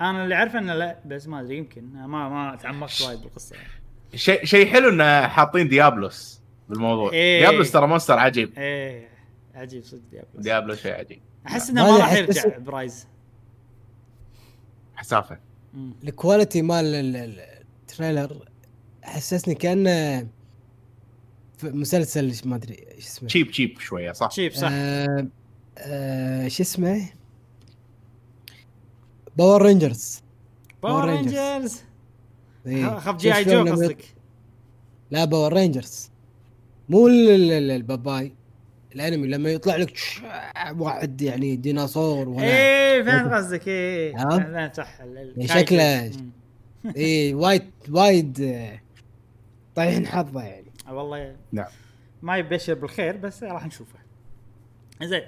[0.00, 1.96] أنا اللي أعرفه إنه لا بس ما أدري يمكن.
[1.96, 3.68] أنا ما ما تعمقت وايد بالقصة يعني.
[4.14, 7.12] شيء شيء حلو إنه حاطين ديابلوس بالموضوع.
[7.12, 7.40] إيه.
[7.40, 8.58] ديابلوس ترى monster عجيب.
[8.58, 9.08] إيه
[9.54, 11.20] عجيب صدق ديابلوس ديابلو شيء عجيب.
[11.46, 13.06] أحس إنه ما راح يرجع prize.
[14.96, 15.38] حسافة.
[16.04, 16.94] ال quality مال
[17.92, 18.48] ال trailer
[19.02, 20.20] حسسني كانه
[21.58, 24.68] في مسلسل ما أدري إيش اسمه؟ cheap cheap شوية صح؟ cheap صح.
[24.72, 25.26] آه
[25.78, 27.06] آه شو اسمه؟
[29.36, 30.22] باور رينجرز
[30.82, 31.34] باور Power Rangers.
[31.34, 31.80] رينجرز
[32.66, 32.98] إيه.
[32.98, 33.36] خاف G.I.
[33.36, 34.04] Joe قصدك.
[35.10, 36.10] لا باور رينجرز
[36.88, 38.32] مو ال- ال- ال- الباباي
[38.94, 39.98] الأنمي لما يطلع لك
[40.76, 43.68] واحد يعني ديناصور ولا إيه فهمت قصدك.
[43.68, 46.37] إيه؟ فهمت صح ال- ال- يعني شكله-.
[46.96, 48.80] اي وايد وايد آه،
[49.74, 50.72] طايحين حظه يعني.
[50.88, 51.66] آه، والله نعم.
[52.22, 53.98] ما يبشر بالخير بس راح نشوفه.
[55.02, 55.22] زين.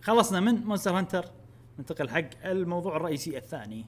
[0.00, 1.24] خلصنا من مونستر هانتر
[1.78, 3.86] ننتقل حق الموضوع الرئيسي الثاني.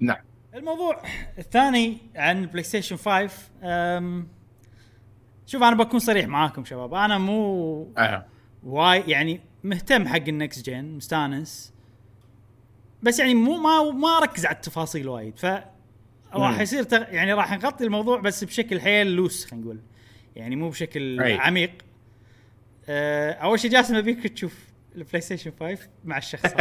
[0.00, 0.22] نعم.
[0.54, 1.02] الموضوع
[1.38, 4.28] الثاني عن بلاي ستيشن 5 أم
[5.46, 6.94] شوف أنا بكون صريح معاكم شباب.
[6.94, 8.26] أنا مو آه.
[8.64, 11.72] واي يعني مهتم حق ال next gen مستانس.
[13.02, 15.46] بس يعني مو ما ما اركز على التفاصيل وايد ف
[16.34, 16.60] راح.
[16.60, 17.14] يصير تغ...
[17.14, 19.80] يعني راح نغطي الموضوع بس بشكل حيل loose خلينا نقول
[20.36, 21.34] يعني مو بشكل أي.
[21.34, 21.72] عميق
[22.88, 24.54] أه أول شيء جاسم أبيك تشوف
[24.96, 26.52] البلاي ستيشن 5 مع الشخص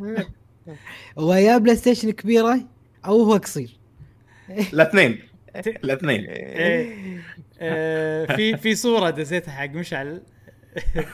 [0.00, 0.26] هذا
[1.18, 2.60] هو يا بلاي ستيشن كبيرة
[3.06, 3.78] أو هو قصير
[4.50, 5.18] الاثنين
[5.56, 7.22] الاثنين إيه.
[7.60, 10.22] آه، في في صورة دزيتها حق مشعل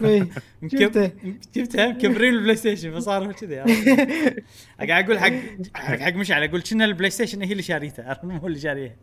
[0.03, 0.27] إيه،
[0.73, 1.07] شفته.
[1.07, 3.57] مكب- جبتها مكبرين البلاي ستيشن فصار كذي.
[4.89, 5.33] قاعد أقول حق
[5.75, 8.95] حق حق مشعل أقول كنا البلاي ستيشن؟ هي اللي شاريته؟ مو هو اللي شاريها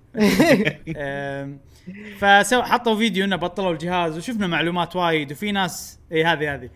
[2.19, 6.69] ف so حطوا فيديو إنه بطلوا الجهاز وشفنا معلومات وايد وفي ناس إي هذه هذه.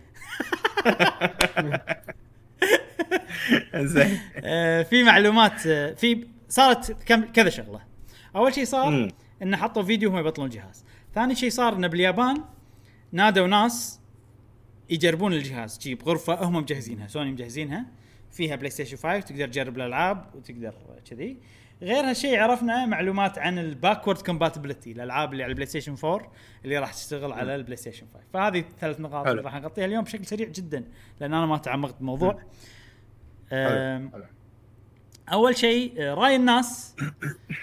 [3.76, 4.18] زين.
[4.36, 5.60] أه، في معلومات
[5.98, 7.80] في صارت كم كذا شغلة.
[8.36, 9.10] أول شيء صار.
[9.42, 10.84] إنه حطوا فيديو وهم يبطلون الجهاز.
[11.14, 12.36] ثاني شيء صار إنه باليابان
[13.16, 14.00] نادوا ناس
[14.90, 15.78] يجربون الجهاز.
[15.78, 17.08] جيب غرفة هم مجهزينها.
[17.08, 17.86] سوني مجهزينها.
[18.30, 20.74] فيها PlayStation 5 تقدر تجرب الألعاب وتقدر
[21.10, 21.38] كذي.
[21.82, 26.32] غير هالشيء عرفنا معلومات عن ال backward compatibility الألعاب اللي على ال PlayStation 4
[26.64, 29.26] اللي راح تشتغل على ال PlayStation 5 فهذه ثلاث نقاط.
[29.26, 30.84] اللي راح نغطيها اليوم بشكل سريع جدا
[31.20, 32.42] لأن أنا ما تعمقت بالموضوع.
[35.32, 36.96] أول شيء رأي الناس.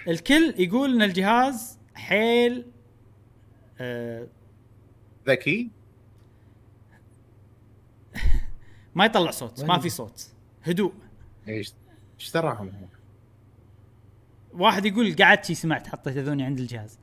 [0.08, 2.66] الكل يقول إن الجهاز حيل
[3.80, 4.28] آه،
[5.28, 5.70] ذكي؟
[8.96, 10.28] ما يطلع صوت ما؟ في صوت.
[10.64, 10.94] هدوء.
[11.48, 11.74] إيش
[12.20, 12.72] إيش تراهم
[14.54, 17.00] واحد يقول قعدت شي سمعت حطيت اذوني عند الجهاز.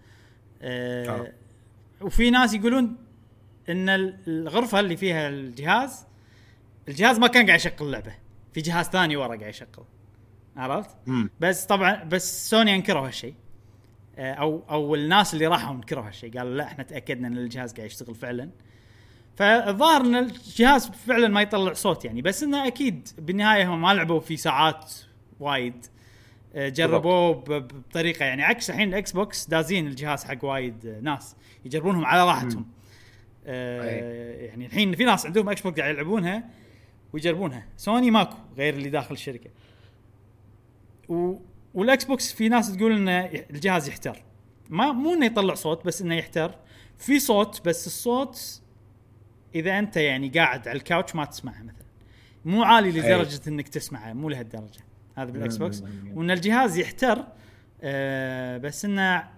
[0.63, 1.33] آه آه.
[2.01, 2.97] وفي ناس يقولون
[3.69, 6.07] إن ال- الغرفة اللي فيها الجهاز
[6.89, 8.15] الجهاز ما كان قاعد يشغل اللعبه
[8.53, 9.85] في جهاز ثاني ورا قاعد يشغل.
[10.57, 13.35] عرفت؟ امم بس طبعا بس سوني أنكروا هالشيء
[14.21, 16.39] أو أو الناس اللي راحوا انكروا هالشيء.
[16.39, 18.51] قالوا لا إحنا تأكدنا إن الجهاز قاعد يشتغل فعلا.
[19.37, 24.21] فالظاهر إن الجهاز فعلا ما يطلع صوت يعني بس إنه أكيد بالنهاية هم ما لعبوا
[24.21, 24.93] في ساعات
[25.41, 25.87] وايد.
[26.55, 32.05] آه، جربوه بطريقة يعني عكس الحين ال Xbox دازين الجهاز حق وايد آه، ناس يجربونهم
[32.05, 32.67] على راحتهم.
[33.47, 36.45] آه يعني الحين في ناس عندهم Xbox قاعد يلعبونها
[37.13, 37.67] ويجربونها.
[37.77, 39.51] سوني ماكو غير اللي داخل الشركة.
[41.09, 41.35] و...
[41.75, 43.21] وال Xbox في ناس تقول إنه
[43.51, 44.23] الجهاز يحتر.
[44.69, 46.55] ما مو إنه يطلع صوت بس إنه يحتر.
[46.99, 48.61] في صوت بس الصوت
[49.55, 51.87] إذا أنت يعني قاعد على ال couch ما تسمعه مثلا.
[52.45, 54.81] مو عالي لدرجة إنك تسمعه مو لهالدرجة.
[55.17, 55.83] هذا بال Xbox.
[56.15, 57.27] وإن الجهاز يحتر
[57.83, 59.29] آه بس إنه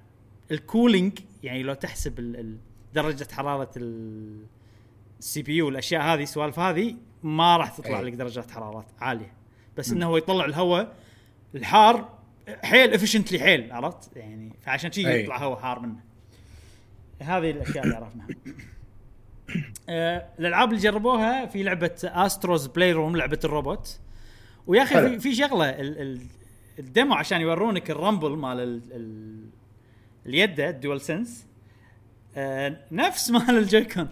[0.50, 2.46] ال cooling يعني لو تحسب
[2.94, 8.04] درجة حرارة ال CPU والأشياء هذه السوالف هذه ما راح تطلع أي.
[8.04, 9.32] لك درجات حرارات عالية.
[9.76, 10.96] بس إنه هو يطلع الهواء
[11.54, 12.21] الحار
[12.62, 15.20] حيل efficiently حيل عرفت؟ يعني فعشان شي.
[15.20, 16.01] يطلع هواء حار منه.
[17.20, 18.28] هذه الأشياء اللي عرفناها.
[19.89, 24.01] آه، الألعاب اللي جربوها في لعبة Astro's Playroom لعبة الروبوت.
[24.66, 25.09] ويا أخي.
[25.09, 26.20] في, في شغلة ال ال
[26.78, 29.36] ال demo عشان يورونك ال rumble مال ال ال
[30.27, 31.46] اليد ال DualSense
[32.36, 34.09] آه نفس مال ال Joy-Con.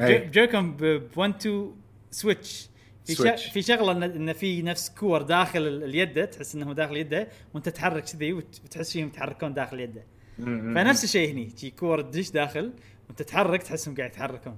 [0.00, 0.28] أي.
[0.28, 1.72] Joy-Con ب 1 2
[2.10, 2.69] Switch.
[3.10, 3.46] في Switch.
[3.46, 7.68] في شغلة ان, إن في نفس كور داخل ال- اليد تحس إنه داخل يده وأنت
[7.68, 10.02] تحرك كذي وت- وتحس فيهم يتحركون داخل يده.
[10.38, 12.72] فنفس الشيء هني شي كور تدش داخل
[13.08, 14.56] وأنت تتحرك تحسهم قاعد يتحركون.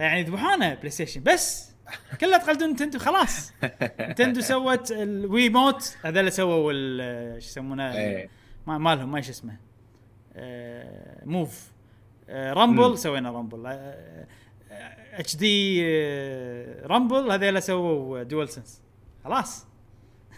[0.00, 1.70] يعني ذبحانة PlayStation بس
[2.20, 3.52] كلها تقلدون Nintendo خلاص.
[4.10, 6.72] Nintendo سوت ال Wiimote هذول سووا
[7.40, 8.28] شو يسمونه إيه.
[8.66, 9.56] ما مالهم ما إيش اسمه.
[10.36, 11.68] آه Move
[12.28, 12.96] آه rumble مم.
[12.96, 13.66] سوينا rumble
[15.20, 18.82] HD rumble هذول سووا DualSense
[19.24, 19.66] خلاص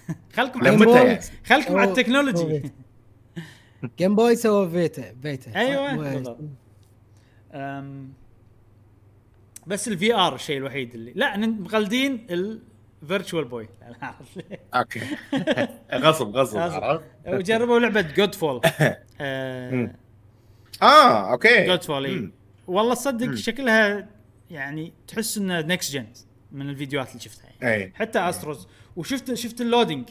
[0.36, 0.90] خلكم على.
[0.96, 2.72] يعني؟ خلكم على ال technology.
[3.98, 5.50] Game Boy سوى Vita Vita.
[7.54, 8.12] أم،
[9.66, 12.26] بس ال VR الشيء الوحيد اللي لا مقلدين
[13.02, 13.68] ال Virtual Boy
[14.74, 15.00] okay
[16.04, 16.82] غصب غصب غصب.
[16.82, 18.60] عرفت؟ وجربوا لعبة Godfall
[19.20, 19.92] مم.
[20.82, 22.32] آه okay Godfall.
[22.66, 23.34] والله تصدق.
[23.34, 24.08] شكلها
[24.52, 26.06] يعني تحس إنه next gen
[26.52, 27.84] من الفيديوهات اللي شفتها يعني.
[27.84, 27.92] أي.
[27.94, 30.08] حتى Astro's وشفت شفت ال loading.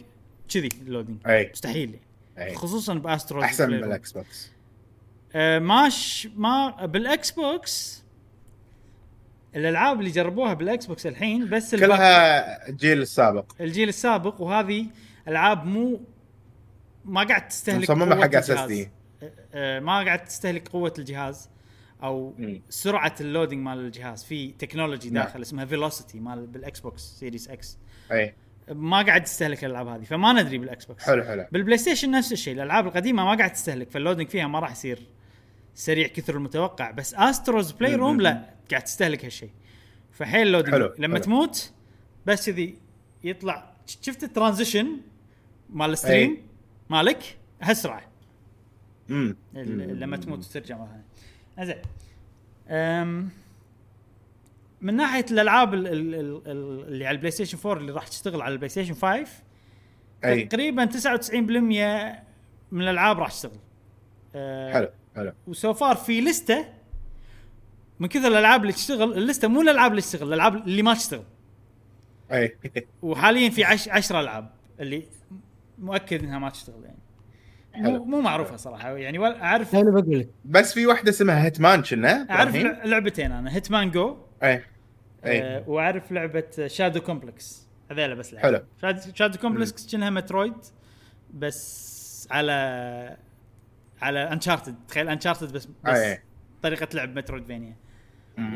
[0.53, 1.17] كذي ال loading.
[1.27, 1.49] أي.
[1.53, 1.99] مستحيل.
[2.37, 2.55] أي.
[2.55, 3.83] خصوصا ب Astro's أحسن من.
[3.83, 4.51] ال Xbox
[5.35, 8.03] آه، ماش ما بال Xbox
[9.55, 13.45] الألعاب اللي جربوها بال Xbox الحين بس كلها الجيل السابق.
[13.61, 14.87] الجيل السابق وهذه
[15.27, 15.99] ألعاب مو
[17.05, 18.51] ما قاعد تستهلك مصممة قوة حق الجهاز.
[18.51, 18.87] SSD.
[19.23, 21.49] آه، آه، ما قاعد تستهلك قوة الجهاز.
[22.03, 22.61] أو مم.
[22.69, 24.23] سرعة ال loading مال الجهاز.
[24.23, 25.23] في technology نعم.
[25.23, 27.77] داخل اسمها Velocity مال بال Xbox Series X
[28.11, 28.33] اي
[28.69, 31.45] ما قاعد تستهلك الألعاب هذه فما ندري بال Xbox حلو حلو.
[31.51, 34.99] بال PlayStation نفس الشيء الألعاب القديمة ما قاعد تستهلك فال loading فيها ما راح يصير
[35.75, 36.91] سريع كثر المتوقع.
[36.91, 38.21] بس Astro's Playroom مم.
[38.21, 39.49] لا قاعد تستهلك هالشيء.
[40.11, 41.23] فحيل loading حلو، لما حلو.
[41.23, 41.71] تموت
[42.25, 42.77] بس كذي
[43.23, 43.73] يطلع.
[44.01, 44.97] شفت ال transition
[45.69, 46.43] مال ال stream أي.
[46.89, 47.37] مالك؟
[49.09, 50.77] امم ال- لما تموت وترجع.
[50.77, 51.03] مره ثانية
[51.59, 51.81] زين.
[54.81, 58.41] من ناحية الألعاب ال- ال- ال- ال- اللي على ال PlayStation 4 اللي راح تشتغل
[58.41, 59.27] على ال PlayStation 5
[60.25, 60.43] أي.
[60.45, 62.23] تقريبا 99%
[62.71, 63.59] من الألعاب راح تشتغل.
[64.35, 65.31] أه، حلو حلو.
[65.47, 66.65] و so far في لستة
[67.99, 71.23] من كثر الألعاب اللي تشتغل اللستة مو الألعاب اللي تشتغل الألعاب اللي ما تشتغل.
[72.31, 72.57] أي.
[73.01, 75.03] وحاليا في عش 10 ألعاب اللي
[75.79, 76.97] مؤكد إنها ما تشتغل يعني.
[77.75, 78.03] مو.
[78.03, 78.97] مو معروفة صراحة.
[78.97, 80.29] يعني ولا اعرف أنا بقول لك.
[80.45, 84.63] بس في واحدة اسمها Hitman كنا أعرف لعبتين أنا Hitman Go اي
[85.25, 88.47] اي آه وأعرف لعبة Shadow Complex هذيلا بس لعبة.
[88.47, 88.63] حلو.
[88.81, 90.53] Shad- Shadow Complex كأنها Metroid
[91.33, 93.17] بس على
[94.01, 96.19] على Uncharted تخيل Uncharted بس بس أي.
[96.63, 97.75] طريقة لعب Metroidvania.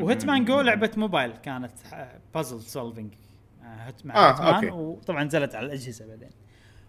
[0.00, 1.72] و Hitman Go لعبة موبايل كانت
[2.34, 3.12] puzzle solving
[3.62, 4.16] مع آه، Hitman
[4.54, 4.70] okay.
[4.70, 6.28] وطبعا نزلت على الأجهزة بعدين.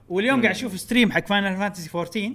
[0.10, 2.32] واليوم قاعد أشوف stream حق Final Fantasy 14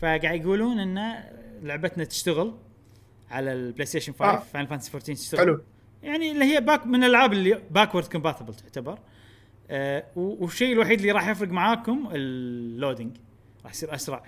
[0.00, 1.22] فقاعد يقولون إن
[1.62, 2.54] لعبتنا تشتغل
[3.30, 4.36] على ال PlayStation 5 آه.
[4.38, 5.40] Final Fantasy 14 تشتغل.
[5.40, 5.62] حلو.
[6.02, 8.98] يعني اللي هي باك من الألعاب اللي backward compatible تعتبر.
[9.70, 13.16] آه و- والشيء الوحيد اللي راح يفرق معاكم ال loading
[13.64, 14.22] راح يصير أسرع.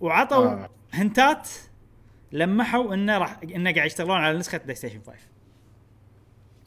[0.00, 0.70] وعطوا آه.
[0.92, 1.48] هنتات
[2.32, 5.12] لمحوا إنه راح إنه قاعد يشتغلون على نسخة PlayStation 5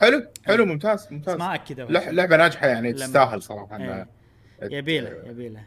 [0.02, 1.35] حلو حلو ممتاز ممتاز.
[1.35, 1.57] بس ما
[1.99, 4.07] لح- لعبة ناجحة يعني تستاهل صراحة إيه.
[4.62, 5.64] يبيله يبيله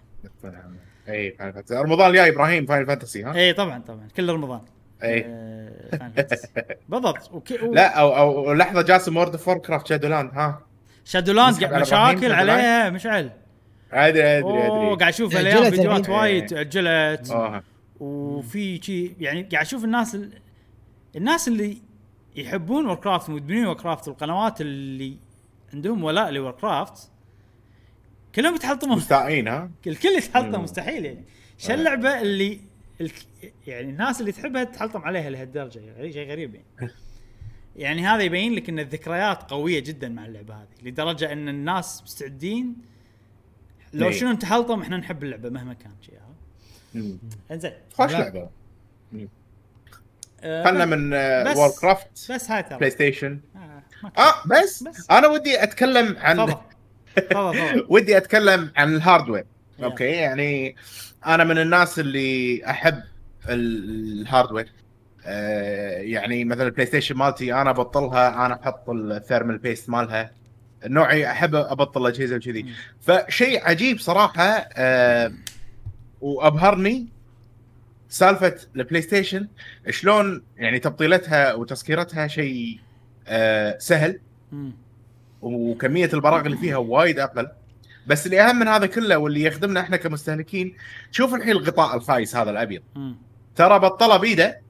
[1.09, 4.61] اي Final Fantasy رمضان الجاي إبراهيم Final Fantasy ها؟ اي طبعا طبعا كل رمضان
[5.03, 5.65] اي آه،
[5.95, 6.63] Final Fantasy.
[6.89, 7.33] بالضبط.
[7.63, 7.73] و...
[7.73, 10.63] لا أو أو لحظة جاسم World of Warcraft Shadowland ها
[11.05, 13.31] Shadowland مشاكل؟ عليها مشعل
[13.93, 16.09] ادري ادري أوه ادري قاعد أشوف اليوم فيديوهات.
[16.09, 17.63] وايد تاجلت آه.
[18.01, 20.31] وفي شيء يعني قاعد أشوف الناس ال...
[21.17, 21.79] الناس اللي
[22.37, 25.17] يحبون Warcraft مدمنين Warcraft والقنوات اللي
[25.75, 27.11] عندهم ولاء ل Warcraft
[28.35, 30.63] كلهم يتحلطمون مستائين ها الكل يتحلطم مم.
[30.63, 31.25] مستحيل يعني
[31.59, 31.75] شو آه.
[31.75, 32.61] اللعبة اللي
[33.01, 33.27] الك...
[33.67, 36.93] يعني الناس اللي تحبها تحلطم عليها لهالدرجة يعني شيء غريب يعني
[37.77, 42.77] يعني هذا يبين لك إن الذكريات قوية جدا مع اللعبة هذه لدرجة إن الناس مستعدين
[43.93, 44.13] لو إيه.
[44.13, 46.15] شنو تحلطم إحنا نحب اللعبة مهما كان شيء.
[47.51, 48.13] إنزين خوش.
[48.13, 48.51] لعبة
[50.41, 51.13] آه، خلنا من
[51.57, 53.83] Warcraft بس هاي ترى PlayStation آه،.
[54.19, 55.11] آه بس, بس.
[55.11, 56.57] أنا ودي أتكلم عن
[57.89, 59.45] ودي أتكلم عن ال hardware.
[59.83, 60.77] Okay؟ يعني
[61.27, 63.03] أنا من الناس اللي أحب
[63.49, 64.69] ال- ال hardware
[65.27, 70.31] آه يعني مثلا ال PlayStation مالتي أنا أبطلها أنا أحط ال thermal paste مالها.
[70.87, 72.67] نوعي أحب أبطل اجهزه وكذي.
[73.01, 75.33] فشيء عجيب صراحة آه
[76.21, 77.07] وأبهرني
[78.09, 79.49] سالفة ال PlayStation
[79.91, 82.79] شلون يعني تبطيلتها وتسكيرتها شيء
[83.29, 84.21] آه سهل.
[85.45, 87.49] وكمية البراغي اللي فيها وايد أقل
[88.07, 90.77] بس اللي أهم من هذا كله واللي يخدمنا إحنا كمستهلكين
[91.11, 92.83] شوف الحين الغطاء الخايس هذا الأبيض.
[93.57, 94.61] ترى بطله بيده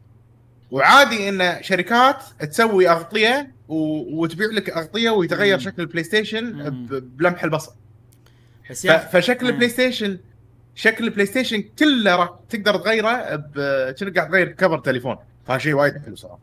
[0.70, 3.74] وعادي إن شركات تسوي أغطية و...
[4.22, 5.62] وتبيع لك أغطية ويتغير مم.
[5.62, 6.70] شكل ال PlayStation.
[6.70, 7.16] ب...
[7.16, 7.72] بلمح البصر
[8.70, 8.90] بس ف...
[8.90, 9.46] فشكل.
[9.46, 10.18] ال PlayStation
[10.74, 13.54] شكل ال PlayStation كله راح تقدر تغيره ب
[13.98, 16.38] كأنك قاعد تغير cover تليفون فهذا شيء وايد حلو صراحة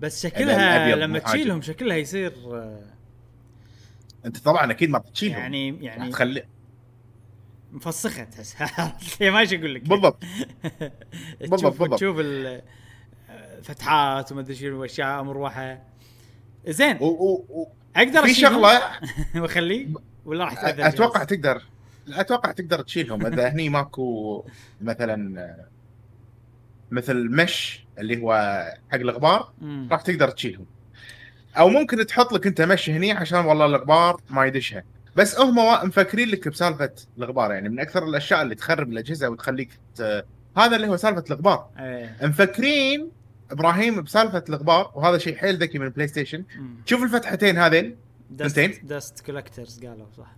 [0.00, 1.18] بس شكلها لما.
[1.18, 2.80] تشيلهم شكلها يصير آه،
[4.26, 6.44] انت طبعا أكيد ما تشيلهم يعني يعني تخلي
[7.72, 8.24] مفسخة.
[8.24, 8.56] تحس
[9.20, 9.82] ما إيش أقول لك.
[9.88, 10.22] بالضبط.
[10.22, 11.98] تشوف بالضبط، بالضبط.
[11.98, 12.16] تشوف
[13.58, 15.82] الفتحات وما أدري شنو اشياء مروحه
[16.66, 16.96] زين.
[17.00, 17.04] و...
[17.04, 17.44] و...
[17.48, 17.68] و...
[17.96, 18.80] أقدر في شغله
[19.42, 19.88] وأخليه؟
[20.24, 21.62] ولا راح أتوقع؟ تقدر
[22.08, 23.26] أتوقع تقدر تشيلهم.
[23.26, 24.44] إذا هني ماكو
[24.80, 25.56] مثلا
[26.90, 28.32] مثل mesh اللي هو
[28.92, 29.52] حق الغبار.
[29.90, 30.66] راح تقدر تشيلهم.
[31.60, 34.84] أو ممكن تحط لك أنت mesh هني عشان والله الغبار ما يدشها
[35.16, 35.56] بس هم
[35.88, 40.24] مفكرين لك بسالفة الغبار يعني من أكثر الأشياء اللي تخرب الأجهزة وتخليك ت...
[40.56, 41.66] هذا اللي هو سالفة الغبار.
[41.78, 42.16] إيه.
[42.22, 43.10] مفكرين
[43.50, 46.76] إبراهيم بسالفة الغبار وهذا شيء حيل ذكي من ال PlayStation مم.
[46.86, 47.96] شوف الفتحتين هذين
[48.30, 50.36] Dust؟ Dust collectors قالوا صح.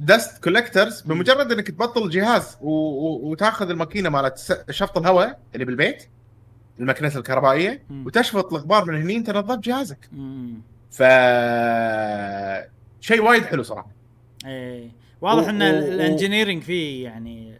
[0.00, 2.70] Dust collectors بمجرد إنك تبطل الجهاز و...
[2.70, 3.30] و...
[3.30, 6.08] وتاخذ الماكينة مالت شفط الهواء اللي بالبيت
[6.80, 7.82] الماكينه الكهربائية.
[7.90, 10.08] وتشفط الغبار من هني أنت نظفت جهازك.
[10.90, 11.02] ف
[13.00, 13.90] شيء وايد حلو صراحة
[14.46, 14.90] إيه
[15.20, 17.58] واضح و- إن ال engineering فيه يعني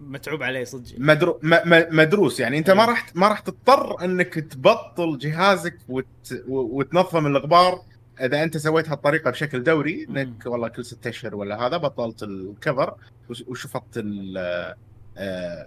[0.00, 1.40] متعوب عليه صدق مدرو...
[1.42, 1.54] م...
[1.54, 1.86] م...
[1.96, 2.88] مدروس يعني أنت ما إيه.
[2.88, 6.06] راح ما راح تضطر إنك تبطل جهازك وت...
[6.48, 7.82] وتنظف الغبار
[8.20, 10.06] إذا أنت سويت هالطريقة بشكل دوري.
[10.10, 12.94] إنك والله كل ستة أشهر ولا هذا بطلت ال cover
[13.30, 14.38] وش- وشفطت ال...
[15.16, 15.66] آه...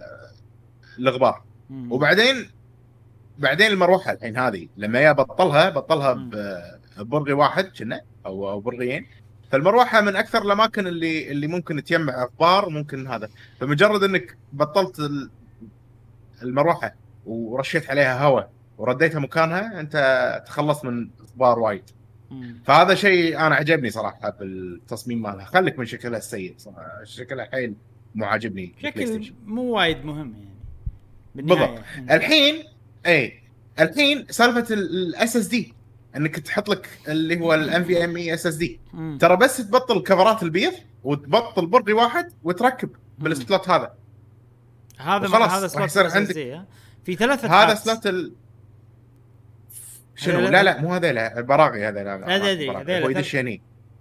[0.98, 1.42] الغبار.
[1.70, 2.50] وبعدين
[3.38, 6.12] بعدين المروحه الحين هذه لما يا بطلها بطلها
[6.98, 9.06] ببرغي واحد كنا أو أو برغيين.
[9.50, 13.28] فالمروحه من أكثر الأماكن اللي اللي ممكن تجمع غبار ممكن هذا.
[13.60, 15.30] فمجرد إنك بطلت ال-
[16.42, 16.94] المروحة
[17.26, 21.82] ورشيت عليها هواء ورديتها مكانها أنت تخلصت من أخبار وايد.
[22.64, 25.44] فهذا شيء أنا عجبني صراحة بالتصميم مالها.
[25.44, 27.04] خليك من شكلها السيء صراحة.
[27.04, 27.74] شكلها حيل
[28.14, 29.32] مو عاجبني شكل.
[29.46, 30.49] مو وايد مهم يعني.
[31.34, 31.78] بالضبط.
[32.10, 32.64] الحين
[33.06, 33.42] اي
[33.80, 35.74] الحين سالفة ال SSD
[36.16, 38.80] إنك تحط لك اللي هو الام في ام اي اس اس دي.
[39.20, 40.72] ترى بس تبطل الكفرات البيض
[41.04, 43.94] وتبطل برغي واحد وتركب بال slot هذا
[44.98, 46.64] هذا وخلاص، هذا slot يصير SSD، عندك-؟
[47.04, 47.74] في ثلاث هذا.
[47.74, 48.32] slot ال...
[50.16, 52.82] شنو هذا- لا لا مو هذيلا البراغي هذيلا لا، لا، لا، براغي.
[52.82, 53.36] هذيلا هو يدش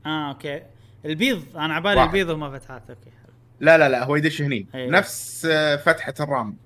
[0.06, 0.62] آه okay
[1.06, 2.04] البيض أنا عبالي.
[2.04, 3.10] البيض هم فتحات أوكي
[3.60, 4.68] لا لا لا هو يدش هني.
[4.76, 4.92] أيوة.
[4.92, 6.58] نفس آه، فتحة ال RAM.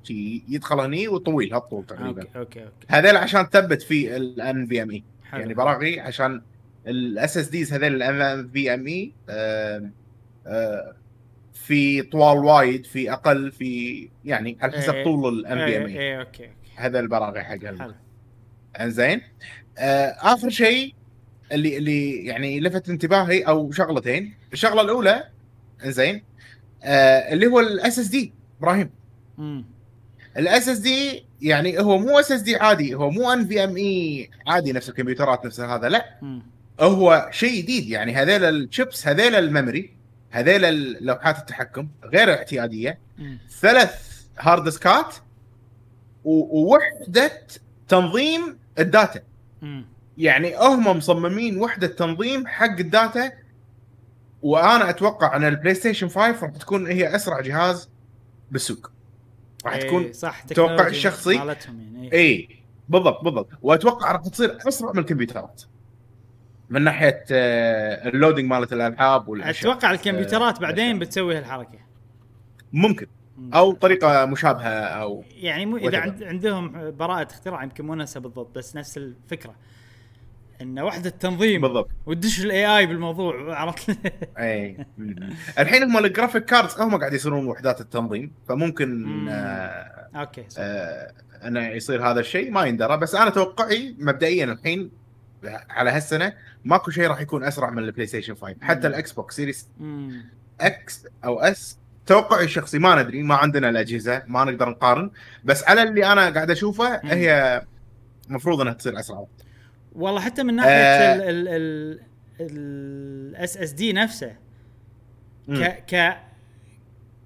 [0.50, 2.22] يدخل هني وطويل هالطول تقريبا.
[2.22, 2.86] Okay okay okay.
[2.88, 5.04] هذيل عشان تثبت في ال NVMe.
[5.34, 6.42] يعني براغي عشان
[6.88, 9.92] ال SSDs هذيل ال NVMe آه،
[11.54, 15.04] في طوال وايد في أقل في يعني على حسب إيه.
[15.04, 17.58] طول ال NVMe اي أوكي هذا البراغي حق
[18.80, 19.22] إنزين.
[19.78, 20.94] آه آخر شيء
[21.52, 24.34] اللي اللي يعني لفت انتباهي أو شغلتين.
[24.54, 25.24] الشغلة الأولى
[25.86, 26.24] إنزين
[26.84, 28.90] آه اللي هو ال SSD إبراهيم.
[30.38, 35.90] ال SSD يعني هو مو SSD عادي هو مو NVMe عادي نفس الكمبيوترات نفس هذا
[35.90, 36.42] لا مم.
[36.80, 39.94] هو شيء جديد يعني هذيل الشيبس هذيل ال memory
[40.32, 43.38] هذيل لوحات التحكم غير اعتيادية مم.
[43.60, 45.16] ثلاث hard disk ات
[46.24, 47.32] ووحدة
[47.88, 49.22] تنظيم ال data
[49.62, 49.86] مم.
[50.18, 53.32] يعني هم مصممين وحدة تنظيم حق ال data
[54.44, 57.90] وأنا أتوقع أن ال PlayStation 5 راح تكون هي أسرع جهاز
[58.52, 58.92] بالسوق
[59.66, 61.36] راح إيه، تكون صح توقع الشخصي.
[61.36, 62.14] يعني إيه.
[62.14, 62.50] اي
[62.90, 65.62] بالضبط بالضبط وأتوقع راح تصير أسرع من الكمبيوترات
[66.70, 71.00] من ناحية آه، ال loading مالت الألعاب والأشياء أتوقع الكمبيوترات آه، بعدين.
[71.00, 71.80] بتسوي هالحركة
[72.74, 73.08] ممكن
[73.38, 73.54] مم.
[73.54, 78.76] أو طريقة مشابهة أو يعني مو إذا عندهم براءة اختراع يمكن مو نفسها بالضبط بس
[78.76, 79.56] نفس الفكرة
[80.62, 83.98] إن وحدة تنظيم بالضبط وتدش ال AI بالموضوع عرفت
[84.40, 84.86] إي
[85.60, 89.30] الحين هم ال graphic cards هم قاعد يصيرون وحدات التنظيم فممكن مم.
[89.30, 90.46] آه okay.
[90.58, 91.14] آه
[91.48, 94.92] إنه يصير هذا الشيء ما يندرى بس أنا توقعي مبدئيا الحين
[95.70, 96.34] على هالسنة
[96.66, 98.88] ماكو شيء راح يكون أسرع من ال PlayStation 5 حتى.
[98.88, 100.26] ال Xbox Series مم.
[100.62, 105.12] X أو S توقعي الشخصي ما ندري ما عندنا الأجهزة ما نقدر نقارن
[105.44, 107.02] بس على اللي أنا قاعد أشوفه.
[107.04, 107.62] هي
[108.30, 109.26] المفروض إنها تصير أسرع
[109.96, 111.16] والله حتى من ناحية آه.
[111.16, 112.00] ال ال ال
[112.42, 114.36] ال SSD نفسه.
[115.50, 116.18] ك ك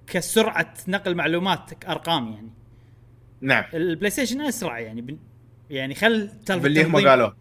[0.06, 2.50] كسرعة نقل معلومات ارقام يعني
[3.40, 5.18] نعم ال PlayStation أسرع يعني بن
[5.70, 7.36] يعني خل باللي هم قالوه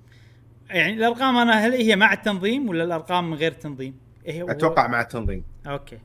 [0.69, 3.95] يعني الأرقام أنا هل هي مع التنظيم ولا الأرقام من غير تنظيم؟
[4.25, 5.99] إيه هو- أتوقع مع التنظيم okay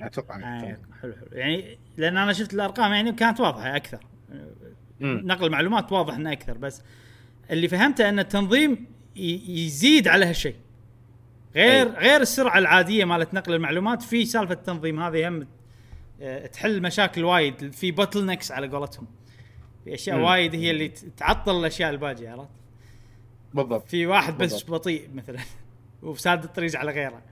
[0.00, 4.00] أتوقع مع آه التنظيم حلو حلو يعني لأن أنا شفت الأرقام يعني كانت واضحة أكثر
[5.00, 5.22] مم.
[5.24, 6.82] نقل معلومات واضح إنه أكثر بس
[7.50, 8.86] اللي فهمته أن التنظيم
[9.16, 10.56] يزيد على هالشيء
[11.54, 12.08] غير أي.
[12.08, 15.46] غير السرعة العادية مالت نقل المعلومات في سالفة التنظيم هذه هم
[16.20, 19.06] آه، تحل مشاكل وايد في bottlenecks على قولتهم
[19.84, 20.22] في أشياء مم.
[20.22, 22.48] وايد هي اللي تعطل الأشياء الباقيه عرفت
[23.54, 24.64] بالضبط في واحد بس.
[24.64, 25.38] بطيء مثلا
[26.02, 27.22] وساد الطريق على غيره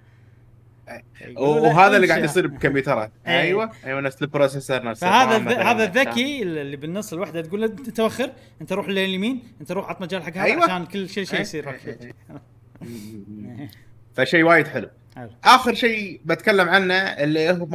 [1.37, 2.07] وهذا اللي.
[2.09, 3.41] قاعد يصير بالكمبيوترات أي.
[3.41, 5.71] أيوه أيوه نفس ال processor نفس فهذا ال RAM الذ- مثلاً.
[5.71, 10.01] هذا الذكي اللي بالنص الوحدة تقول له أنت توخر أنت روح لليمين أنت روح عط
[10.01, 10.65] مجال حق هذا أيوة.
[10.65, 11.41] عشان كل شيء شيء.
[11.41, 11.69] يصير.
[14.17, 14.89] فشيء وايد حلو.
[15.45, 17.75] آخر شيء بتكلم عنه اللي هم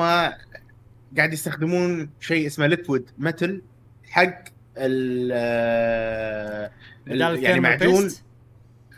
[1.17, 3.61] قاعد يستخدمون شيء اسمه liquid metal
[4.09, 4.43] حق
[4.77, 5.31] ال
[7.07, 8.09] يعني معجون.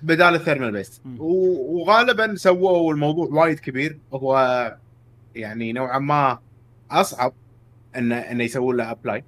[0.04, 1.02] بدال ال thermal paste.
[1.20, 3.98] وغالبا سووا الموضوع وايد كبير.
[4.14, 4.78] هو
[5.36, 6.40] يعني نوعا ما
[6.92, 7.34] أصعب
[7.96, 9.24] انه انه يسوون له apply.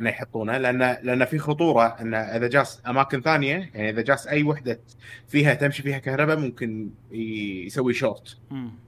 [0.00, 0.58] انه يحطونه.
[0.58, 4.80] لأن لأن في خطورة انه إذا جاس أماكن ثانية يعني إذا جاس أي وحدة
[5.28, 8.36] فيها تمشي فيها كهرباء ممكن يسوي شورت.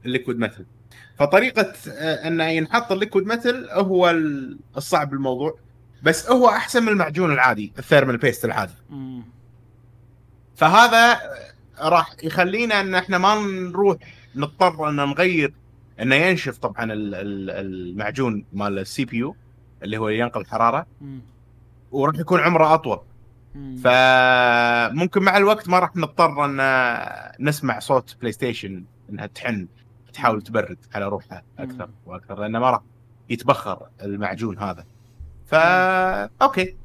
[0.05, 0.64] ال liquid metal
[1.18, 5.59] فطريقة آه، إنه ينحط ال liquid metal هو ال- الصعب بالموضوع
[6.02, 8.72] بس هو أحسن من المعجون العادي ال thermal paste العادي.
[10.60, 11.20] فهذا
[11.80, 13.96] راح يخلينا إن إحنا ما نروح
[14.34, 15.54] نضطر إن نغير
[16.00, 19.36] إنه ينشف طبعا ال- ال- المعجون مال ال CPU
[19.82, 20.86] اللي هو ينقل الحراره.
[21.90, 23.00] وراح يكون عمره أطول
[23.54, 23.76] مم.
[23.76, 26.60] فممكن مع الوقت ما راح نضطر إن
[27.46, 29.68] نسمع صوت بلاي ستيشن إنها تحن
[30.12, 31.88] تحاول تبرد على روحها أكثر.
[32.06, 32.80] وأكثر لأنه ما راح
[33.30, 34.84] يتبخر المعجون هذا
[35.46, 36.76] فا okay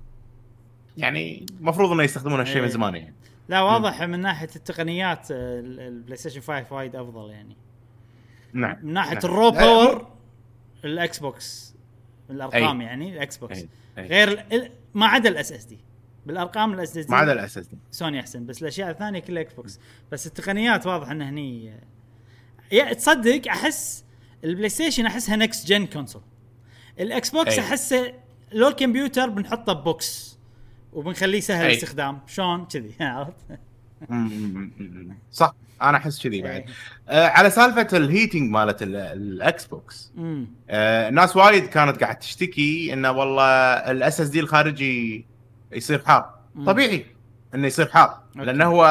[0.98, 2.70] يعني المفروض إنه يستخدمون هالشيء من إيه.
[2.72, 3.16] زمان يعني
[3.50, 7.58] لا واضح من ناحية التقنيات آه، ال- البلاي ستيشن 5 وايد أفضل يعني
[8.54, 9.22] نعم من ناحية نعم.
[9.26, 10.08] ال raw لا، power
[10.86, 11.76] الاكس بوكس
[12.30, 12.88] الأرقام أي.
[12.88, 13.68] يعني الاكس بوكس أي.
[13.98, 14.08] أي.
[14.08, 15.80] غير ال- ما عدا ال SSD
[16.26, 19.80] بالأرقام ال SS ما عدا ال SSD سوني أحسن بس الأشياء الثانية كلها إكس بوكس
[20.12, 21.74] بس التقنيات واضح انها هني
[22.72, 24.06] يا تصدق أحس
[24.44, 26.22] البلاي ستيشن أحسها next gen console
[27.00, 27.60] الاكس بوكس.
[27.60, 28.14] أحسه
[28.52, 30.35] لو الكمبيوتر بنحطه ب box
[30.96, 31.66] وبنخليه سهل.
[31.66, 32.20] الاستخدام.
[32.28, 33.60] شلون؟ كذي عرفت؟
[35.32, 35.54] صح.
[35.82, 36.52] أنا أحس كذي بعد.
[36.52, 36.66] إيه.
[37.10, 40.12] آه على سالفة ال heating مالت ال- الاكس بوكس
[40.70, 43.44] آه ناس وايد كانت قاعد تشتكي إنه والله
[43.92, 45.26] ال SSD الخارجي
[45.72, 46.36] يصير حار.
[46.56, 46.66] مم.
[46.66, 47.06] طبيعي
[47.56, 48.20] إنه يصير حار.
[48.36, 48.86] لأنه هو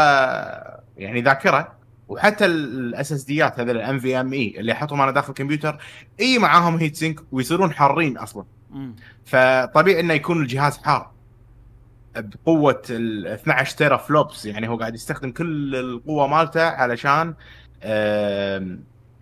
[0.96, 1.74] يعني ذاكرة.
[2.08, 5.78] وحتى ال SSD ات هذول ال NVMe اللي احطهم أنا داخل الكمبيوتر
[6.20, 8.44] إي معاهم heat sink ويصيرون حارين أصلا.
[8.72, 8.94] امم
[9.24, 11.10] فطبيعي إنه يكون الجهاز حار.
[12.16, 14.46] بقوة ال 12 teraflops.
[14.46, 17.34] يعني هو قاعد يستخدم كل القوة مالته علشان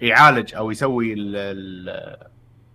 [0.01, 2.33] يعالج أو يسوي ال ال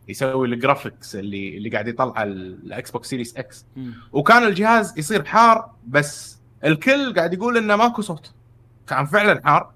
[0.08, 3.66] يسوي ال graphics اللي اللي قاعد يطلع الاكس بوكس سيريس إكس
[4.12, 8.34] وكان الجهاز يصير حار بس الكل قاعد يقول إنه ماكو صوت.
[8.88, 9.74] كان فعلا حار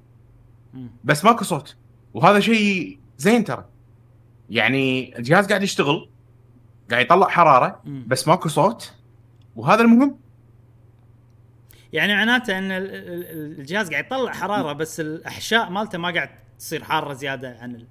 [1.04, 1.76] بس ماكو صوت.
[2.14, 3.66] وهذا شيء زين ترى.
[4.50, 6.10] يعني الجهاز قاعد يشتغل
[6.92, 8.94] قاعد يطلع حرارة بس ماكو صوت.
[9.56, 10.18] وهذا المهم.
[11.94, 16.84] يعني معناته إن ال- ال- الجهاز قاعد يطلع حرارة بس الأحشاء مالته ما قاعد تصير
[16.84, 17.86] حارة زيادة عن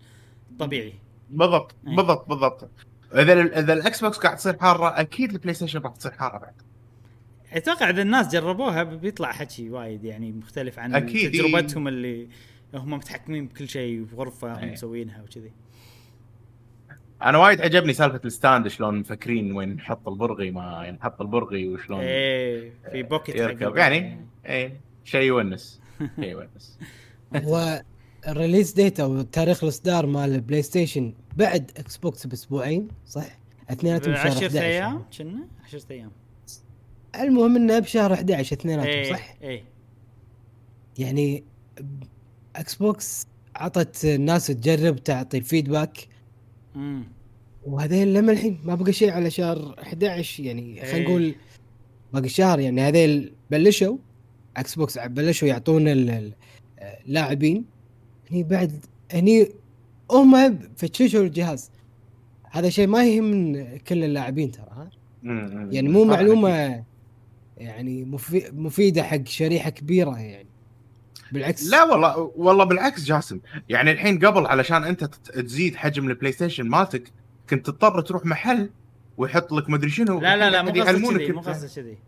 [0.51, 0.94] الطبيعي
[1.31, 1.97] بالضبط أي.
[1.97, 2.70] بالضبط بالضبط
[3.14, 6.52] إذا إذا الاكس بوكس قاعد تصير حارة أكيد البلاي ستيشن راح تصير حارة بعد
[7.52, 11.32] أتوقع إذا الناس جربوها بيطلع حكي وايد يعني مختلف عن أكيد.
[11.32, 12.28] تجربتهم اللي
[12.74, 14.72] هم متحكمين بكل شيء في غرفه هم أي.
[14.72, 15.52] مسوينها وكذي
[17.22, 22.01] أنا وايد عجبني سالفة ال stand شلون مفكرين وين نحط البرغي ما نحط البرغي وشلون
[22.01, 24.72] إيه في pocket حق يركب يعني اي
[25.05, 25.80] شيء يونس.
[26.20, 26.78] شيء يونس.
[27.36, 27.82] هو
[28.28, 33.38] ال release date أو تاريخ الإصدار مال البلاي ستيشن بعد إكس بوكس بأسبوعين صح؟
[33.70, 36.10] اثنيناتهم شهر 10 11 أيام؟ كنا؟ 10 أيام.
[37.20, 39.64] المهم إنه بشهر 11 اثنيناتهم إيه صح؟ إيه.
[40.98, 41.44] يعني
[42.56, 43.26] إكس بوكس
[43.56, 46.10] عطت الناس تجرب تعطي feedback
[46.76, 47.05] امم
[47.66, 51.02] وهذيل لما الحين ما بقى شيء على شهر 11 يعني خلينا إيه.
[51.05, 51.34] نقول
[52.12, 53.97] باقي شهر يعني هذيل بلشوا
[54.56, 56.32] إكس بوكس بلشوا يعطون ال- ال-
[57.06, 57.64] اللاعبين
[58.30, 58.72] هني بعد
[59.12, 59.48] هني
[60.10, 61.70] هم فتشوا الجهاز.
[62.51, 63.52] هذا شيء ما يهم
[63.88, 64.90] كل اللاعبين ترى ها؟
[65.72, 66.84] يعني مو معلومة
[67.59, 70.48] يعني مفي- مفيدة حق شريحة كبيرة يعني.
[71.32, 76.69] بالعكس لا والله والله بالعكس جاسم يعني الحين قبل علشان انت تزيد حجم البلاي ستيشن
[76.69, 77.12] مالتك
[77.51, 78.70] كنت تضطر تروح محل
[79.16, 81.40] ويحط لك مدري شنو لا لا لا مو يعلمونك كذي مو.
[81.40, 81.98] قصده كذي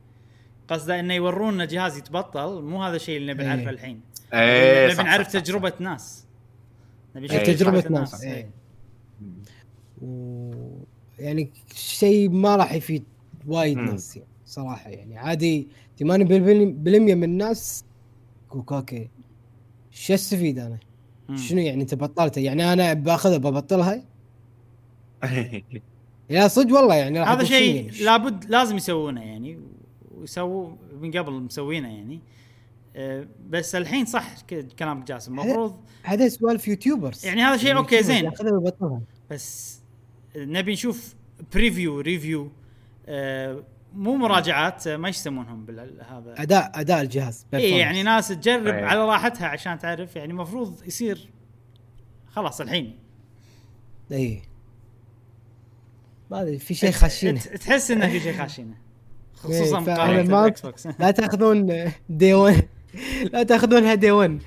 [0.69, 3.49] قصده إنه يورونا جهاز يتبطل مو هذا الشيء اللي نبي إيه.
[3.49, 4.01] نعرفه الحين
[4.35, 5.73] إيه نبي نعرف تجربة.
[5.79, 6.27] ناس
[7.17, 8.33] نبي إيه، تجربة تجربة ناس، إيه.
[8.35, 8.51] إيه.
[10.03, 10.53] و...
[11.19, 13.05] يعني شيء ما راح يفيد
[13.47, 13.79] وايد.
[13.79, 15.69] ناس يعني صراحة يعني عادي
[16.03, 17.85] 80% من الناس
[18.61, 19.09] يقول أوكي
[19.91, 20.79] شو استفيد أنا؟
[21.37, 24.03] شنو يعني أنت بطلته؟ يعني أنا باخذها ببطلها؟
[26.31, 27.91] يا صدق والله يعني هذا شيء يعني.
[28.05, 29.59] لابد لازم يسوونه يعني
[30.15, 30.71] ويسووا
[31.01, 32.21] من قبل مسوينه يعني.
[32.97, 34.41] أه، بس الحين صح
[34.79, 35.41] كلامك جاسم.
[35.41, 37.27] المفروض هذا سوالف YouTubers.
[37.27, 38.25] يعني هذا شيء okay، زين.
[38.25, 39.01] ياخذها ويبطلها.
[39.31, 39.79] بس
[40.37, 41.15] نبي نشوف
[41.55, 42.51] preview review
[43.07, 48.85] أه، مو مراجعات ما يسمونهم بالهذا أداء أداء الجهاز اي يعني ناس تجرب إيه.
[48.85, 51.29] على راحتها عشان تعرف يعني المفروض يصير
[52.29, 52.99] خلاص الحين.
[54.13, 54.43] اي
[56.31, 58.75] ما أدري في شيء خاشينه تحس إنه في شيء خاشينه
[59.43, 60.87] خصوصا إيه، مقارنه ما- بالاكس بوكس.
[60.87, 62.69] لا تأخذون دي 1
[63.33, 64.43] لا تاخذونها دي 1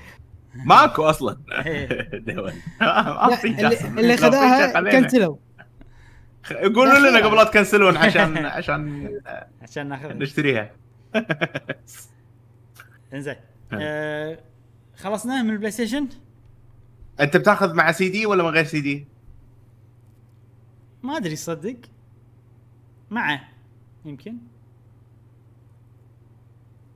[0.54, 1.36] ماكو أصلا.
[1.66, 1.88] إيه.
[2.34, 2.52] دول.
[2.80, 3.48] ما في
[3.98, 4.80] اللي, خذاها.
[5.00, 5.36] كنسلوا
[6.50, 9.10] يقولوا لنا قبل لا تكنسلون عشان عشان
[9.62, 10.70] عشان ناخذ نشتريها.
[13.14, 13.36] إنزين.
[13.72, 14.38] آه
[14.96, 16.08] خلصنا من البلاي ستيشن؟
[17.20, 19.06] أنت بتاخذ مع سي دي ولا من غير سي دي؟
[21.02, 21.76] ما أدري صدق.
[23.10, 23.40] معه
[24.04, 24.36] يمكن.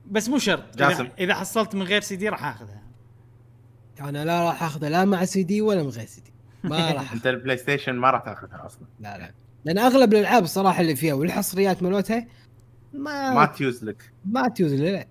[0.05, 0.77] بس مو شرط.
[0.77, 1.03] جاسم.
[1.03, 2.81] اذا, إذا حصلت من غير سي دي راح آخذها.
[4.01, 6.33] أنا لا راح آخذها لا مع سي دي ولا من غير سي دي.
[6.63, 7.13] ما راح.
[7.13, 8.87] أنت البلاي ستيشن ما راح تاخذها أصلا.
[8.99, 9.31] لا لا.
[9.65, 12.27] لأن أغلب الألعاب الصراحه اللي فيها والحصريات مالتها
[12.93, 14.11] ما ما تيوز لك.
[14.25, 15.07] ما تيوز لا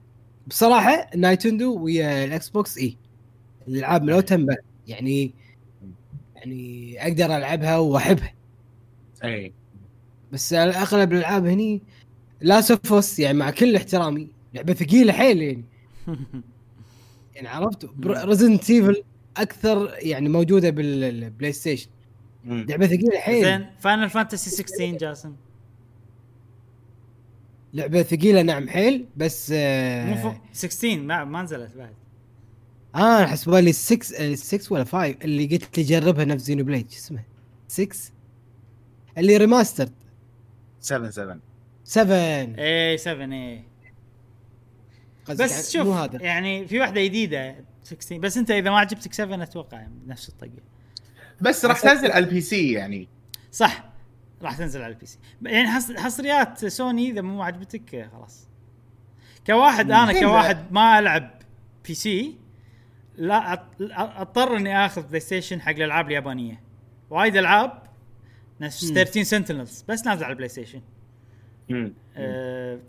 [0.47, 2.97] بصراحة نايتندو ويا الإكس بوكس إي.
[3.69, 4.57] الألعاب مالتها مبلى.
[4.89, 5.35] يعني
[6.37, 8.35] يعني أقدر ألعبها وأحبها.
[9.25, 9.53] اي
[10.33, 11.83] بس أغلب الألعاب هني
[12.41, 15.65] لا سوفوس يعني مع كل احترامي لعبة ثقيلة حيل يعني.
[17.35, 19.03] يعني عرفت؟ ريزنت ايفل
[19.37, 21.91] أكثر يعني موجودة بالبلاي ستيشن.
[22.45, 25.37] لعبة ثقيلة حيل زين فاينل فانتسي 16 جاسم.
[27.75, 31.95] لعبة ثقيلة نعم حيل بس مو آه, فوق 16 ما ما نزلت بعد.
[32.95, 36.97] آه حسب بالي 6 6 ولا 5 اللي قلت لي جربها نفس زينو بليد شو
[36.99, 37.23] اسمه؟
[37.69, 37.97] 6
[39.19, 39.93] اللي remastered
[40.81, 41.39] 7 7
[41.85, 43.65] 7 إيه 7 إيه.
[45.25, 46.23] قصدك بس عن- شوف مو هذا.
[46.23, 50.51] يعني في واحدة جديدة 16 بس أنت إذا ما عجبتك 7 أتوقع نفس الطقة.
[51.41, 53.09] بس راح تنزل على البي سي يعني.
[53.53, 53.85] صح.
[54.43, 58.49] راح تنزل على ال PC يعني حص- حصريات سوني إذا مو عجبتك خلاص.
[59.47, 60.23] كواحد أنا زين.
[60.23, 61.31] كواحد ما ألعب
[61.89, 62.37] PC
[63.17, 63.65] لا
[64.23, 66.61] أضطر إني آخذ بلاي ستيشن حق الألعاب اليابانية.
[67.11, 67.83] وايد ألعاب
[68.61, 68.95] نفس مم.
[68.95, 70.81] 13 سنتينلز بس نازل على البلاي ستيشن.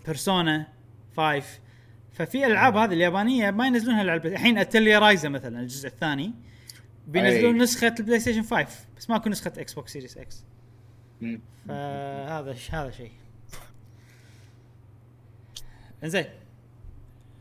[0.06, 0.68] بيرسونا
[1.18, 1.44] 5
[2.14, 6.34] ففي الالعاب هذه اليابانية ما ينزلونها البلاي الحين أتلييه رايزا مثلا الجزء الثاني.
[7.08, 7.60] بينزلون أي.
[7.62, 8.68] نسخه البلاي ستيشن 5
[8.98, 10.44] بس ماكو نسخة إكس بوكس سيريس إكس.
[11.68, 13.12] فهذا ش- هذا شيء
[16.04, 16.26] إنزين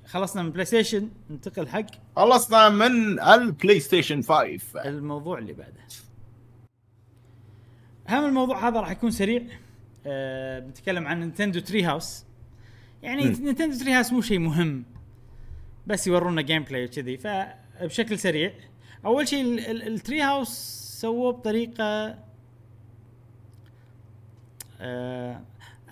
[0.06, 5.80] خلصنا من بلاي ستيشن ننتقل حق خلصنا من البلاي ستيشن 5 الموضوع اللي بعده
[8.08, 9.42] هم الموضوع هذا راح يكون سريع
[10.06, 12.24] أه بنتكلم عن نينتندو تري هاوس
[13.02, 13.24] يعني.
[13.24, 14.84] نينتندو تري هاوس مو شيء مهم
[15.86, 18.52] بس يورونا gameplay وكذي فبشكل سريع
[19.04, 20.48] أول شيء ال- ال- التري هاوس
[21.00, 22.18] سووه بطريقة
[24.80, 25.40] أه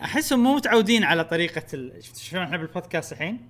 [0.02, 2.04] أحسهم مو متعودين على طريقة ال...
[2.04, 3.40] شفت شلون إحنا بالبودكاست الحين؟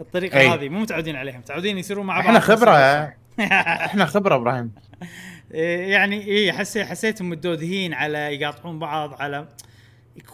[0.00, 0.48] الطريقة أي.
[0.48, 2.26] هذه مو متعودين عليها متعودين يصيرون مع بعض.
[2.26, 2.70] إحنا خبرة
[3.86, 4.70] إحنا خبرة إبراهيم.
[5.54, 9.48] إيه يعني إيه حسيت حسيتهم متعودين على يقاطعون بعض على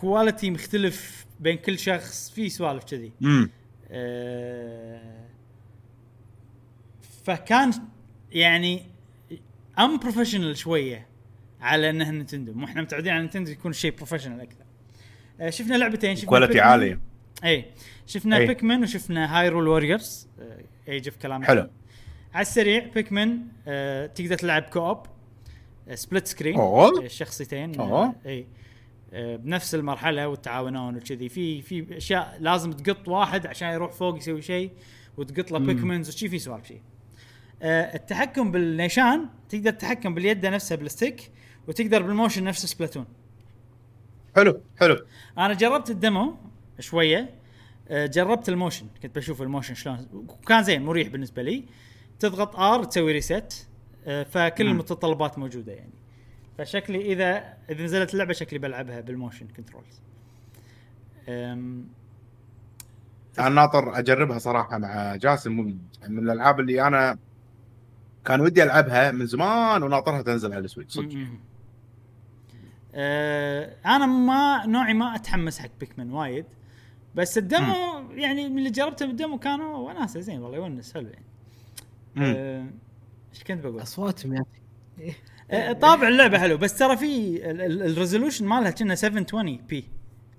[0.01, 3.13] quality مختلف بين كل شخص في سوالف كذي.
[3.91, 5.01] آه،
[7.25, 7.73] فكان
[8.32, 8.82] يعني
[9.79, 11.07] unprofessional شوية
[11.61, 14.65] على إنها نينتندو مو إحنا متعودين على نينتندو يكون شيء professional أكثر.
[15.40, 16.16] آه، شفنا لعبتين.
[16.16, 17.01] شفنا quality عالية.
[17.44, 17.65] اي
[18.07, 18.47] شفنا أي.
[18.47, 20.28] بيكمن وشفنا هايرول ووريرز
[20.89, 21.70] ايج اوف كلاميتي حلو.
[22.35, 23.39] على السريع بيكمن
[23.69, 24.99] آه تقدر تلعب co-op
[25.95, 26.61] split screen.
[27.02, 27.81] الشخصيتين.
[27.81, 28.47] آه اي
[29.12, 31.28] بنفس المرحلة ويتعاونون وكذي.
[31.28, 34.70] في في أشياء لازم تقط واحد عشان يروح فوق يسوي شيء
[35.16, 36.81] وتقط له بيكمنز وشي في سوالف شيء.
[37.62, 41.31] التحكم بالموشن تقدر تتحكم باليد نفسها بال stick
[41.69, 43.07] وتقدر بال motion نفس سبلاتون.
[44.37, 44.97] حلو حلو.
[45.39, 46.37] أنا جربت ال demo
[46.78, 47.31] شوية
[47.89, 51.65] آه، جربت ال motion كنت بشوف ال motion شلون وكان زين مريح بالنسبة لي.
[52.19, 53.69] تضغط R تسوي reset
[54.07, 54.70] فكل مم.
[54.70, 55.93] المتطلبات موجودة يعني.
[56.59, 60.01] فشكلي إذا إذا نزلت اللعبة شكلي بلعبها بال motion controls
[63.39, 65.78] أنا ناطر أجربها صراحة يا جاسم من
[66.09, 67.19] من الألعاب اللي أنا
[68.31, 71.27] كان ودي ألعبها من زمان وناطرها تنزل على السويتش صدق.
[72.94, 76.44] أه أنا ما نوعي ما أتحمس حق بيكمن وايد
[77.15, 77.75] بس ال demo
[78.11, 81.24] يعني من اللي جربته بال demo كانوا وناسة زين والله يونس حلو يعني.
[82.19, 82.66] أه،
[83.35, 84.40] إيش كنت بقول؟ أصواتهم يا
[85.01, 85.15] أخي
[85.51, 89.85] آه، طابع اللعبة حلو بس ترى في ال resolution مالها كنا 720 p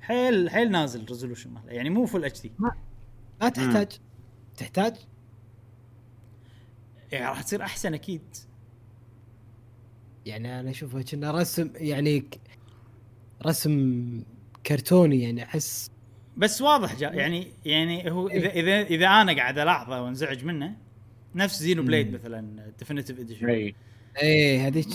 [0.01, 3.88] حيل حيل نازل ال resolution مالها يعني مو full HD ما تحتاج.
[4.57, 4.95] تحتاج؟
[7.12, 8.22] يعني راح تصير أحسن أكيد.
[10.26, 12.24] يعني أنا أشوفها كنا رسم يعني
[13.46, 14.24] رسم
[14.66, 15.92] كرتوني يعني أحس.
[16.38, 20.76] بس واضح جا يعني يعني هو إذا إذا إذا أنا قاعد ألاحظه وانزعج منه
[21.36, 22.14] نفس زينو بليد.
[22.14, 23.76] مثلا definitive edition اي
[24.22, 24.88] إيه هذيك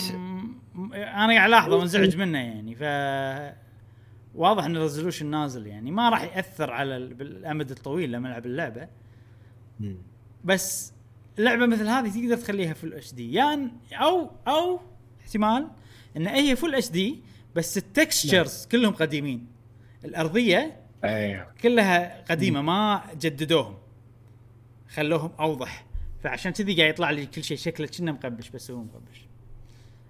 [0.93, 2.81] أنا قاعد ألاحظه وانزعج منه يعني ف
[4.35, 5.91] واضح إن ال resolution نازل يعني.
[5.91, 8.87] ما راح يأثر على ال- بالأمد الطويل لما ألعب اللعبة.
[10.45, 10.93] بس
[11.37, 14.79] لعبة مثل هذه تقدر تخليها full HD يعني أو أو
[15.21, 15.67] احتمال
[16.17, 17.19] إن هي full HD
[17.55, 19.47] بس ال textures كلهم قديمين.
[20.05, 23.77] الأرضية اي كلها قديمة ما جددوهم.
[24.89, 25.85] خلوهم أوضح.
[26.23, 29.27] فعشان كذي قاعد يطلع لي كل شيء شكله كأنه مغبش بس هو مغبش.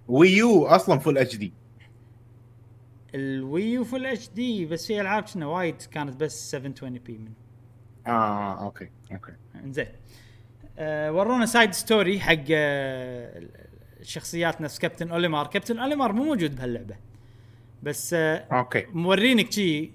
[0.08, 1.52] Wii U أصلا full HD
[3.14, 7.32] ال Wii U full HD بس في ألعاب كنا وايد كانت بس 720 p من
[8.06, 9.32] آه okay okay.
[9.64, 9.92] انزين آه
[10.80, 13.42] ورونا side story حق آه
[14.00, 15.46] الشخصيات نفس captain Olimar.
[15.46, 16.96] captain Olimar مو موجود بهاللعبة.
[17.82, 18.86] بس آه okay.
[18.92, 19.90] مورينك شي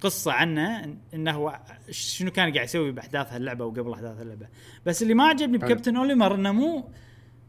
[0.00, 1.60] قصة عنه إنه هو
[1.90, 4.46] شنو كان قاعد يسوي بأحداث هاللعبة وقبل أحداث اللعبه
[4.86, 5.58] بس اللي ما عجبني.
[5.58, 6.88] ب captain Olimar إنه مو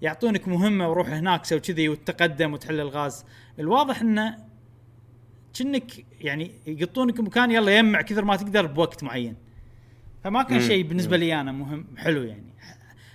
[0.02, 3.26] يعطونك مهمة وروح هناك سوي كذي وتقدم وتحل الغاز.
[3.60, 4.38] الواضح إنه
[5.54, 9.43] كأنك يعني يقطونك مكان يلا يجمع كثر ما تقدر بوقت معين.
[10.24, 10.62] فما كان.
[10.62, 12.54] شيء بالنسبة لي أنا مهم حلو يعني.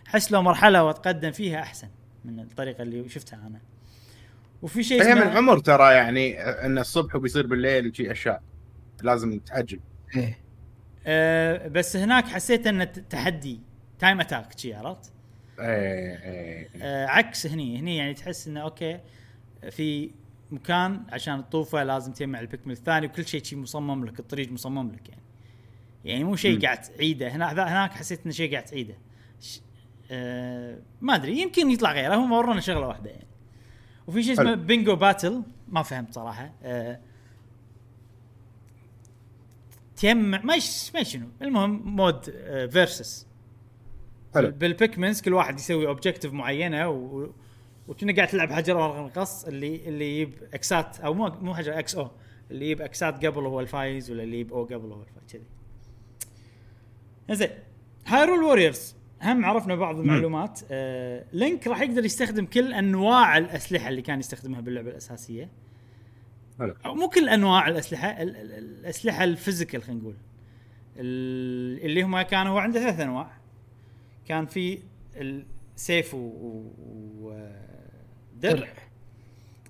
[0.09, 1.89] أحس لو مرحلة واتقدم فيها أحسن
[2.25, 3.61] من الطريقة اللي شفتها أنا.
[4.63, 8.43] وفي شيء هي من عمر ترى يعني إن الصبح وبيصير بالليل وشي أشياء
[9.03, 9.81] لازم تاجل
[10.17, 10.39] إيه.
[11.07, 13.61] آه بس هناك حسيت إنه تحدي
[13.99, 15.13] time attack شي عرفت؟
[15.61, 15.67] إيه
[16.23, 17.79] إيه آه عكس هني.
[17.79, 19.01] هني يعني تحس إنه okay
[19.71, 20.11] في
[20.51, 24.93] مكان عشان تطوفه لازم تجمع ال Pikmin الثاني وكل شيء شي مصمم لك الطريق مصمم
[24.93, 25.23] لك يعني.
[26.05, 26.61] يعني مو شيء.
[26.63, 27.29] قاعد تعيده.
[27.29, 28.95] هنا هناك حسيت انه شيء قاعد تعيده.
[29.41, 29.61] ش-
[30.11, 32.15] آه ما أدري يمكن يطلع غيره.
[32.15, 33.27] هم ورونا شغلة واحدة يعني.
[34.07, 34.55] وفي شيء اسمه.
[34.55, 35.43] Bingo Battle.
[35.69, 36.53] ما فهمت صراحة.
[36.63, 37.01] آه
[39.97, 40.59] تجمع ما
[40.95, 43.27] ما شنو المهم mode آه versus
[44.35, 44.51] حلو.
[44.51, 47.29] بال Pikmins كل واحد يسوي objective معينة و...
[47.89, 51.95] وكنا قاعد تلعب حجر ورقه القص اللي اللي يجيب اكسات أو مو مو حجر X
[51.95, 52.11] أو
[52.51, 55.33] اللي يجيب اكسات قبل هو الفايز ولا اللي يجيب O قبل هو الفايز.
[55.33, 55.43] كذي.
[57.35, 57.49] زين.
[58.07, 60.61] Hyrule Warriors هم عرفنا بعض المعلومات.
[60.71, 65.51] آه Link راح يقدر يستخدم كل أنواع الأسلحة اللي كان يستخدمها باللعبة الأساسية.
[66.59, 66.75] حلو.
[66.87, 70.15] أو مو كل أنواع الأسلحة ال- ال- الأسلحة ال physical خلينا نقول.
[70.97, 73.31] ال- اللي هم كانوا هو عنده ثلاث أنواع.
[74.29, 74.79] كان في
[75.17, 76.73] السيف و, و...
[77.21, 77.51] و...
[78.41, 78.73] درع.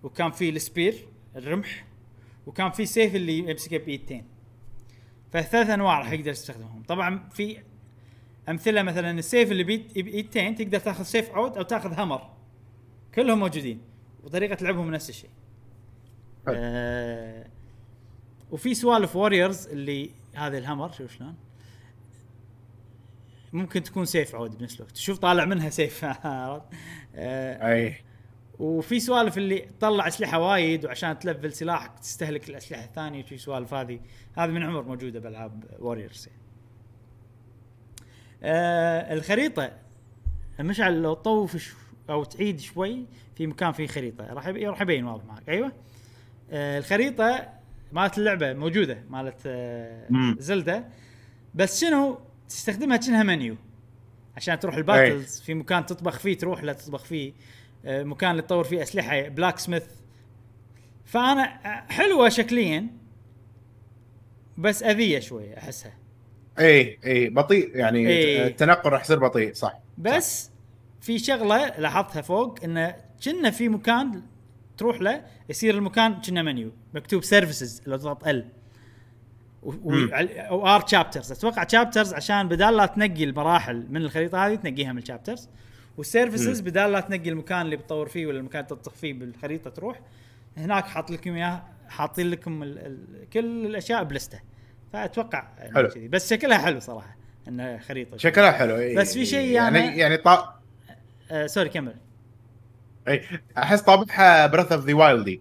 [0.03, 0.95] وكان في ال spear
[1.37, 1.85] الرمح
[2.47, 4.25] وكان في سيف اللي يمسكه بإيدتين.
[5.33, 6.83] فثلاث أنواع راح يقدر يستخدمهم.
[6.83, 7.59] طبعا في
[8.49, 9.93] أمثلة مثلا السيف اللي بيد-
[10.55, 12.31] تقدر تأخذ سيف عود أو تأخذ hammer.
[13.15, 13.81] كلهم موجودين
[14.25, 15.31] وطريقة لعبهم نفس الشيء.
[16.49, 17.47] آه
[18.51, 21.35] وفي سوالف Warriors اللي هذا ال hammer شوف شلون.
[23.53, 24.97] ممكن تكون سيف عود بنفس الوقت.
[24.97, 26.65] شوف طالع منها سيف؟ آه
[27.15, 28.01] إيه
[28.59, 34.01] وفي سوالف اللي تطلع أسلحة وايد وعشان تلفل سلاحك تستهلك الأسلحة الثانية وفي سوالف هذه.
[34.37, 36.29] هذه من عمر موجودة بألعاب Warriors.
[38.43, 39.73] آه الخريطة
[40.61, 41.77] مشعل لو تطوف
[42.11, 43.07] أو تعيد شوي
[43.37, 44.33] في مكان فيه خريطة.
[44.33, 45.49] راح راح يبين واضح معك.
[45.49, 45.73] أيوه.
[46.51, 47.49] آه الخريطة
[47.93, 50.37] مالت اللعبة موجودة مالت آه مم.
[50.39, 50.85] Zelda.
[51.55, 52.19] بس شنو؟
[52.49, 53.57] تستخدمها كأنها منيو.
[54.37, 57.33] عشان تروح ال battles في مكان تطبخ فيه تروح له تطبخ فيه.
[57.89, 59.85] مكان اللي تطور فيه أسلحة blacksmith
[61.05, 62.87] فأنا آه، حلوة شكليا
[64.59, 65.95] بس بطيئة شوية أحسها.
[66.59, 68.47] إيه إيه بطيء يعني إيه.
[68.47, 69.79] التنقل راح يصير بطيء صح.
[69.99, 70.51] بس
[71.01, 74.23] في شغلة لاحظتها فوق انه كنا في مكان
[74.77, 78.49] تروح له يصير المكان كنا منيو مكتوب services لو تضغط ال
[79.63, 80.11] مم.
[80.13, 84.99] أو R chapters أتوقع chapters عشان بدال لا تنقي المراحل من الخريطة هذه تنقيها من
[84.99, 85.49] ال chapters
[85.99, 86.61] وال services.
[86.61, 90.01] بدال لا تنقي المكان اللي بتطور فيه ولا المكان اللي تطبخ فيه بالخريطه تروح
[90.57, 94.41] هناك حاط لكم إياه حاطين لكم ال ال كل الأشياء بلستة
[94.93, 95.89] فأتوقع يعني حلو.
[95.89, 97.17] كذي بس شكلها حلو صراحة
[97.49, 98.97] انها خريطة شكلها حلو إيه.
[98.97, 100.55] بس في شيء يعني أنا- يعني طا...
[101.31, 101.95] آه sorry كمل
[103.09, 103.23] إيه.
[103.59, 105.41] أحس طابعها Breath of the Wild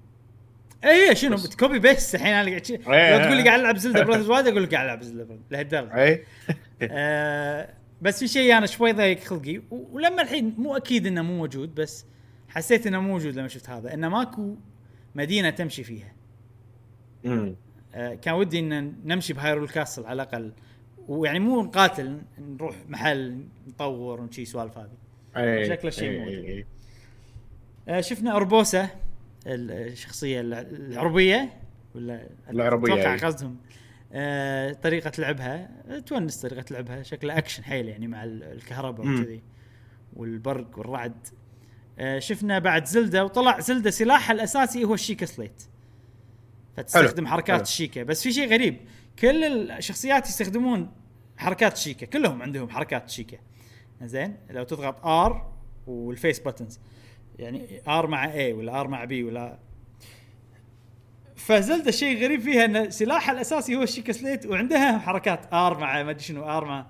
[0.86, 1.48] إي شنو بس.
[1.48, 3.20] ب copy paste الحين أنا قاعد.
[3.20, 5.40] لو تقول لي قاعد ألعب Zelda Breath of the Wild أقول لك قاعد ألعب Zelda
[5.52, 6.24] لهالدرجه إي
[6.82, 7.70] آه
[8.02, 12.06] بس في شيء أنا شوي ضايق خلقي ولما الحين مو أكيد إنه مو موجود بس
[12.50, 14.56] حسيت إنه مو موجود لما شفت هذا إنه ماكو
[15.16, 16.14] مدينة تمشي فيها
[17.26, 17.56] أمم.
[17.96, 20.52] آه كان ودي إن نمشي ب Hyrule Castle على الأقل
[21.08, 24.90] ويعني مو نقاتل نروح محل نطور ونشي سوالف هذه
[25.38, 25.70] إيه.
[25.70, 26.20] شكله شيء إيه.
[26.20, 26.34] موجود.
[26.44, 26.66] إيه.
[27.88, 28.90] آه شفنا Urbosa
[29.48, 31.54] الشخصية الع- العربية
[31.96, 33.16] ولا العربية، أتوقع.
[33.28, 33.58] قصدهم
[34.20, 35.70] آه طريقة لعبها
[36.06, 39.08] تونس طريقة لعبها شكلها اكشن حيل يعني مع ال- الكهرباء.
[39.08, 39.42] وكذي
[40.14, 41.28] والبرق والرعد.
[42.00, 45.64] آه شفنا بعد Zelda وطلع Zelda سلاحها الأساسي هو ال Sheikah Slate.
[46.78, 47.62] فتستخدم حلو، حركات حلو.
[47.64, 48.04] ال Sheikah.
[48.04, 48.78] بس في شيء غريب
[49.20, 50.92] كل الشخصيات يستخدمون
[51.38, 53.38] حركات ال Sheikah كلهم عندهم حركات ال Sheikah.
[54.02, 55.54] زين؟ لو تضغط R
[55.88, 56.80] وال face buttons
[57.40, 59.60] يعني R مع A ولا R مع B ولا
[61.38, 65.78] ف Zelda الشيء غريب فيها إن سلاحها الأساسي هو ال Sheikah Slate وعندها حركات R
[65.80, 66.86] مع ما أدري شنو R مع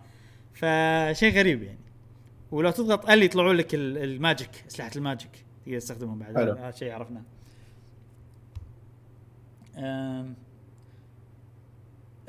[0.54, 1.80] فشيء غريب يعني.
[2.52, 5.30] ولو تضغط ال يطلعون لك ال- ال magic أسلحة ال magic.
[5.66, 6.38] تقدر تستخدمهم بعد.
[6.38, 7.22] هذا شيء عرفناه.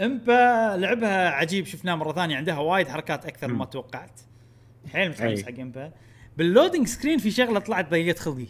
[0.01, 3.65] إمبا لعبها عجيب شفناه مرة ثانية عندها وايد حركات أكثر مما مم.
[3.65, 4.21] توقعت.
[4.93, 5.43] حيل متحمس.
[5.43, 5.93] حق إمبا.
[6.37, 8.47] بال loading screen في شغلة طلعت ضيقت خلقي.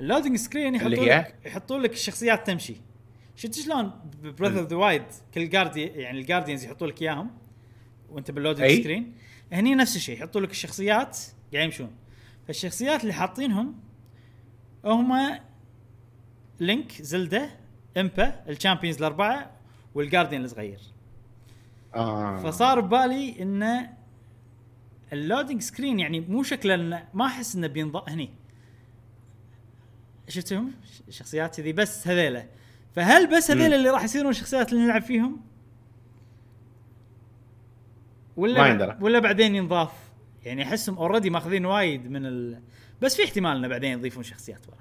[0.00, 2.76] ال loading screen يحطون اللي هي؟ لك يحطون لك الشخصيات تمشي
[3.36, 3.92] شفت شلون
[4.22, 5.02] Breath of the Wild
[5.34, 7.30] كل guardi يعني ال guardians يحطوا لك إياهم
[8.10, 8.76] وأنت بال loading أي.
[8.76, 9.14] screen
[9.52, 11.18] هني نفس الشيء يحطوا لك الشخصيات
[11.52, 11.90] قاعد يمشون
[12.46, 13.74] فالشخصيات اللي حاطينهم
[14.84, 15.38] هم
[16.60, 17.50] لينك زلدة
[17.96, 19.50] امبا ال champions الأربعة
[19.94, 20.80] وال guardian الصغير
[21.94, 22.36] آه.
[22.42, 23.88] فصار ببالي إن
[25.12, 28.30] ال loading screen يعني مو شكله ما أحس إنه بينضم هني
[30.28, 30.72] شفتهم
[31.08, 32.46] الشخصيات كذي بس هذيله
[32.94, 33.74] فهل بس هذيل.
[33.74, 35.40] اللي راح يصيرون الشخصيات اللي نلعب فيهم
[38.36, 38.98] ولا ما يندرى.
[39.00, 39.92] ولا بعدين ينضاف
[40.44, 42.60] يعني أحسهم already ماخذين وايد من ال...
[43.02, 44.78] بس في احتمال انه بعدين يضيفون شخصيات ورا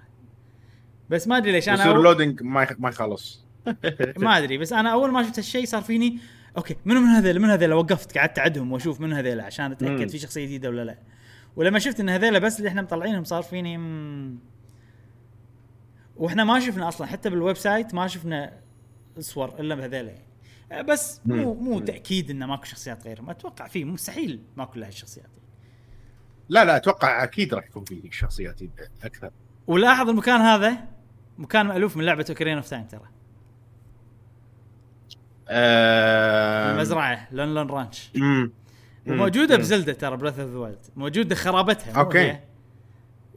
[1.09, 2.03] بس ما أدري ليش أنا يصير أول...
[2.03, 3.43] loading ما ما يخلص
[4.17, 6.19] ما أدري بس أنا أول ما شفت هالشيء صار فيني
[6.57, 9.71] okay منو من هذيلا من هذيلا وقفت قعدت أعدهم وأشوف من هذيلا عشان.
[9.71, 10.97] أتأكد في شخصية جديدة ولا لا
[11.55, 14.37] ولما شفت إن هذيلا بس اللي إحنا مطلعينهم صار فيني مم.
[16.15, 18.59] وإحنا ما شفنا أصلا حتى بال website ما شفنا
[19.19, 20.27] صور إلا بهذيلا يعني
[20.71, 21.53] أه، بس مو.
[21.53, 21.79] مو.
[21.79, 25.29] تأكيد انه ماكو شخصيات غيرهم أتوقع في مستحيل ماكو لها الشخصيات
[26.49, 28.59] لا لا أتوقع أكيد راح يكون في شخصيات
[29.03, 29.31] أكثر
[29.67, 30.77] ولاحظ المكان هذا
[31.37, 33.09] مكان مألوف من لعبة Ocarina of Time ترى
[35.49, 36.71] آه...
[36.71, 38.51] المزرعة Lon Lon Ranch مم.
[39.07, 39.57] وموجوده.
[39.57, 42.09] بزلدة ترى Breath of the Wild موجودة خرابتها.
[42.13, 42.39] هي.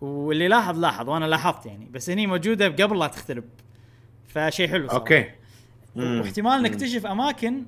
[0.00, 3.44] واللي لاحظ لاحظ وأنا لاحظت يعني بس هني موجودة قبل لا تخترب
[4.28, 5.00] فشيء حلو صراحة.
[5.00, 5.30] okay.
[5.96, 6.62] واحتمال.
[6.62, 7.64] نكتشف أماكن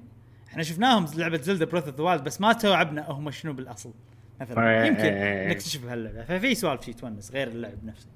[0.48, 3.92] إحنا شفناهم لعبة زلدة Breath of the Wild بس ما توعبنا هم شنو بالأصل
[4.40, 5.48] مثلا يمكن.
[5.50, 8.09] نكتشف بهاللعبه ففي سوالف شي تونس غير اللعب نفسه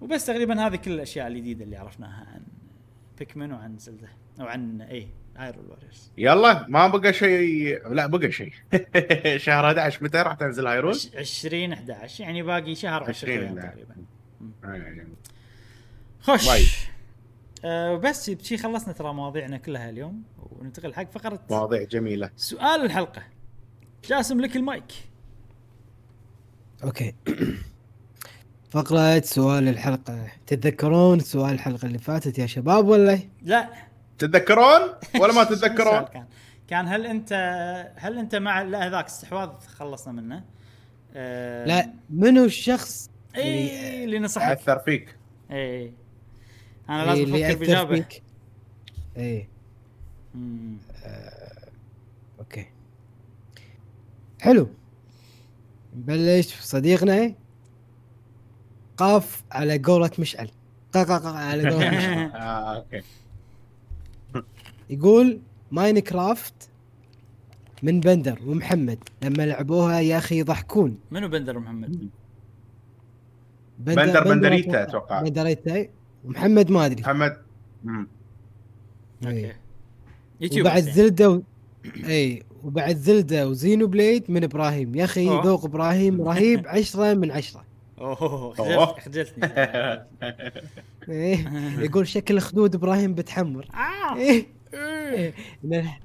[0.00, 2.40] وبس تقريبا هذه كل الأشياء الجديدة اللي عرفناها عن
[3.18, 4.08] Pikmin وعن زلدة
[4.40, 8.52] أو عن Hyrule Warriors يلا ما بقى شيء لا بقى شيء.
[9.46, 13.62] شهر 11 متى راح تنزل Hyrule؟ 20 11 يعني باقي شهر 10 20 أيام لا.
[13.62, 13.94] تقريبا.
[14.64, 15.06] آه،
[16.20, 16.48] خوش.
[16.48, 16.66] وايد.
[17.64, 22.30] آه بس بشي خلصنا ترى مواضيعنا كلها اليوم وننتقل حق فقرة مواضيع جميلة.
[22.36, 23.22] سؤال الحلقة.
[24.08, 24.84] جاسم لك ال mic.
[26.84, 27.14] okay.
[28.70, 30.26] فقرة سؤال الحلقة.
[30.46, 33.87] تتذكرون سؤال الحلقة اللي فاتت يا شباب ولا؟ لا.
[34.18, 34.80] تتذكرون
[35.20, 36.26] ولا ما تتذكرون؟ كان؟
[36.68, 37.32] كان هل انت
[37.96, 40.44] هل انت مع لا هذاك استحواذ خلصنا منه.
[41.14, 45.16] آه لا منو الشخص اي اللي نصحك؟ اثر فيك.
[45.50, 45.92] اي
[46.88, 48.04] أنا إيه، لازم اللي أفكر باجابه؟
[49.16, 49.48] إيه.
[50.34, 50.76] مم.
[52.38, 52.66] okay.
[54.40, 54.68] حلو.
[55.96, 57.34] نبلش صديقنا.
[58.96, 60.50] قاف على قولة مشعل.
[60.92, 62.30] قا قا قا على قولة مشعل.
[62.42, 63.02] آه أوكي.
[64.90, 65.40] يقول
[65.72, 66.54] ماينكرافت
[67.82, 72.08] من بندر ومحمد لما لعبوها يا أخي يضحكون منو بندر محمد؟
[73.78, 75.86] بندر بندريتا أتوقع بندريتا
[76.24, 77.36] ومحمد ما أدري محمد
[77.84, 78.06] مم.
[79.26, 79.46] إيه.
[79.46, 79.56] okay
[80.40, 80.82] يوتيوب وبعد.
[80.82, 81.40] زلدة و...
[82.08, 85.26] اي وبعد زلدة و Xenoblade من إبراهيم يا أخي.
[85.26, 87.64] ذوق إبراهيم رهيب عشرة من عشرة
[88.00, 88.86] أوه أوه.
[88.86, 89.48] خجلت خجلتني
[91.08, 91.48] إيه.
[91.78, 94.16] يقول شكل خدود إبراهيم بتحمر آه.
[94.16, 94.46] إيه.
[94.74, 95.34] إيه.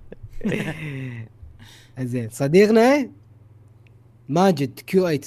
[1.99, 3.09] زين صديقنا
[4.29, 5.19] ماجد Q8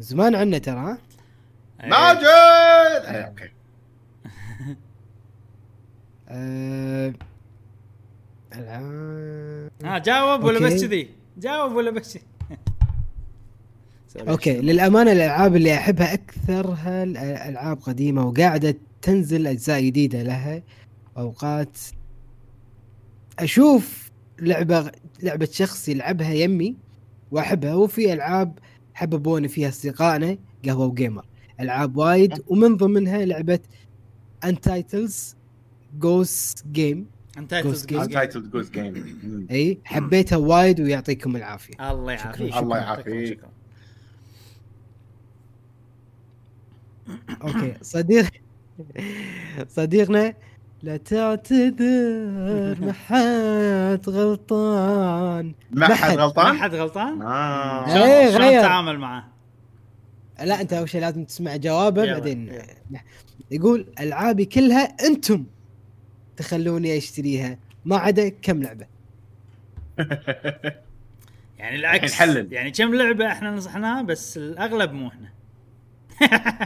[0.00, 0.98] زمان عنه ترى ها؟
[1.84, 2.24] ماجد
[3.06, 3.50] آه، okay
[6.28, 7.14] أه...
[8.54, 10.84] العاب ها جاوب ولا بس.
[10.84, 12.18] كذي؟ جاوب ولا بس.
[14.28, 20.62] okay للأمانة الألعاب اللي أحبها اكثرها الالعاب قديمة وقاعدة تنزل أجزاء جديدة لها
[21.18, 21.78] أوقات
[23.40, 24.10] أشوف
[24.40, 24.92] لعبة
[25.22, 26.76] لعبة شخص يلعبها يمي
[27.30, 28.58] وأحبها وفي ألعاب
[28.94, 31.24] حببوني فيها أصدقائنا قهوة وجيمر.
[31.60, 33.58] ألعاب وايد ومن ضمنها لعبة
[34.44, 35.36] Untitled
[35.98, 37.06] Goose Game
[37.38, 38.00] انت Goose Game.
[38.00, 41.90] Untitled Goose Game إي حبيتها وايد ويعطيكم العافية.
[41.90, 42.56] الله يعافيك.
[42.56, 43.40] الله يعافيك.
[47.42, 48.30] أوكي صديق
[49.76, 50.34] صديقنا
[50.82, 56.16] لا تعتذر ما حد غلطان ما حد حد.
[56.16, 58.04] ما غلطان؟ حد غلطان؟ آه.
[58.04, 58.48] إيه، شلون.
[58.48, 59.24] تتعامل معاه؟
[60.44, 63.00] لا انت أول شيء لازم تسمع جوابه بعدين يلا.
[63.50, 65.44] يقول ألعابي كلها أنتم
[66.36, 68.86] تخلوني أشتريها ما عدا كم لعبة
[71.58, 72.52] يعني العكس نحلل.
[72.52, 75.30] يعني كم لعبة إحنا نصحناها بس الأغلب مو إحنا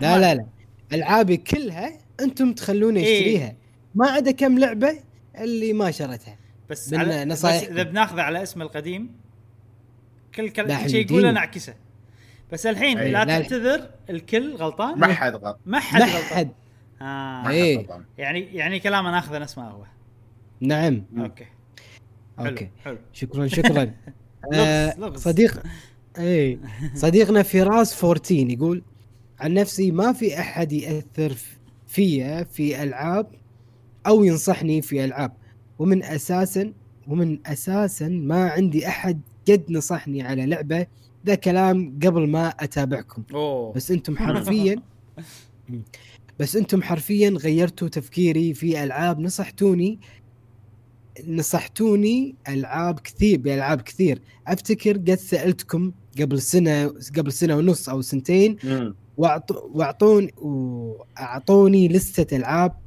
[0.03, 0.47] لا لا لا
[0.93, 3.57] ألعابي كلها أنتم تخلوني إيه.
[3.95, 4.99] ما عدا كم لعبة
[5.39, 6.39] اللي ما شريتها
[6.71, 7.63] بس من على بس نصايح.
[7.63, 9.11] إذا بناخذه على اسم القديم
[10.35, 11.31] كل لا، كل شيء يقوله.
[11.33, 11.75] نعكسه
[12.53, 13.11] بس الحين أي.
[13.11, 16.51] لا لا، تعتذر الكل غلطان ما حد غلط ما حد غلطان
[17.03, 17.49] آه.
[17.49, 17.79] إيه.
[17.79, 19.85] غلطان يعني يعني كلامه ناخذه نفس ما هو
[20.61, 21.05] نعم.
[21.19, 21.47] okay
[22.39, 23.93] حلو okay حلو شكرا شكرا
[24.55, 25.23] آه، لغز.
[25.23, 25.63] صديق
[26.19, 26.59] اي
[26.95, 28.83] صديقنا فراس 14 يقول
[29.41, 31.37] عن نفسي ما في أحد يأثر
[31.87, 33.27] فيا في ألعاب
[34.07, 35.33] أو ينصحني في ألعاب.
[35.79, 36.73] ومن أساسا
[37.09, 40.87] ومن أساسا ما عندي أحد قد نصحني على لعبة
[41.27, 43.23] ذا كلام قبل ما أتابعكم.
[43.35, 43.73] أوه.
[43.73, 44.77] بس أنتم حرفيا
[46.39, 49.21] بس أنتم حرفيا غيرتوا تفكيري في ألعاب.
[49.21, 49.99] نصحتوني
[51.29, 54.21] نصحتوني ألعاب كثير بألعاب كثير.
[54.47, 58.57] أفتكر قد سألتكم قبل سنه قبل سنة ونص أو سنتين
[59.17, 62.84] واعطوني وأعطوني لستة ألعاب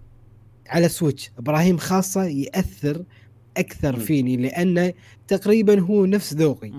[0.69, 3.03] على Switch إبراهيم خاصة يأثر
[3.57, 3.99] أكثر مم.
[3.99, 4.93] فيني لأنه
[5.27, 6.71] تقريبا هو نفس ذوقي.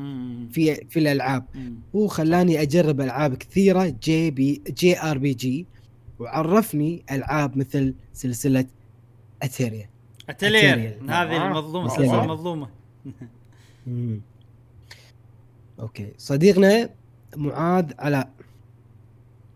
[0.51, 1.45] في في الألعاب.
[1.97, 5.67] هو خلاني أجرب ألعاب كثيرة جي بي جي ار بي جي
[6.19, 8.67] وعرفني ألعاب مثل سلسلة
[9.43, 9.91] اتيريا
[10.29, 11.11] اتلير أتيريال.
[11.11, 11.47] هذه آه.
[11.49, 12.11] المظلومة أتيريال.
[12.11, 12.69] سلسله مظلومة
[13.87, 14.21] مم.
[15.81, 16.91] أوكي صديقنا
[17.37, 18.31] معاذ علاء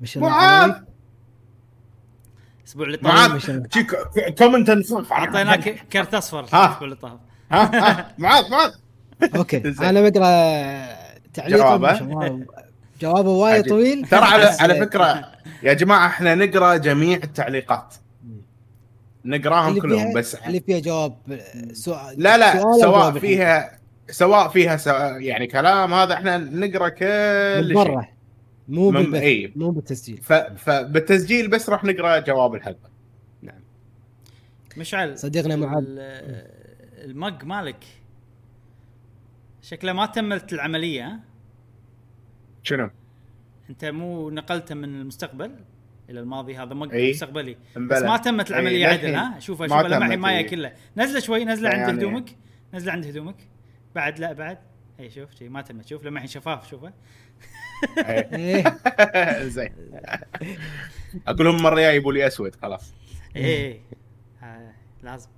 [0.00, 0.70] ما شاء الله معاذ.
[2.76, 3.30] الأسبوع اللي معاذ.
[3.30, 4.70] طاف كومنت
[5.12, 6.66] أعطيناك كرت أصفر ها.
[6.66, 7.18] الأسبوع اللي طاف.
[7.52, 8.72] ها معاذ معاذ
[9.36, 9.56] أوكي.
[9.88, 10.96] أنا بقرأ
[11.34, 11.76] تعليقه
[13.00, 13.68] جوابه؟ وايد.
[13.68, 14.08] طويل.
[14.08, 15.32] ترى على على فكرة
[15.62, 17.94] يا جماعة إحنا نقرأ جميع التعليقات.
[19.24, 21.16] نقراهم كلهم بس اللي فيها جواب
[21.72, 23.78] سؤال لا لا سؤال سواء فيها
[24.10, 28.11] سواء فيها سواء يعني كلام هذا إحنا نقرأ كل شيء.
[28.72, 29.52] مو بالبث إي.
[29.56, 30.32] مو بالتسجيل ف...
[30.32, 32.90] فبالتسجيل بس راح نقرأ جواب الحلقة
[34.76, 37.84] مشعل صديقنا معاذ ال- المج مالك
[39.62, 41.20] شكله ما تمت العملية ها؟
[42.62, 42.90] شنو؟
[43.70, 45.54] أنت مو نقلته من المستقبل
[46.10, 47.10] إلى الماضي هذا مج إي.
[47.10, 48.00] مستقبلي بس مبلى.
[48.08, 50.44] ما تمت العملية إي، عدل ها شوفها ما شوفها لمحي تمت، مايه إي.
[50.44, 52.36] كله نزله شوي نزله عند يعني- هدومك
[52.74, 53.36] نزله عند هدومك
[53.94, 54.58] بعد لا بعد
[55.00, 56.94] اي شوف شي ما تمت شوف لمحي شفاف شوفه إيه.
[59.56, 59.72] زين.
[61.26, 62.92] أقول لهم المره الجايه يبوا لي أسود خلاص.
[63.36, 63.80] اي
[64.42, 64.72] آه،
[65.02, 65.28] لازم.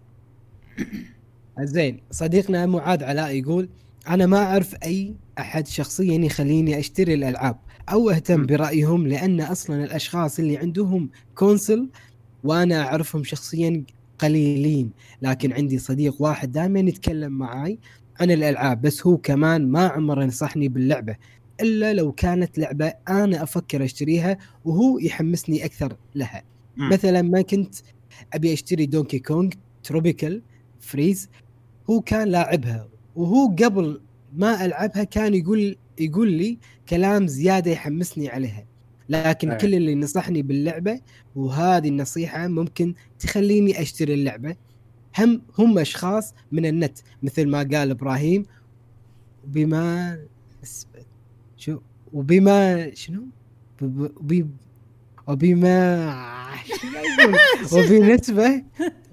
[1.60, 3.68] زين صديقنا معاذ علاء يقول
[4.08, 7.56] أنا ما أعرف أي أحد شخصيا يخليني أشتري الألعاب
[7.92, 8.46] أو أهتم.
[8.46, 11.90] برأيهم لأن أصلا الأشخاص اللي عندهم console
[12.44, 13.84] وأنا أعرفهم شخصيا
[14.18, 14.90] قليلين.
[15.22, 17.78] لكن عندي صديق واحد دائما يتكلم معاي
[18.20, 21.16] عن الألعاب بس هو كمان ما عمره نصحني باللعبة.
[21.60, 26.42] إلا لو كانت لعبة أنا أفكر أشتريها وهو يحمسني أكثر لها
[26.76, 26.88] مم.
[26.88, 27.74] مثلا ما كنت
[28.32, 29.50] أبي أشتري Donkey Kong
[29.82, 30.42] تروبيكال
[30.80, 31.28] فريز
[31.90, 34.00] هو كان لاعبها وهو قبل
[34.36, 36.58] ما ألعبها كان يقول يقول لي
[36.88, 38.66] كلام زيادة يحمسني عليها
[39.08, 39.56] لكن أي.
[39.56, 41.00] كل اللي نصحني باللعبة
[41.36, 44.56] وهذه النصيحة ممكن تخليني أشتري اللعبة
[45.18, 48.44] هم هم أشخاص من النت مثل ما قال إبراهيم
[49.46, 50.18] بما
[51.64, 51.78] شو؟
[52.12, 53.22] وبما شنو؟
[53.82, 54.50] وب- وب-
[55.28, 55.74] وبما؟
[57.72, 58.62] وبالنسبه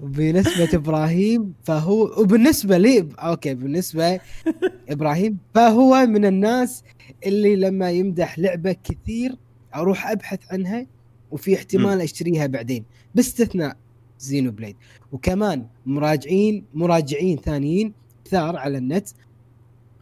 [0.00, 4.20] وبالنسبه إبراهيم فهو وبالنسبة لي okay بالنسبة
[4.88, 6.82] إبراهيم فهو من الناس
[7.26, 9.36] اللي لما يمدح لعبة كثير
[9.74, 10.86] أروح أبحث عنها
[11.30, 12.84] وفي احتمال أشتريها بعدين
[13.14, 13.76] باستثناء
[14.18, 14.76] Xenoblade
[15.12, 17.92] وكمان مراجعين مراجعين ثانيين
[18.24, 19.08] كثار على النت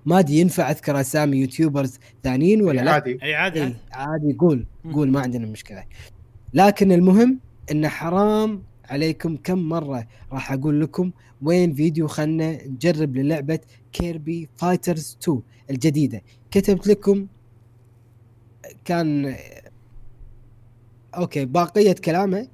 [0.06, 3.18] ما أدري ينفع أذكر أسامي YouTubers ثانيين ولا لا؟ عادي.
[3.22, 3.62] اي عادي.
[3.62, 4.32] اي عادي.
[4.32, 4.66] قول.
[4.92, 5.84] قول ما عندنا مشكلة.
[6.54, 7.40] لكن المهم
[7.72, 11.10] إن حرام عليكم كم مرة راح أقول لكم
[11.42, 13.58] وين فيديو خلنا نجرب للعبة
[13.92, 16.22] Kirby Fighters 2 الجديدة.
[16.50, 17.26] كتبت لكم
[18.84, 19.36] كان
[21.16, 22.48] okay باقية كلامه.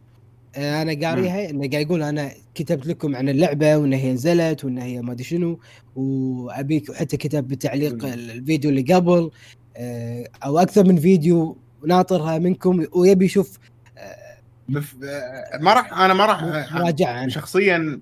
[0.57, 5.03] أنا قاريها إنه قاعد يقول أنا كتبت لكم عن اللعبة وانها هي نزلت وانها هي
[5.03, 5.61] ما أدري شنو
[5.97, 8.05] وأبيك وحتى كتب بتعليق.
[8.05, 9.31] الفيديو اللي قبل
[9.77, 13.59] آه، أو أكثر من فيديو ناطرها منكم ويبي يشوف
[14.69, 14.95] بف...
[15.05, 18.01] آه، ما راح أنا ما راح آه، عنها شخصيا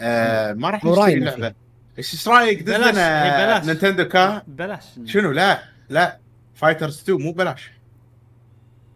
[0.00, 1.54] آه ما راح راينا اللعبة.
[1.98, 3.64] إيش رأيك بلاش، لنا إي بلاش.
[3.66, 4.84] نينتندو كا؟ بلاش.
[5.04, 6.18] شنو؟ لا لا.
[6.54, 7.70] فايترز 2 مو بلاش.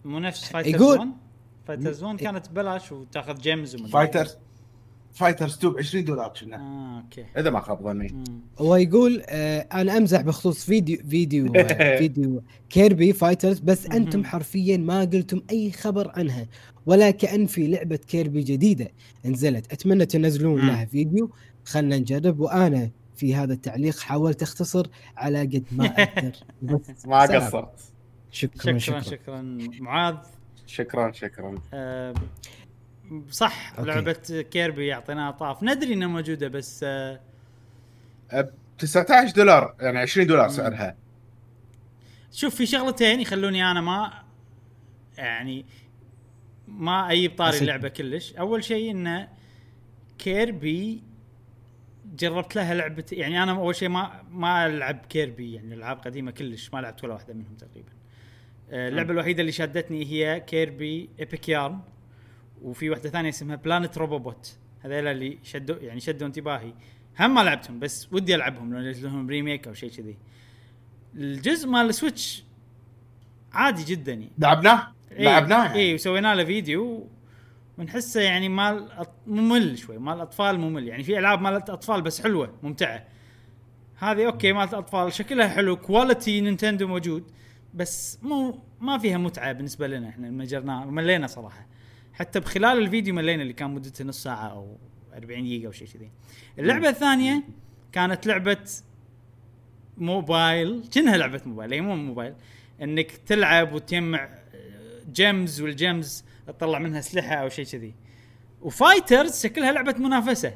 [0.05, 1.09] مو نفس فايترز يقول- 1
[1.67, 4.37] فايترز 1 كانت ببلاش وتاخذ جيمز ومدري فايترز
[5.13, 6.57] فايترز 2 ب 20 دولار كنا.
[6.57, 7.25] آه أوكي.
[7.39, 8.25] إذا ما خاب ظني.
[8.59, 13.87] هو يقول آه أنا أمزح بخصوص فيديو فيديو آه فيديو Kirby Fighters بس.
[13.87, 16.47] أنتم حرفيا ما قلتم أي خبر عنها
[16.87, 18.89] ولا كأن في لعبة Kirby جديدة
[19.25, 19.73] نزلت.
[19.73, 20.67] أتمنى تنزلون.
[20.67, 21.31] لها فيديو.
[21.65, 22.41] خلنا نجرب.
[22.41, 24.87] وأنا في هذا التعليق حاولت أختصر
[25.17, 26.33] على قد ما أقدر
[26.63, 27.21] بس ما.
[27.21, 27.93] قصرت.
[28.31, 29.43] شكرا شكرا شكرا, شكرا
[29.81, 30.17] معاذ.
[30.67, 32.15] شكرا شكرا آه،
[33.31, 33.91] صح okay.
[33.91, 37.21] لعبة Kirby يعطينا طاف ندري إنها موجودة بس آه،
[38.33, 40.49] ب 19 دولار يعني 20 دولار.
[40.49, 40.97] سعرها
[42.33, 44.13] شوف في شغلتين يخلوني أنا ما
[45.19, 45.67] يعني
[46.69, 47.59] ما أجيب طاري.
[47.59, 49.29] اللعبة كلش أول شيء إنه
[50.19, 51.03] Kirby
[52.19, 56.71] جربت لها لعبة يعني أنا أول شيء ما ما ألعب Kirby يعني ألعاب قديمة كلش
[56.73, 57.89] ما لعبت ولا واحدة منهم تقريبا
[58.71, 61.81] اللعبة الوحيدة اللي شدتني هي Kirby Epic Yarn
[62.63, 66.73] وفي واحدة ثانية اسمها Planet Robobot هذيلا اللي شدوا يعني شدوا انتباهي.
[67.21, 70.17] هم ما لعبتهم بس ودي ألعبهم لو لهم remake أو شيء كذي.
[71.15, 72.45] الجزء مال ال Switch
[73.53, 74.13] عادي جدا.
[74.13, 75.79] يعني لعبناه؟ إيه، لعبناه يعني.
[75.79, 77.09] اي وسوينا له فيديو
[77.79, 80.89] ونحسه يعني مال ممل شوي مال أطفال ممل.
[80.89, 83.07] يعني في ألعاب مالت أطفال بس حلوة ممتعة.
[83.97, 87.31] هذه okay مالت أطفال شكلها حلو quality Nintendo موجود.
[87.75, 91.67] بس مو ما فيها متعة بالنسبة لنا إحنا مجرنا ملينا صراحة.
[92.13, 94.77] حتى بخلال الفيديو ملينا اللي كان مدته نص ساعة أو
[95.15, 96.11] 40 دقيقة أو شيء كذي.
[96.59, 97.43] اللعبة الثانية
[97.93, 98.69] كانت لعبة
[99.99, 102.35] موبايل كأنها لعبة موبايل هي مو موبايل
[102.83, 104.29] إنك تلعب وتجمع
[105.13, 107.95] gems وال gems تطلع منها أسلحة أو شيء كذي.
[108.63, 110.55] و Fighters شكلها لعبة منافسة.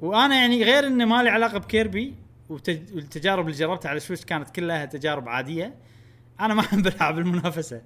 [0.00, 2.14] وأنا يعني غير إنه ما لي علاقة ب Kirby
[2.50, 5.74] وتج- والتجارب اللي جربتها على Switch كانت كلها تجارب عادية.
[6.40, 7.82] أنا ما أحب العاب المنافسة.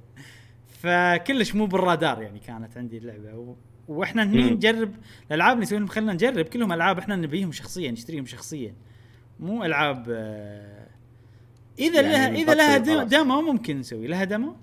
[0.82, 3.34] فكلش مو بالرادار يعني كانت عندي اللعبة.
[3.34, 3.56] و...
[3.88, 4.50] وإحنا هني.
[4.50, 4.94] نجرب
[5.30, 8.74] الألعاب اللي يسوون خلينا نجرب كلهم ألعاب إحنا نبيهم شخصيا نشتريهم شخصيا.
[9.40, 10.86] مو ألعاب آه،
[11.78, 13.04] إذا يعني لها إذا لها.
[13.04, 14.06] demo ممكن نسوي.
[14.06, 14.56] لها demo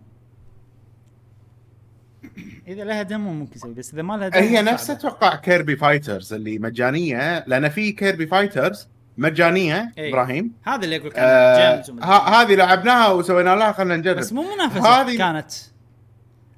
[2.68, 4.90] إذا لها demo ممكن نسوي بس إذا ما لها demo هي نفس.
[4.90, 7.46] أتوقع Kirby Fighters اللي مجانية.
[7.48, 8.88] لأن في Kirby Fighters
[9.18, 10.10] مجانية إيه.
[10.10, 10.52] إبراهيم.
[10.64, 14.18] هذا اللي أقول آه كان gems ومدري ه- هذه لعبناها وسوينا لها خلينا نجرب.
[14.18, 15.52] بس مو منافسة هذه- كانت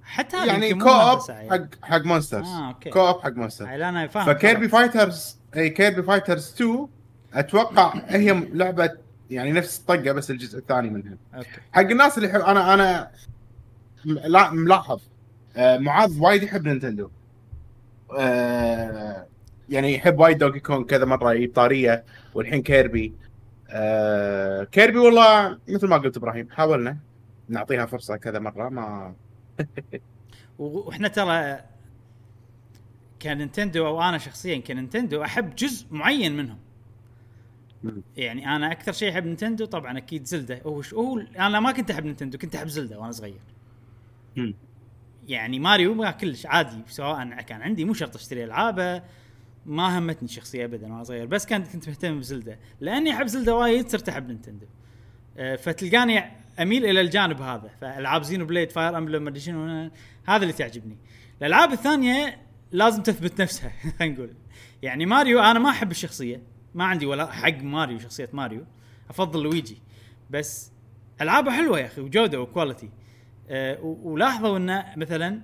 [0.03, 1.49] حتى هذه يعني co-op يعني.
[1.51, 2.89] حق حق monsters آه okay.
[2.89, 4.67] co-op حق monsters هاي أنا فاهم ف Kirby.
[4.67, 6.87] Fighters اي Kirby Fighters 2
[7.33, 8.89] أتوقع هي لعبة
[9.29, 11.17] يعني نفس الطقة بس الجزء الثاني منها.
[11.35, 11.47] okay.
[11.71, 13.11] حق الناس اللي يحب أنا أنا
[14.05, 14.99] لا ملاحظ.
[15.57, 17.09] آه، معاذ وايد يحب Nintendo.
[18.17, 19.25] آه،
[19.69, 23.13] يعني يحب وايد Donkey Kong كذا مرة يجيب طاريه والحين Kirby.
[23.69, 26.97] آه، Kirby والله مثل ما قلت إبراهيم حاولنا
[27.49, 29.13] نعطيها فرصة كذا مرة ما
[30.59, 31.59] وإحنا ترى
[33.21, 36.57] ك Nintendo أو أنا شخصيا ك Nintendo أحب جزء معين منهم.
[38.17, 40.61] يعني أنا أكثر شيء أحب Nintendo طبعا أكيد Zelda.
[40.65, 43.39] هو هو أنا ما كنت أحب Nintendo كنت أحب Zelda وأنا صغير.
[45.27, 49.03] يعني ماريو ما كلش عادي سواء كان عندي مو شرط أشتري ألعابه.
[49.69, 53.55] ما همتني الشخصيه ابدا وأنا صغير بس كنت كنت مهتم ب Zelda لأني أحب Zelda
[53.55, 54.65] وايد صرت أحب Nintendo.
[55.37, 56.23] آه، فتلقاني
[56.59, 59.27] أميل إلى الجانب هذا فألعاب Xenoblade Fire Emblem
[60.25, 60.97] هذا اللي تعجبني.
[61.41, 62.37] الألعاب الثانية
[62.71, 64.33] لازم تثبت نفسها خلينا نقول.
[64.81, 66.41] يعني ماريو أنا ما أحب الشخصية
[66.75, 68.65] ما عندي ولا حق ماريو شخصية ماريو
[69.09, 69.77] أفضل لويجي.
[70.29, 70.71] بس
[71.21, 72.89] ألعابه حلوة يا أخي وجودة و quality
[73.49, 75.41] أه ولاحظوا إنه مثلا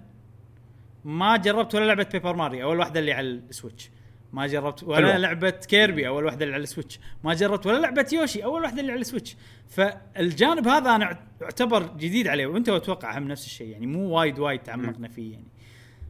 [1.06, 3.90] ما جربت ولا لعبة Paper Mario أول واحدة اللي على ال Switch.
[4.36, 5.18] ما جربت ولا حلوة.
[5.18, 7.00] لعبة Kirby أول واحدة اللي على ال Switch.
[7.24, 9.36] ما جربت ولا لعبة Yoshi أول واحدة اللي على ال Switch.
[9.70, 14.60] فالجانب هذا أنا اعتبر جديد عليه وأنت أتوقع هم نفس الشيء يعني مو وايد وايد
[14.60, 15.48] تعمقنا فيه يعني.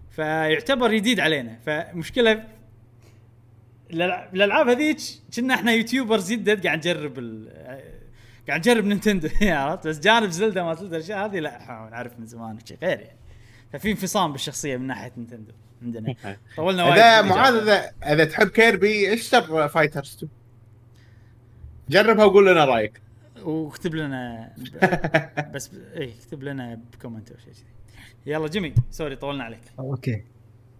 [0.09, 1.59] فيعتبر جديد علينا.
[1.65, 2.43] فمشكلة
[3.91, 4.97] الألعاب هذيك
[5.35, 7.49] كنا إحنا YouTubers جدد قاعد نجرب ال...
[8.47, 9.29] قاعد نجرب Nintendo.
[9.41, 13.19] عرفت؟ بس جانب Zelda ما Zelda الأشياء هذه لا نعرف من زمان شيء غير يعني.
[13.73, 15.51] ففي انفصام بالشخصية من ناحية Nintendo.
[15.85, 16.15] عندنا.
[16.57, 16.97] طولنا وايد.
[16.97, 17.53] اذا معاذ.
[17.55, 20.31] اذا إذا تحب Kirby اشتر Fighters 2
[21.89, 23.01] جربها وقول لنا رأيك.
[23.43, 25.73] واكتب لنا ب- بس ب...
[25.97, 27.63] اي اكتب لنا ب comment أو شيء كذي.
[28.25, 29.59] يلا جيمي sorry طولنا عليك.
[29.79, 30.23] okay.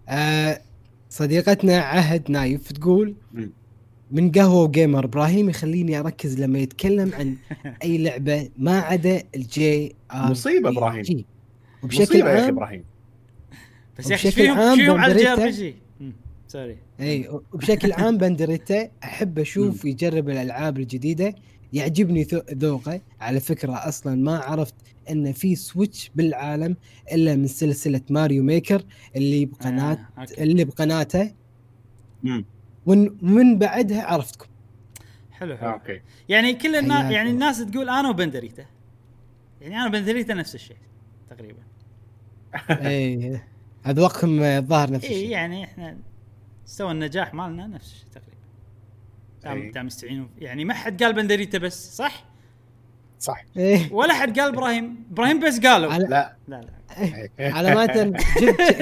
[0.10, 0.61] آه
[1.10, 3.15] صديقتنا عهد نايف تقول.
[4.11, 7.36] من قهوة Gamer إبراهيم يخليني أركز لما يتكلم عن
[7.84, 11.26] أي لعبة ما عدا ال JR مصيبة إبراهيم.
[11.84, 12.84] وبشكل مصيبة يا أخي إبراهيم.
[13.99, 15.76] بس يا أخي فيهم عام فيهم على ال JRP بندريتا- G
[16.48, 21.35] sorry اي وبشكل عام بندريتا أحب أشوف يجرب الألعاب الجديدة.
[21.73, 23.01] يعجبني ذو- ذوقه.
[23.22, 24.73] على فكرة أصلا ما عرفت
[25.09, 26.76] إن في Switch بالعالم
[27.11, 28.84] إلا من سلسلة Mario Maker
[29.15, 30.26] اللي بقناه آه،.
[30.38, 31.31] اللي بقناته.
[32.85, 34.45] ومن من بعدها عرفتكم.
[35.31, 36.02] حلو آه، حلو okay.
[36.30, 37.30] يعني كل الناس يعني.
[37.30, 38.65] الناس تقول أنا وبندريتا.
[39.61, 40.77] يعني أنا وبندريتا نفس الشيء
[41.30, 41.59] تقريبا.
[43.88, 45.30] اذواقكم الظاهر نفس اي الشيء.
[45.30, 45.98] يعني إحنا
[46.66, 48.36] مستوى النجاح مالنا نفس الشيء تقريبا.
[49.44, 49.72] دام إي.
[49.72, 52.24] دام يستعينون يعني ما حد قال بندريتا بس صح؟
[53.20, 53.44] صح.
[53.57, 53.94] إيه.
[53.94, 55.94] ولا حد قال إبراهيم إبراهيم بس قالوا.
[55.94, 56.36] على لا.
[56.48, 57.53] لا لا.
[57.53, 58.22] على ما جبت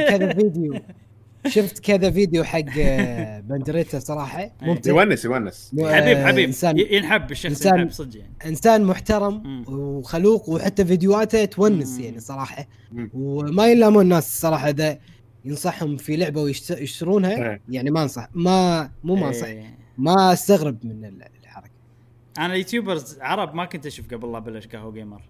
[0.09, 0.79] كذا فيديو.
[1.47, 4.51] شفت كذا فيديو حق آه، بندريتا صراحة.
[4.61, 4.91] ممتع.
[4.91, 5.69] يونس يونس.
[5.71, 5.85] حبيب
[6.17, 8.33] آه، حبيب انسان ي- ينحب الشخص إنسان- ينحب صدق يعني.
[8.45, 9.63] إنسان محترم.
[9.67, 11.99] وخلوق وحتى فيديوهاته تونس.
[11.99, 12.67] يعني صراحة.
[13.13, 14.99] وما يلامون الناس الصراحه إذا
[15.45, 17.61] ينصحهم في لعبة ويشترونها إيه.
[17.69, 18.27] يعني ما أنصح.
[18.33, 19.45] ما مو ما أنصح.
[19.47, 19.77] إيه.
[19.97, 21.69] ما أستغرب من ال- الحركة.
[22.37, 25.21] أنا ال YouTubers عرب ما كنت أشوف قبل لا ابلش قهوة Gamer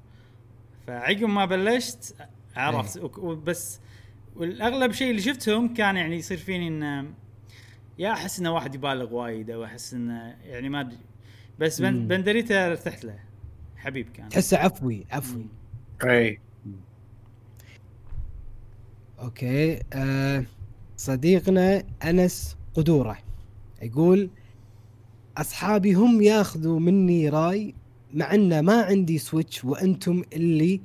[0.87, 2.15] فعقب ما بلشت
[2.55, 2.97] عرفت.
[3.03, 3.79] وك- بس
[4.35, 7.13] والأغلب شيء اللي شفتهم كان يعني يصير فيني إن
[7.99, 10.97] يا أحس إنه واحد يبالغ وايد أو أحس انه يعني ما أدري.
[11.59, 12.07] بس بن.
[12.07, 13.19] بندريتا ارتحت له.
[13.77, 14.29] حبيب كان.
[14.29, 15.45] تحسه عفوي عفوي.
[16.03, 16.39] أي.
[19.19, 20.45] okay آه
[20.97, 23.17] صديقنا أنس قدورة
[23.81, 24.29] يقول
[25.37, 27.75] أصحابي هم ياخذوا مني راي
[28.13, 30.81] مع إنه ما عندي Switch وأنتم اللي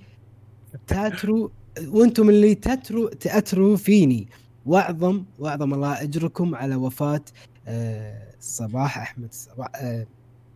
[0.86, 1.48] تأثروا
[1.86, 4.28] وأنتم اللي تتروا تأثروا فيني
[4.66, 7.20] واعظم واعظم الله أجركم على وفاة
[7.66, 10.06] آه صباح أحمد صباح آه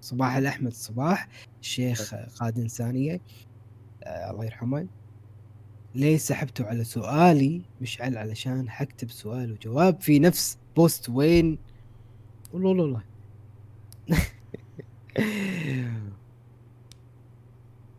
[0.01, 1.29] صباح الأحمد صباح
[1.61, 3.21] الشيخ قادم ثانية
[4.03, 4.87] آه الله يرحمه.
[5.95, 11.59] ليه سحبتوا على سؤالي مشعل علشان حكتب سؤال وجواب في نفس بوست وين؟
[12.53, 13.03] والله والله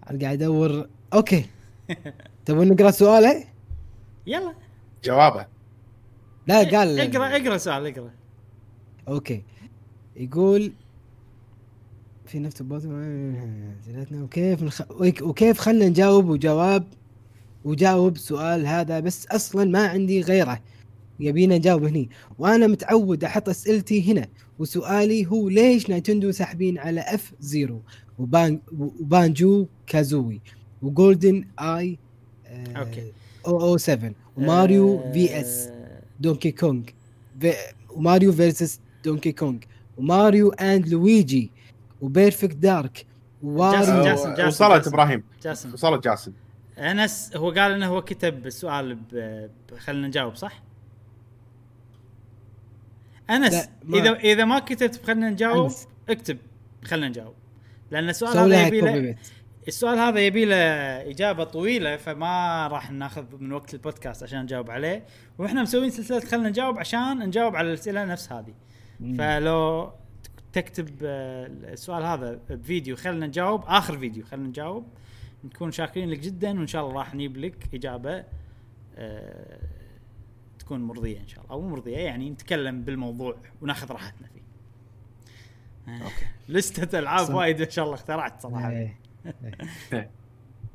[0.07, 0.89] قاعد أدور.
[1.13, 1.45] أوكي.
[2.45, 3.43] تبون نقرا سؤاله؟
[4.27, 4.53] يلا.
[5.03, 5.45] جوابه.
[6.47, 8.11] لا قال اقرا اقرأ سؤال اقرأ.
[9.07, 9.43] أوكي.
[10.15, 10.73] يقول
[12.25, 12.87] في نفس البوست
[13.87, 14.81] زلتنا وكيف نخ...
[15.21, 16.87] وكيف خلنا نجاوب وجواب
[17.65, 20.61] وجاوب سؤال هذا بس أصلا ما عندي غيره.
[21.19, 22.09] يبينا نجاوب هني.
[22.39, 24.27] وأنا متعود أحط أسئلتي هنا
[24.59, 27.81] وسؤالي هو ليش نايتندو ساحبين على اف زيرو
[28.19, 30.41] وبان وبانجو كازوي.
[30.81, 31.99] وجولدن اي
[32.53, 33.11] آه أوكي.
[33.47, 35.69] أو أو 7 وماريو آه، في اس
[36.19, 36.83] دونكي كونغ.
[37.41, 37.53] في
[37.89, 39.57] وماريو فيرسس دونكي كونغ.
[39.97, 41.51] وماريو أند لويجي.
[42.01, 43.05] وبيرفكت دارك.
[43.43, 44.03] واريو جاسم،
[44.33, 44.89] جاسم، وصلت جاسم.
[44.89, 45.23] إبراهيم.
[45.43, 45.73] جاسم.
[45.73, 46.31] وصلت جاسم.
[46.77, 49.47] أنس هو قال إنه هو كتب السؤال ب...
[49.77, 50.63] خلينا نجاوب صح؟
[53.29, 53.53] أنس
[53.83, 55.87] ما- اذا إذا ما كتبت خلينا نجاوب أنس.
[56.09, 56.37] اكتب
[56.83, 57.33] خلينا نجاوب.
[57.91, 59.15] لأن السؤال هذا يبي له
[59.67, 60.55] السؤال هذا يبي له
[61.09, 65.05] إجابة طويلة فما راح ناخذ من وقت البودكاست عشان نجاوب عليه
[65.37, 68.53] وإحنا مسوين سلسلة خلينا نجاوب عشان نجاوب على الأسئلة نفس هذه
[69.17, 69.91] فلو
[70.53, 74.87] تكتب آه، السؤال هذا بفيديو خلينا نجاوب آخر فيديو خلينا نجاوب
[75.43, 78.23] نكون شاكرين لك جدا وإن شاء الله راح نجيب لك إجابة
[78.95, 79.59] آه،
[80.59, 84.43] تكون مرضية إن شاء الله أو مو مرضية يعني نتكلم بالموضوع وناخذ راحتنا فيه.
[86.03, 87.33] okay لستة ألعاب.
[87.33, 88.69] وايد إن شاء الله اخترعت صراحة.
[88.69, 89.02] إيه.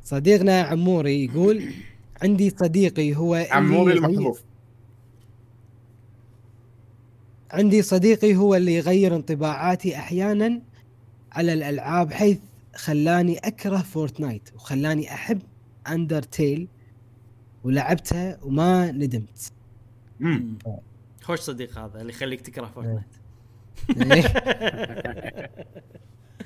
[0.04, 1.64] صديقنا عموري يقول
[2.22, 4.42] عندي صديقي هو اللي عموري المحذوف
[7.50, 10.62] عندي صديقي هو اللي يغير انطباعاتي أحيانا
[11.32, 12.38] على الألعاب حيث
[12.74, 15.42] خلاني أكره Fortnite وخلاني أحب
[15.88, 16.68] Undertale
[17.64, 19.52] ولعبتها وما ندمت
[20.20, 20.58] مم.
[20.66, 20.76] مم.
[21.22, 23.04] خوش صديق هذا اللي يخليك تكره Fortnite
[23.90, 24.22] إيه.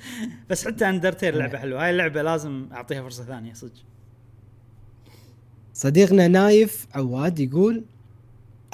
[0.51, 3.73] بس حتى Undertale لعبة حلوة هاي اللعبة لازم أعطيها فرصة ثانية صدق
[5.75, 7.85] صديقنا نايف عواد يقول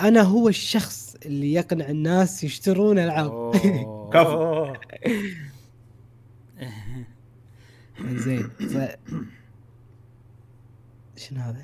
[0.01, 3.55] أنا هو الشخص اللي يقنع الناس يشترون ألعاب.
[4.13, 4.73] كفو.
[8.25, 8.97] زين ف...
[11.17, 11.63] شنو هذا؟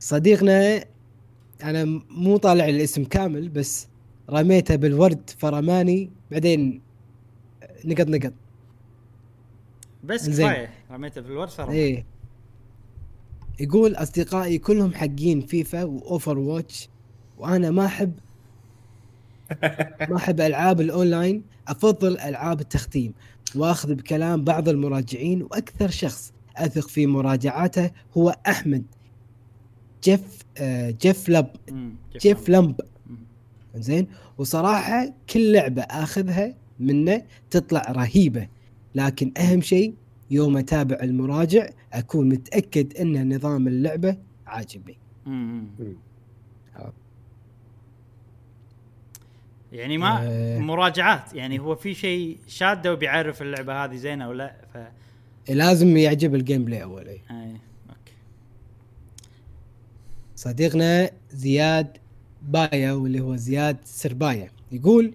[0.00, 0.84] صديقنا
[1.62, 3.88] أنا مو طالع الاسم كامل بس
[4.30, 6.80] رميته بالورد فرماني بعدين
[7.84, 8.32] نقط نقط
[10.06, 10.46] بس زين.
[10.48, 10.70] كفاية.
[10.90, 12.04] رميته في الورد فرق إيه.
[13.60, 16.88] يقول أصدقائي كلهم حقين FIFA و Overwatch
[17.38, 18.12] وأنا ما أحب
[20.10, 21.42] ما أحب ألعاب الأونلاين.
[21.68, 23.12] أفضل ألعاب التختيم
[23.54, 28.84] وأخذ بكلام بعض المراجعين وأكثر شخص أثق في مراجعاته هو أحمد.
[30.04, 31.46] جيف آه جيف لب.
[32.20, 32.80] جيف لمب.
[33.74, 34.06] زين.
[34.38, 38.48] وصراحة كل لعبة أخذها منه تطلع رهيبة.
[38.94, 39.94] لكن أهم شيء
[40.30, 44.16] يوم أتابع المراجع أكون متأكد أن نظام اللعبة
[44.46, 44.96] عاجبني.
[49.72, 50.58] يعني ما آه.
[50.58, 54.78] مراجعات يعني هو في شيء شادة وبيعرف اللعبة هذه زينة ولا ف
[55.50, 57.08] لازم يعجب ال gameplay أول.
[57.08, 58.14] أي okay
[60.36, 61.96] صديقنا زياد
[62.42, 65.14] بايا واللي هو زياد سربايا يقول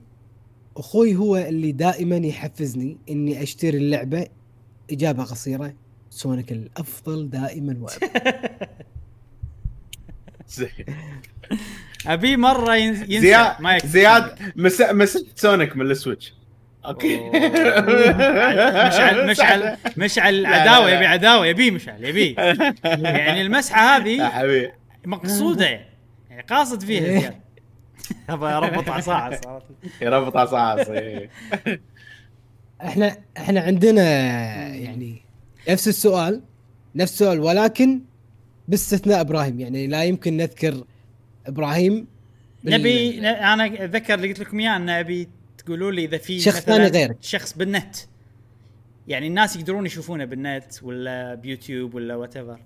[0.80, 4.28] أخوي هو اللي دائما يحفزني إني أشتري اللعبة
[4.92, 5.74] إجابة قصيرة
[6.10, 8.58] سونيك الأفضل دائما وابدا.
[12.08, 13.20] أبي مرة ين- ينسى.
[13.20, 14.82] زياد ما يكتب زياد مس...
[14.82, 16.34] مسحت سونيك من السويتش.
[16.86, 17.30] okay.
[18.88, 20.90] مشعل مشعل مشعل عداوة.
[20.92, 22.34] يبي عداوة يبي مشعل يبي.
[22.86, 24.72] يعني المسحة يا هذه حبيبي.
[25.06, 25.66] مقصودة.
[26.30, 27.04] يعني قاصد فيها.
[27.20, 27.36] زياد.
[28.30, 29.02] أبغى اربط عصا
[29.44, 29.66] صارت.
[30.02, 30.54] يربط
[30.90, 31.30] إيه.
[32.82, 34.02] إحنا إحنا عندنا
[34.76, 35.22] يعني
[35.70, 36.42] نفس السؤال
[36.96, 38.02] نفس السؤال ولكن
[38.68, 39.60] باستثناء إبراهيم.
[39.60, 40.84] يعني لا يمكن نذكر
[41.48, 42.08] إبراهيم
[42.64, 45.28] بال- نبي أنا أتذكر اللي قلت لكم إياه إن أبي
[45.58, 47.18] تقولوا لي إذا في شخص ثاني غيرك.
[47.22, 47.96] شخص بالنت.
[49.08, 52.60] يعني الناس يقدرون يشوفونه بالنت ولا بيوتيوب ولا whatever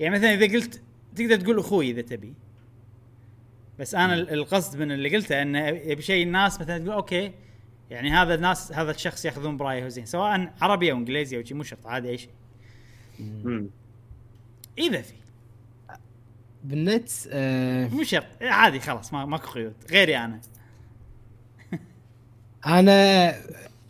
[0.00, 0.80] يعني مثلا إذا قلت
[1.16, 2.34] تقدر تقول أخوي إذا تبي.
[3.80, 7.32] بس أنا ال- القصد من اللي قلته إنه يبي شيء الناس مثلا تقول okay
[7.90, 11.62] يعني هذا الناس هذا الشخص يأخذون برأيه زين سواء عربي أو إنجليزي أو شيء مو
[11.62, 12.30] شرط عادي أي شيء.
[14.78, 15.14] إذا في.
[16.64, 20.40] بالنت آه مو شرط عادي خلاص ما ماكو قيود غيري أنا.
[22.66, 23.32] أنا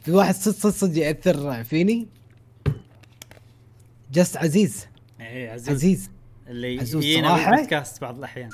[0.02, 2.08] في واحد صدق صدق صدق يأثر فيني؟
[4.12, 4.86] جست عزيز.
[5.20, 6.10] إيه عزيز, عزيز.
[6.48, 7.50] اللي يجينا صراحة.
[7.50, 8.50] بالبودكاست بعض الأحيان.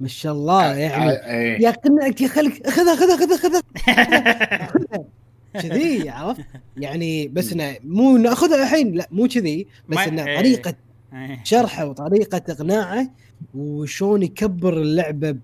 [0.00, 1.62] ما شاء الله يعني إيه.
[1.62, 1.74] يا
[2.20, 3.62] يا خلك خذها خذها خذها خذها.
[5.62, 6.40] كذي عرفت؟
[6.76, 10.38] يعني بس إنه مو ناخذها الحين لا مو كذي بس إنه إيه.
[10.38, 10.74] طريقة
[11.12, 11.40] إيه.
[11.44, 13.10] شرحه وطريقة إقناعه
[13.54, 15.36] وشون يكبر اللعبة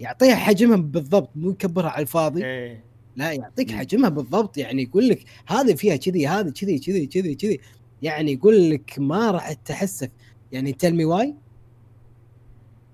[0.00, 2.40] يعطيها حجمها بالضبط مو يكبرها على الفاضي.
[3.16, 7.60] لا يعطيك حجمها بالضبط يعني يقول لك هذه فيها كذي هذه كذي كذي كذي كذي.
[8.02, 10.08] يعني يقول لك ما راح تحسف.
[10.52, 11.34] يعني تلمي واي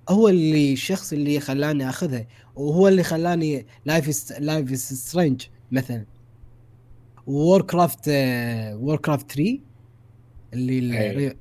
[0.09, 2.27] هو اللي الشخص اللي خلاني اخذها
[2.57, 5.43] وهو اللي خلاني Life Life Strange
[5.73, 6.05] مثلا.
[7.27, 9.59] وور كرافت وور كرافت 3
[10.55, 11.37] اللي.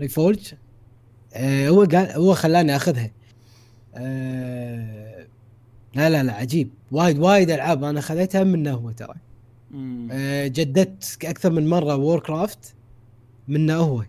[0.00, 0.54] ريفولج
[1.36, 3.10] هو قال هو خلاني أخذها.
[3.94, 5.26] آه،
[5.94, 6.70] لا لا لا عجيب.
[6.92, 9.14] وايد وايد ألعاب أنا خذيتها منه هو ترى.
[10.12, 12.74] آه، جددت أكثر من مرة وور كرافت
[13.48, 14.04] منه هو.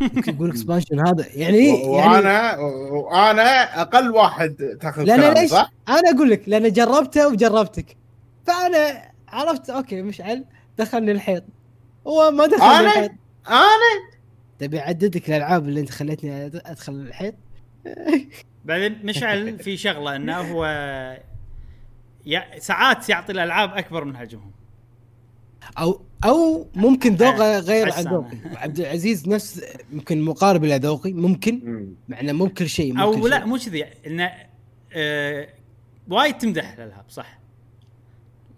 [0.00, 2.56] يقول expansion هذا يعني يعني وأنا
[2.90, 7.96] وأنا أقل واحد تاخذ لا لا كلامي ليش؟ صح؟ أنا أقول لك لأن جربته وجربتك
[8.46, 10.44] فأنا عرفت okay مشعل
[10.78, 11.44] دخلني الحيط
[12.06, 13.10] هو ما دخلني أنا؟ الحيط
[13.48, 14.18] أنا
[14.58, 17.34] تبي أعددك الألعاب اللي أنت خليتني أدخل الحيط
[18.64, 20.64] بعدين مشعل في شغلة إنه هو.
[22.58, 24.52] ساعات يعطي الألعاب أكبر من حجمهم
[25.78, 28.04] أو أو ممكن ذوقه غير عن.
[28.04, 31.88] ذوقي عبد العزيز نفس ممكن مقارب إلى ذوقي ممكن مم.
[32.08, 33.46] مع انه مو بكل شيء أو بكل لا شيء.
[33.46, 34.30] مو كذي انه
[34.92, 35.48] آه
[36.08, 37.38] وايد تمدح الالعاب صح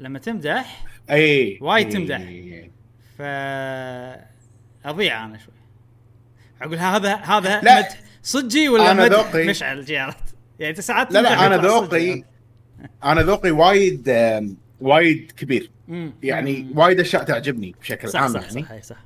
[0.00, 1.88] لما تمدح أي وايد.
[1.88, 2.18] تمدح.
[3.18, 3.22] ف
[4.84, 5.54] أضيع أنا شوي
[6.62, 7.78] أقول هذا هذا لا.
[7.78, 12.22] مدح صجي ولا أنا مدح ذوقي- مشعل عرفت يعني أنت ساعات لا لا أنا ذوقي.
[13.04, 14.02] أنا ذوقي وايد
[14.80, 15.70] وايد كبير.
[15.88, 16.12] مم.
[16.22, 16.78] يعني مم.
[16.78, 18.62] وايد أشياء تعجبني بشكل صح عام صح يعني.
[18.62, 19.04] صح, صح.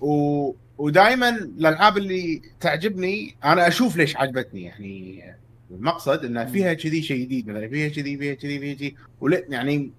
[0.00, 0.52] و...
[0.78, 4.62] ودائما الألعاب اللي تعجبني أنا أشوف ليش عجبتني.
[4.62, 5.22] يعني
[5.70, 8.96] المقصد انه فيها كذي شيء جديد مثلا فيها كذي فيها كذي فيها كذي.
[9.20, 9.90] ولا يعني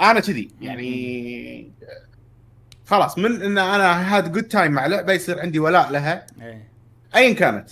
[0.00, 0.50] أنا كذي.
[0.60, 1.70] يعني
[2.86, 6.26] خلاص من إن أنا had good time مع لعبة يصير عندي ولاء لها.
[6.42, 6.68] إيه.
[7.16, 7.70] ايا كانت.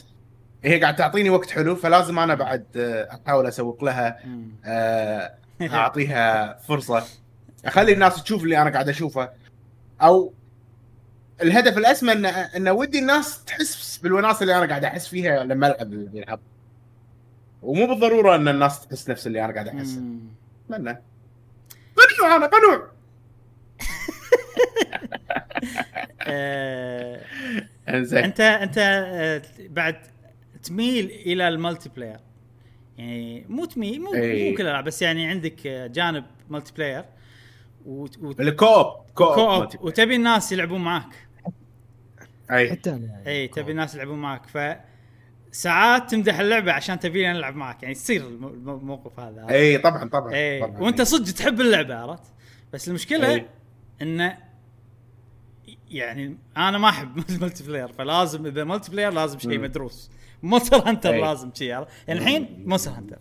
[0.65, 2.65] هي قاعد تعطيني وقت حلو فلازم أنا بعد
[3.11, 4.19] أحاول أسوق لها.
[5.75, 7.05] اعطيها فرصة.
[7.65, 9.31] أخلي الناس تشوف اللي أنا قاعد أشوفه.
[10.03, 10.33] أو
[11.43, 15.93] الهدف الأسمى ان إن ودي الناس تحس بالوناسة اللي أنا قاعد أحس فيها لما ألعب
[15.93, 16.41] الألعاب.
[17.63, 20.03] ومو بالضرورة إن الناس تحس نفس اللي أنا قاعد احسه.
[20.71, 20.99] اتمنى
[21.97, 22.91] قنوع أنا قنوع.
[26.23, 27.21] آه،
[27.89, 28.25] إنزين.
[28.25, 29.97] انت أنت آه، بعد
[30.63, 32.21] تميل إلى ال multiplayer.
[33.01, 34.51] يعني مو تميل مو إي.
[34.51, 37.05] مو كل الألعاب بس يعني عندك آه، جانب multiplayer
[37.87, 41.29] وت- وت- ال co-op co-op co-op وتبي الناس يلعبون معاك.
[42.51, 42.71] إي.
[42.71, 44.77] حتى أنا إي تبي الناس يلعبون معك ف
[45.53, 49.47] ساعات تمدح اللعبة عشان تبيني نلعب معك يعني يصير الم- الم- الموقف هذا.
[49.51, 50.81] إي طبعا طبعا إي طبعاً.
[50.81, 52.33] وأنت صدق تحب اللعبة عرفت؟
[52.73, 53.47] بس المشكلة إي.
[54.03, 54.37] إنه
[55.91, 59.59] يعني أنا ما أحب ال multiplayer فلازم إذا multiplayer لازم شيء.
[59.59, 60.11] مدروس.
[60.43, 61.21] مونستر هانتر إي.
[61.21, 63.19] لازم شيء عرفت؟ يعني الحين مونستر هانتر.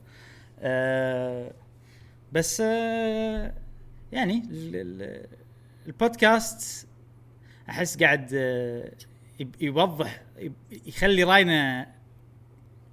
[0.59, 1.51] آه
[2.31, 3.53] بس آه
[4.11, 5.27] يعني ال- ال-
[5.87, 6.87] البودكاست
[7.69, 8.91] أحس قاعد آه
[9.61, 10.21] يوضح
[10.85, 11.87] يخلي رأينا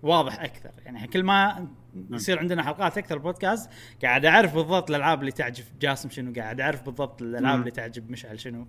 [0.03, 0.71] واضح أكثر.
[0.85, 1.69] يعني كل ما
[2.11, 3.71] يصير عندنا حلقات أكثر بودكاست
[4.03, 7.59] قاعد أعرف بالضبط الألعاب اللي تعجب جاسم شنو قاعد أعرف بالضبط الألعاب.
[7.61, 8.67] اللي تعجب مشعل شنو.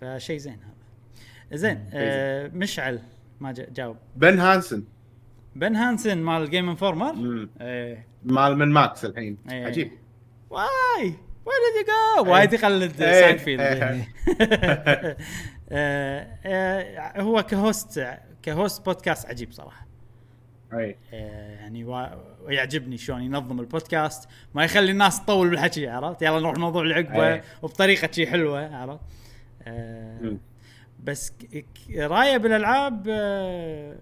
[0.00, 1.56] فشيء زين هذا.
[1.56, 3.00] زين آه مشعل.
[3.40, 3.96] ما جا- جاوب.
[4.16, 4.84] بن هانسن.
[5.56, 7.48] بن هانسن مال جيم انفورمر.
[7.60, 8.06] إيه.
[8.24, 9.38] مال من ماكس الحين.
[9.50, 9.66] إيه.
[9.66, 9.90] عجيب.
[10.50, 11.14] واي.
[11.46, 12.28] وين you go?
[12.28, 13.20] وايد يقلد إيه.
[13.20, 14.08] ساينفيلد إيه.
[15.72, 18.06] آه، آه، هو ك host
[18.42, 19.86] ك host podcast عجيب صراحة.
[20.72, 24.28] اي يعني وا- ويعجبني شلون ينظم البودكاست.
[24.54, 27.42] ما يخلي الناس تطول بالحكي عرفت؟ يلا نروح الموضوع اللي عقبه.
[27.62, 29.00] وبطريقة شي حلوة عرفت؟
[29.62, 30.36] آه،.
[31.04, 31.32] بس
[31.96, 33.96] راية بالألعاب آه،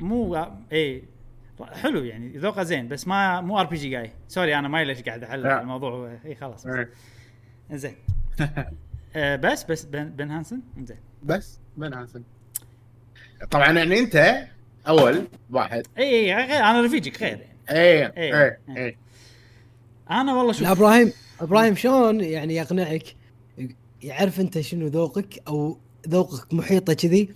[0.00, 1.04] مو اي
[1.72, 5.42] حلو يعني ذوقه زين بس ما مو RPG جاي sorry أنا ما ليش قاعد أحلل
[5.42, 5.60] لا.
[5.60, 6.18] الموضوع.
[6.24, 6.74] اي خلاص بس.
[6.74, 6.90] إيه.
[7.72, 7.94] زين
[9.16, 12.22] آه بس بس بن, بن هانسن؟ زين بس بن هانسن.
[13.50, 14.46] طبعا يعني أنت
[14.88, 15.86] أول واحد.
[15.98, 17.58] اي اي غير أنا رفيجك خير يعني.
[17.70, 18.34] إيه إيه.
[18.44, 18.96] إيه إيه.
[20.10, 23.16] أنا والله لا شوف إبراهيم إبراهيم شلون يعني يقنعك
[24.04, 25.78] يعرف انت شنو ذوقك أو
[26.08, 27.28] ذوقك محيطة كذي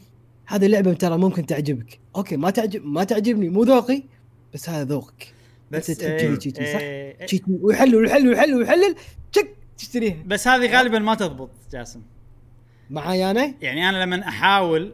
[0.46, 1.98] هذه اللعبة ترى ممكن تعجبك.
[2.16, 4.02] okay ما تعجب ما تعجبني مو ذوقي
[4.54, 5.34] بس هذا ذوقك.
[5.70, 8.94] بس أنت تحب كذي كذي صح؟ آه، كذي ويحلل ويحلل ويحلل ويحلل
[9.32, 10.22] تشك تشتريها.
[10.26, 12.02] بس هذه غالبا ما تضبط جاسم.
[12.90, 14.92] معاي أنا؟ يعني أنا لما أحاول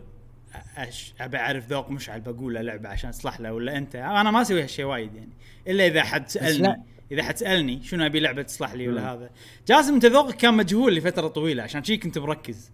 [0.77, 1.15] أش...
[1.21, 4.63] أبي أعرف ذوق مشعل بقول له لعبة عشان أصلح له ولا أنت؟ أنا ما أسوي
[4.63, 5.33] هالشيء وايد يعني.
[5.69, 6.29] إلا إذا حد.
[6.29, 6.83] سألني.
[7.13, 9.31] إذا حد سالني شنو أبي لعبة تصلح لي ولا هذا.
[9.69, 12.71] جاسم أنت ذوقك كان مجهول لفترة طويلة عشان شي كنت مركز.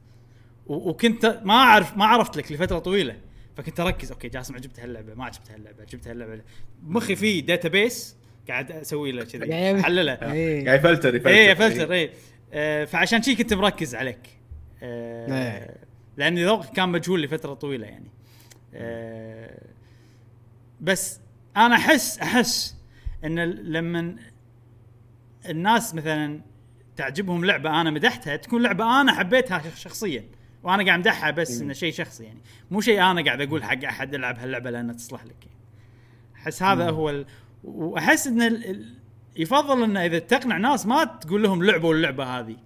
[0.66, 3.16] وكنت ما أعرف ما عرفت لك لفترة طويلة.
[3.56, 6.40] فكنت أركز أوكي جاسم عجبته هاللعبة ما عجبته هاللعبة عجبته هاللعبة.
[6.82, 8.16] مخي فيه database
[8.48, 10.12] قاعد أسوي له كذي أحلله.
[10.32, 10.64] إيه.
[10.66, 11.30] قاعد يفلتر يفلتر.
[11.30, 12.10] إيه فلتر إيه.
[12.52, 14.38] آه، فعشان شي كنت مركز عليك.
[14.82, 15.76] آه، إيه.
[16.16, 18.10] لأن ذوقك كان مجهول لفترة طويلة يعني.
[18.74, 19.62] آه،
[20.80, 21.20] بس
[21.56, 22.79] أنا أحس أحس
[23.24, 24.16] إن لما
[25.48, 26.40] الناس مثلا
[26.96, 30.24] تعجبهم لعبة أنا مدحتها تكون لعبة أنا حبيتها شخصيا
[30.62, 32.40] وأنا قاعد امدحها بس إنه شيء شخصي يعني.
[32.70, 35.46] مو شيء أنا قاعد أقول حق أحد ألعب هاللعبة لانها تصلح لك.
[35.46, 35.58] يعني.
[36.36, 37.26] أحس هذا هو ال...
[37.64, 38.94] وأحس إن ال...
[39.36, 42.56] يفضل إنه إذا تقنع ناس ما تقول لهم لعبوا اللعبه هذه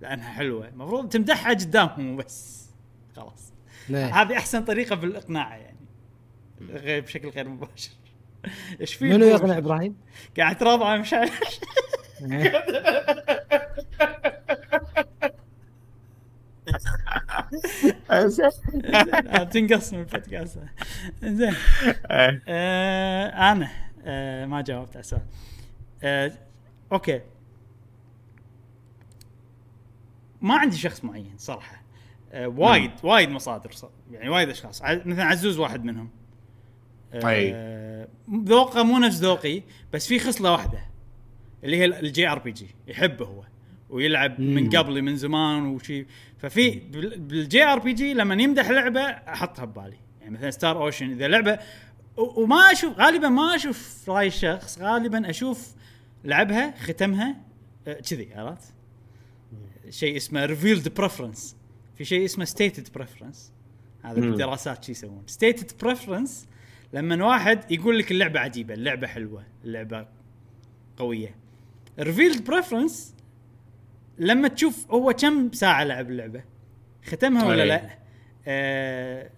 [0.00, 0.68] لأنها حلوة.
[0.68, 2.68] المفروض تمدحها قدامهم وبس.
[3.16, 3.52] خلاص.
[3.90, 5.78] هذه أحسن طريقة بالإقناع يعني.
[6.70, 7.90] غير بشكل غير مباشر.
[8.80, 9.96] إيش في منو يقنع إبراهيم؟
[10.38, 11.40] قاعد تراضع مش عارف
[19.52, 20.58] تنقص من البودكاست.
[21.22, 21.54] زين.
[22.10, 22.42] إيه.
[22.48, 23.68] آه أنا
[24.04, 25.22] آه ما جاوبت على السؤال.
[26.02, 26.32] آه
[26.92, 27.20] okay.
[30.40, 31.82] ما عندي شخص معين صراحة.
[32.32, 34.82] آه وايد وايد مصادر ص- يعني وايد أشخاص.
[34.82, 36.10] مثلا عزوز واحد منهم.
[37.54, 37.97] آه
[38.44, 39.62] ذوقه مو نفس ذوقي
[39.92, 40.78] بس في خصلة واحدة
[41.64, 43.42] اللي هي ال JRPG يحبه هو
[43.90, 44.70] ويلعب من مم.
[44.70, 46.06] قبل من زمان وشي.
[46.38, 49.96] ففي بال- بال JRPG لما يمدح لعبة أحطها ببالي.
[50.20, 51.58] يعني مثلا Star Ocean إذا لعبة
[52.16, 55.74] وما أشوف غالبا ما أشوف رأي الشخص غالبا أشوف
[56.24, 57.36] لعبها ختمها
[57.88, 58.72] آه، كذي عرفت؟
[59.90, 61.56] شيء اسمه revealed preference
[61.96, 63.52] في شيء اسمه stated preference
[64.02, 64.20] هذا.
[64.20, 65.22] بالدراسات شو يسوون.
[65.26, 66.46] stated preference
[66.92, 70.06] لما واحد يقول لك اللعبة عجيبة اللعبة حلوة اللعبة
[70.96, 71.34] قوية.
[71.98, 73.14] revealed preference
[74.18, 76.44] لما تشوف هو كم ساعة لعب اللعبة؟
[77.04, 77.64] ختمها ولا.
[77.64, 77.98] لا؟
[78.46, 79.30] آه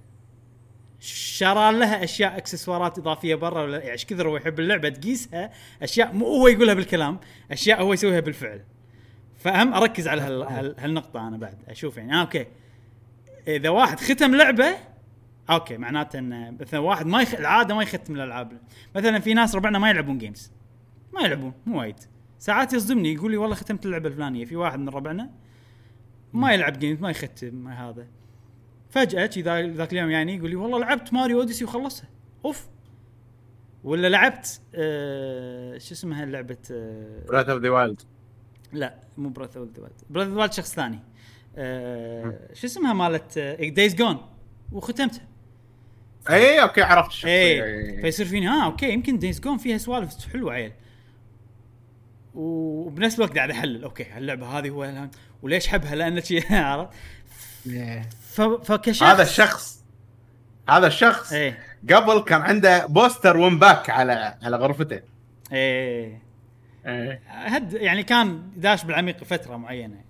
[1.01, 5.51] شرى لها أشياء اكسسوارات إضافية برا ولا يعني إيش كثر هو يحب اللعبة؟ تقيسها
[5.83, 7.19] أشياء مو هو يقولها بالكلام
[7.51, 8.65] أشياء هو يسويها بالفعل.
[9.37, 12.15] فهم أركز على هال هال هالنقطة أنا بعد أشوف يعني.
[12.15, 12.47] آه okay.
[13.49, 14.77] إذا واحد ختم لعبة
[15.51, 17.35] okay معناته انه مثلا واحد ما يخ...
[17.35, 18.61] العادة ما يختم الألعاب.
[18.97, 20.53] مثلا في ناس ربعنا ما يلعبون games
[21.12, 21.97] ما يلعبون مو وايد.
[22.39, 25.31] ساعات يصدمني يقول لي والله ختمت اللعبة الفلانية في واحد من ربعنا
[26.33, 28.07] ما يلعب games ما يختم ما هذا.
[28.91, 32.09] فجأة كذا ذاك اليوم يعني يقول لي والله لعبت Mario Odyssey وخلصها
[32.45, 32.69] أوف.
[33.85, 38.03] ولا لعبت آه شو اسمها لعبة آه براث اوف ذا وايلد
[38.73, 40.99] لا مو Breath of the Wild Breath of the شخص ثاني.
[41.57, 44.19] آه شو اسمها مالت Days Gone
[44.73, 45.30] وختمتها.
[46.31, 47.31] اي okay عرفت الشخصية.
[47.65, 48.47] إيه فيصير فيني.
[48.49, 50.73] ها okay يمكن Days Gone فيها سوالف حلوة عيل.
[52.35, 53.85] وبنفس الوقت قاعد أحلل.
[53.85, 55.09] okay هاللعبة هذه هو
[55.43, 56.91] وليش حبها لأن شي عرفت؟
[57.67, 58.09] إيه.
[58.31, 59.85] ف- فكشخص هذا الشخص
[60.69, 61.59] هذا الشخص إيه.
[61.93, 65.01] قبل كان عنده poster ون باك على على غرفته.
[65.53, 66.23] إيه.
[66.87, 67.21] إيه.
[67.29, 70.01] هد يعني كان داش بالعميق فترة معينة.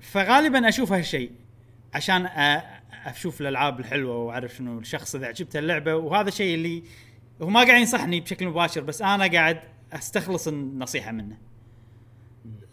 [0.00, 1.30] فغالبا أشوف هالشيء
[1.94, 2.62] عشان أ-
[3.04, 6.82] أشوف الألعاب الحلوة وأعرف شنو الشخص إذا عجبته اللعبة وهذا الشيء اللي
[7.42, 9.60] هو ما قاعد ينصحني بشكل مباشر بس أنا قاعد
[9.92, 11.36] أستخلص النصيحة منه.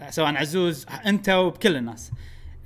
[0.09, 2.11] سواء عزوز أنت وبكل الناس.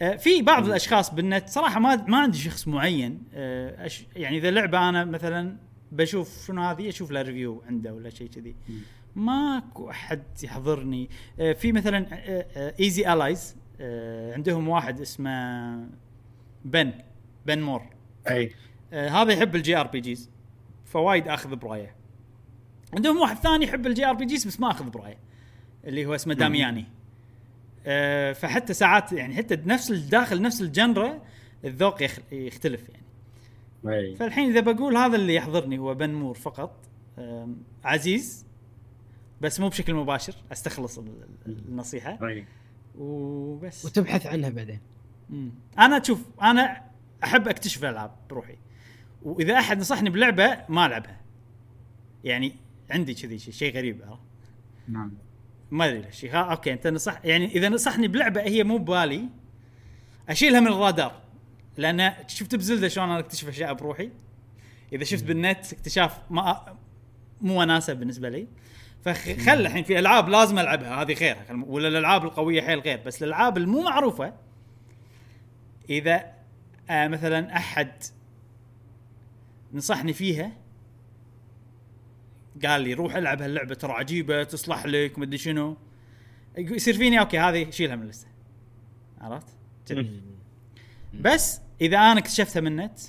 [0.01, 4.89] أه، في بعض الأشخاص بالنت صراحة ما ما عندي شخص معين أش يعني إذا لعبة
[4.89, 5.57] أنا مثلا
[5.91, 8.55] بشوف شنو هذه أشوف لها ريفيو عنده ولا شيء كذي.
[9.15, 11.09] ماكو أحد يحضرني.
[11.39, 12.07] آه، في مثلا
[12.79, 13.55] Easy Allies
[14.35, 15.87] عندهم واحد اسمه
[16.65, 16.91] Ben
[17.45, 17.81] Ben Moore
[18.29, 18.51] أي.
[18.93, 20.29] آه، هذا يحب ال JRPGs.
[20.85, 21.95] فوايد آخذ برأيه.
[22.93, 25.17] عندهم واحد ثاني يحب ال JRPGs بس ما آخذ برأيه
[25.85, 26.85] اللي هو اسمه Damiani.
[27.85, 31.21] آه، فحتى ساعات يعني حتى نفس داخل نفس ال genre
[31.65, 33.03] الذوق يخ- يختلف يعني.
[33.97, 34.15] إي.
[34.15, 36.75] فالحين إذا بقول هذا اللي يحضرني هو Ben Moore فقط
[37.83, 38.45] عزيز
[39.41, 41.07] بس مو بشكل مباشر أستخلص ال-
[41.47, 42.27] ال- النصيحة.
[42.27, 42.45] إي.
[42.97, 43.85] وبس.
[43.85, 44.79] وتبحث عنها بعدين.
[45.29, 45.51] مم.
[45.79, 46.81] أنا شوف أنا
[47.23, 48.57] أحب أكتشف الالعاب بروحي.
[49.21, 51.21] وإذا أحد نصحني بلعبة ما ألعبها.
[52.23, 52.55] يعني
[52.91, 54.01] عندي كذي شيء شيء غريب؟
[54.87, 55.13] نعم.
[55.71, 56.25] ما أدري ليش.
[56.25, 59.29] أوكي أنت نصح يعني إذا نصحني بلعبة هي مو ببالي
[60.29, 61.21] أشيلها من الرادار.
[61.77, 64.09] لأن شفت بزلدة شلون أنا أكتشف أشياء بروحي؟
[64.93, 66.77] إذا شفت بالنت اكتشاف ما
[67.41, 68.47] مو وناسة بالنسبة لي.
[69.01, 71.37] فخل الحين في ألعاب لازم ألعبها هذه خير
[71.67, 73.01] ولا الألعاب القوية حيل غير.
[73.05, 74.33] بس الألعاب المو معروفة
[75.89, 76.33] إذا
[76.89, 77.91] آه مثلا أحد
[79.73, 80.51] نصحني فيها؟
[82.65, 85.77] قال لي روح العب هاللعبة ترى عجيبة تصلح لك مدري شنو.
[86.57, 88.27] يصير فيني؟ أوكي هذه شيلها من اللسته
[89.21, 89.47] عرفت؟
[91.13, 92.99] بس إذا أنا اكتشفتها من النت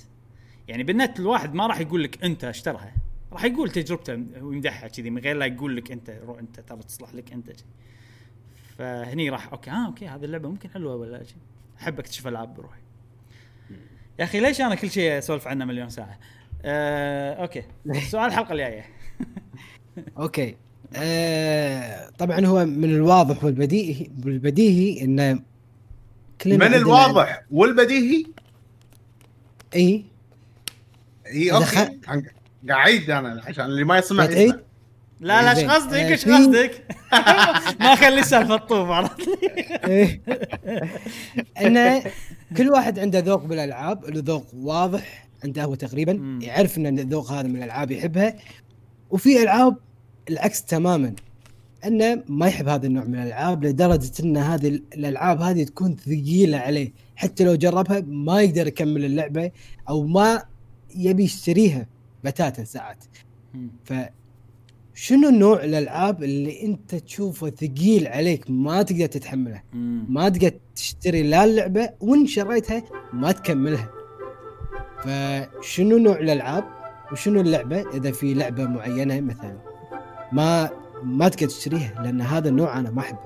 [0.67, 2.95] يعني بالنت الواحد ما راح يقول لك أنت اشترها.
[3.31, 7.13] راح يقول تجربته ويمدحها كذي من غير لا يقول لك أنت روح أنت ترى تصلح
[7.13, 7.51] لك أنت.
[7.51, 7.65] كذي.
[8.77, 11.37] فهني راح okay ها okay هذه اللعبة ممكن حلوة ولا شيء.
[11.77, 12.81] أحب أكتشف ألعاب بروحي.
[14.19, 16.19] يا أخي ليش أنا كل شيء أسولف عنه مليون ساعة؟
[16.65, 17.63] آه، okay.
[18.11, 18.85] سؤال الحلقة الجاية.
[20.19, 20.55] أوكي.
[20.95, 25.39] آه طبعا هو من الواضح والبديهي والبديهي انه
[26.41, 28.25] كلنا من عندنا- الواضح والبديهي؟
[29.75, 30.05] اي
[31.27, 31.99] اي أوكي.
[32.69, 34.59] قاعد أنا عشان اللي ما يسمع؟ يسمع.
[35.19, 35.69] لا لا إيش زين.
[35.69, 36.83] قصدك؟ آه، إيش قصدك؟
[37.79, 40.21] ما اخلي سالفة الطوف عرفت؟ لي إيه.
[41.67, 42.03] إنه
[42.57, 46.39] كل واحد عنده ذوق بالألعاب له ذوق واضح عنده هو تقريبا.
[46.41, 48.35] يعرف إن الذوق هذا من الألعاب يحبها.
[49.09, 49.77] وفي ألعاب
[50.29, 51.13] العكس تماما
[51.85, 56.57] إنه ما يحب هذا النوع من الألعاب لدرجة إن هذه ال- الألعاب هذه تكون ثقيلة
[56.57, 56.91] عليه.
[57.15, 59.51] حتى لو جربها ما يقدر يكمل اللعبة
[59.89, 60.43] أو ما
[60.95, 61.87] يبي يشتريها
[62.23, 63.03] بتاتا ساعات.
[64.95, 69.61] فشنو نوع الألعاب اللي أنت تشوفه ثقيل عليك ما تقدر تتحمله؟
[70.09, 72.83] ما تقدر تشتري لا اللعبة وإن شريتها
[73.13, 73.89] ما تكملها.
[75.03, 76.63] فشنو نوع الألعاب
[77.11, 79.57] وشنو اللعبة إذا في لعبة معينة مثلا؟
[80.31, 80.69] ما
[81.03, 83.19] ما تقدر تشتريها لأن هذا النوع أنا ما أحبه.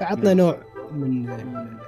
[0.00, 0.58] فعطنا نوع
[0.92, 1.36] من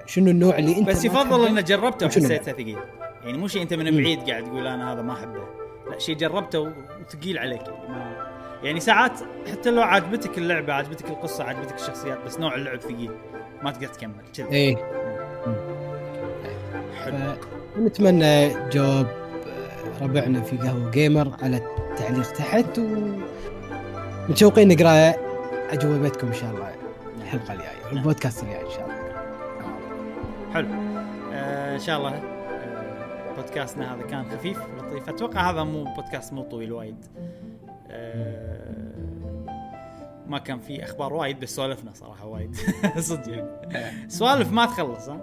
[0.06, 1.46] شنو النوع اللي أنت بس يفضل.
[1.46, 2.78] إنه جربته؟ وحسيته ثقيل.
[3.24, 3.96] يعني مو شيء أنت من.
[3.96, 5.44] بعيد قاعد تقول أنا هذا ما أحبه.
[5.90, 7.62] لا شيء جربته وثقيل عليك.
[7.62, 8.09] يعني, ما
[8.62, 9.12] يعني ساعات
[9.52, 13.10] حتى لو عجبتك اللعبة عجبتك القصة عجبتك الشخصيات بس نوع اللعب ثقيل
[13.62, 14.46] ما تقدر تكمل كذا.
[14.48, 14.76] إيه.
[17.04, 17.34] حلو.
[17.78, 23.18] ونتمنى جواب آه، ربعنا في قهوة جيمر على التعليق تحت و
[24.28, 25.14] متشوقين نقرأ
[25.70, 26.74] اجوبتكم إن شاء الله
[27.22, 29.00] الحلقة الجاية البودكاست الجاي إن شاء الله.
[30.54, 30.68] حلو.
[31.32, 36.42] آه إن شاء الله آه بودكاستنا هذا كان خفيف ولطيف أتوقع هذا مو بودكاست مو
[36.42, 36.96] طويل وايد.
[40.26, 42.56] ما كان في أخبار وايد بس سولفنا صراحة وايد.
[42.98, 43.32] صدق.
[43.70, 45.20] يعني سوالف ما تخلص ها؟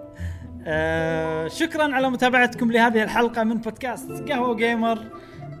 [0.66, 4.98] آه شكرا على متابعتكم لهذه الحلقة من بودكاست قهوة جيمر.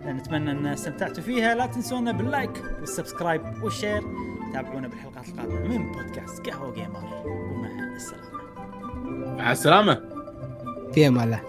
[0.06, 1.54] نتمنى أن استمتعتوا فيها.
[1.54, 4.02] لا تنسونا بال like وال subscribe وال share.
[4.52, 7.22] تابعونا بالحلقات القادمة من بودكاست قهوة جيمر.
[7.26, 8.38] ومع السلامة.
[9.36, 10.00] مع السلامة.
[10.92, 11.40] في أمان الله.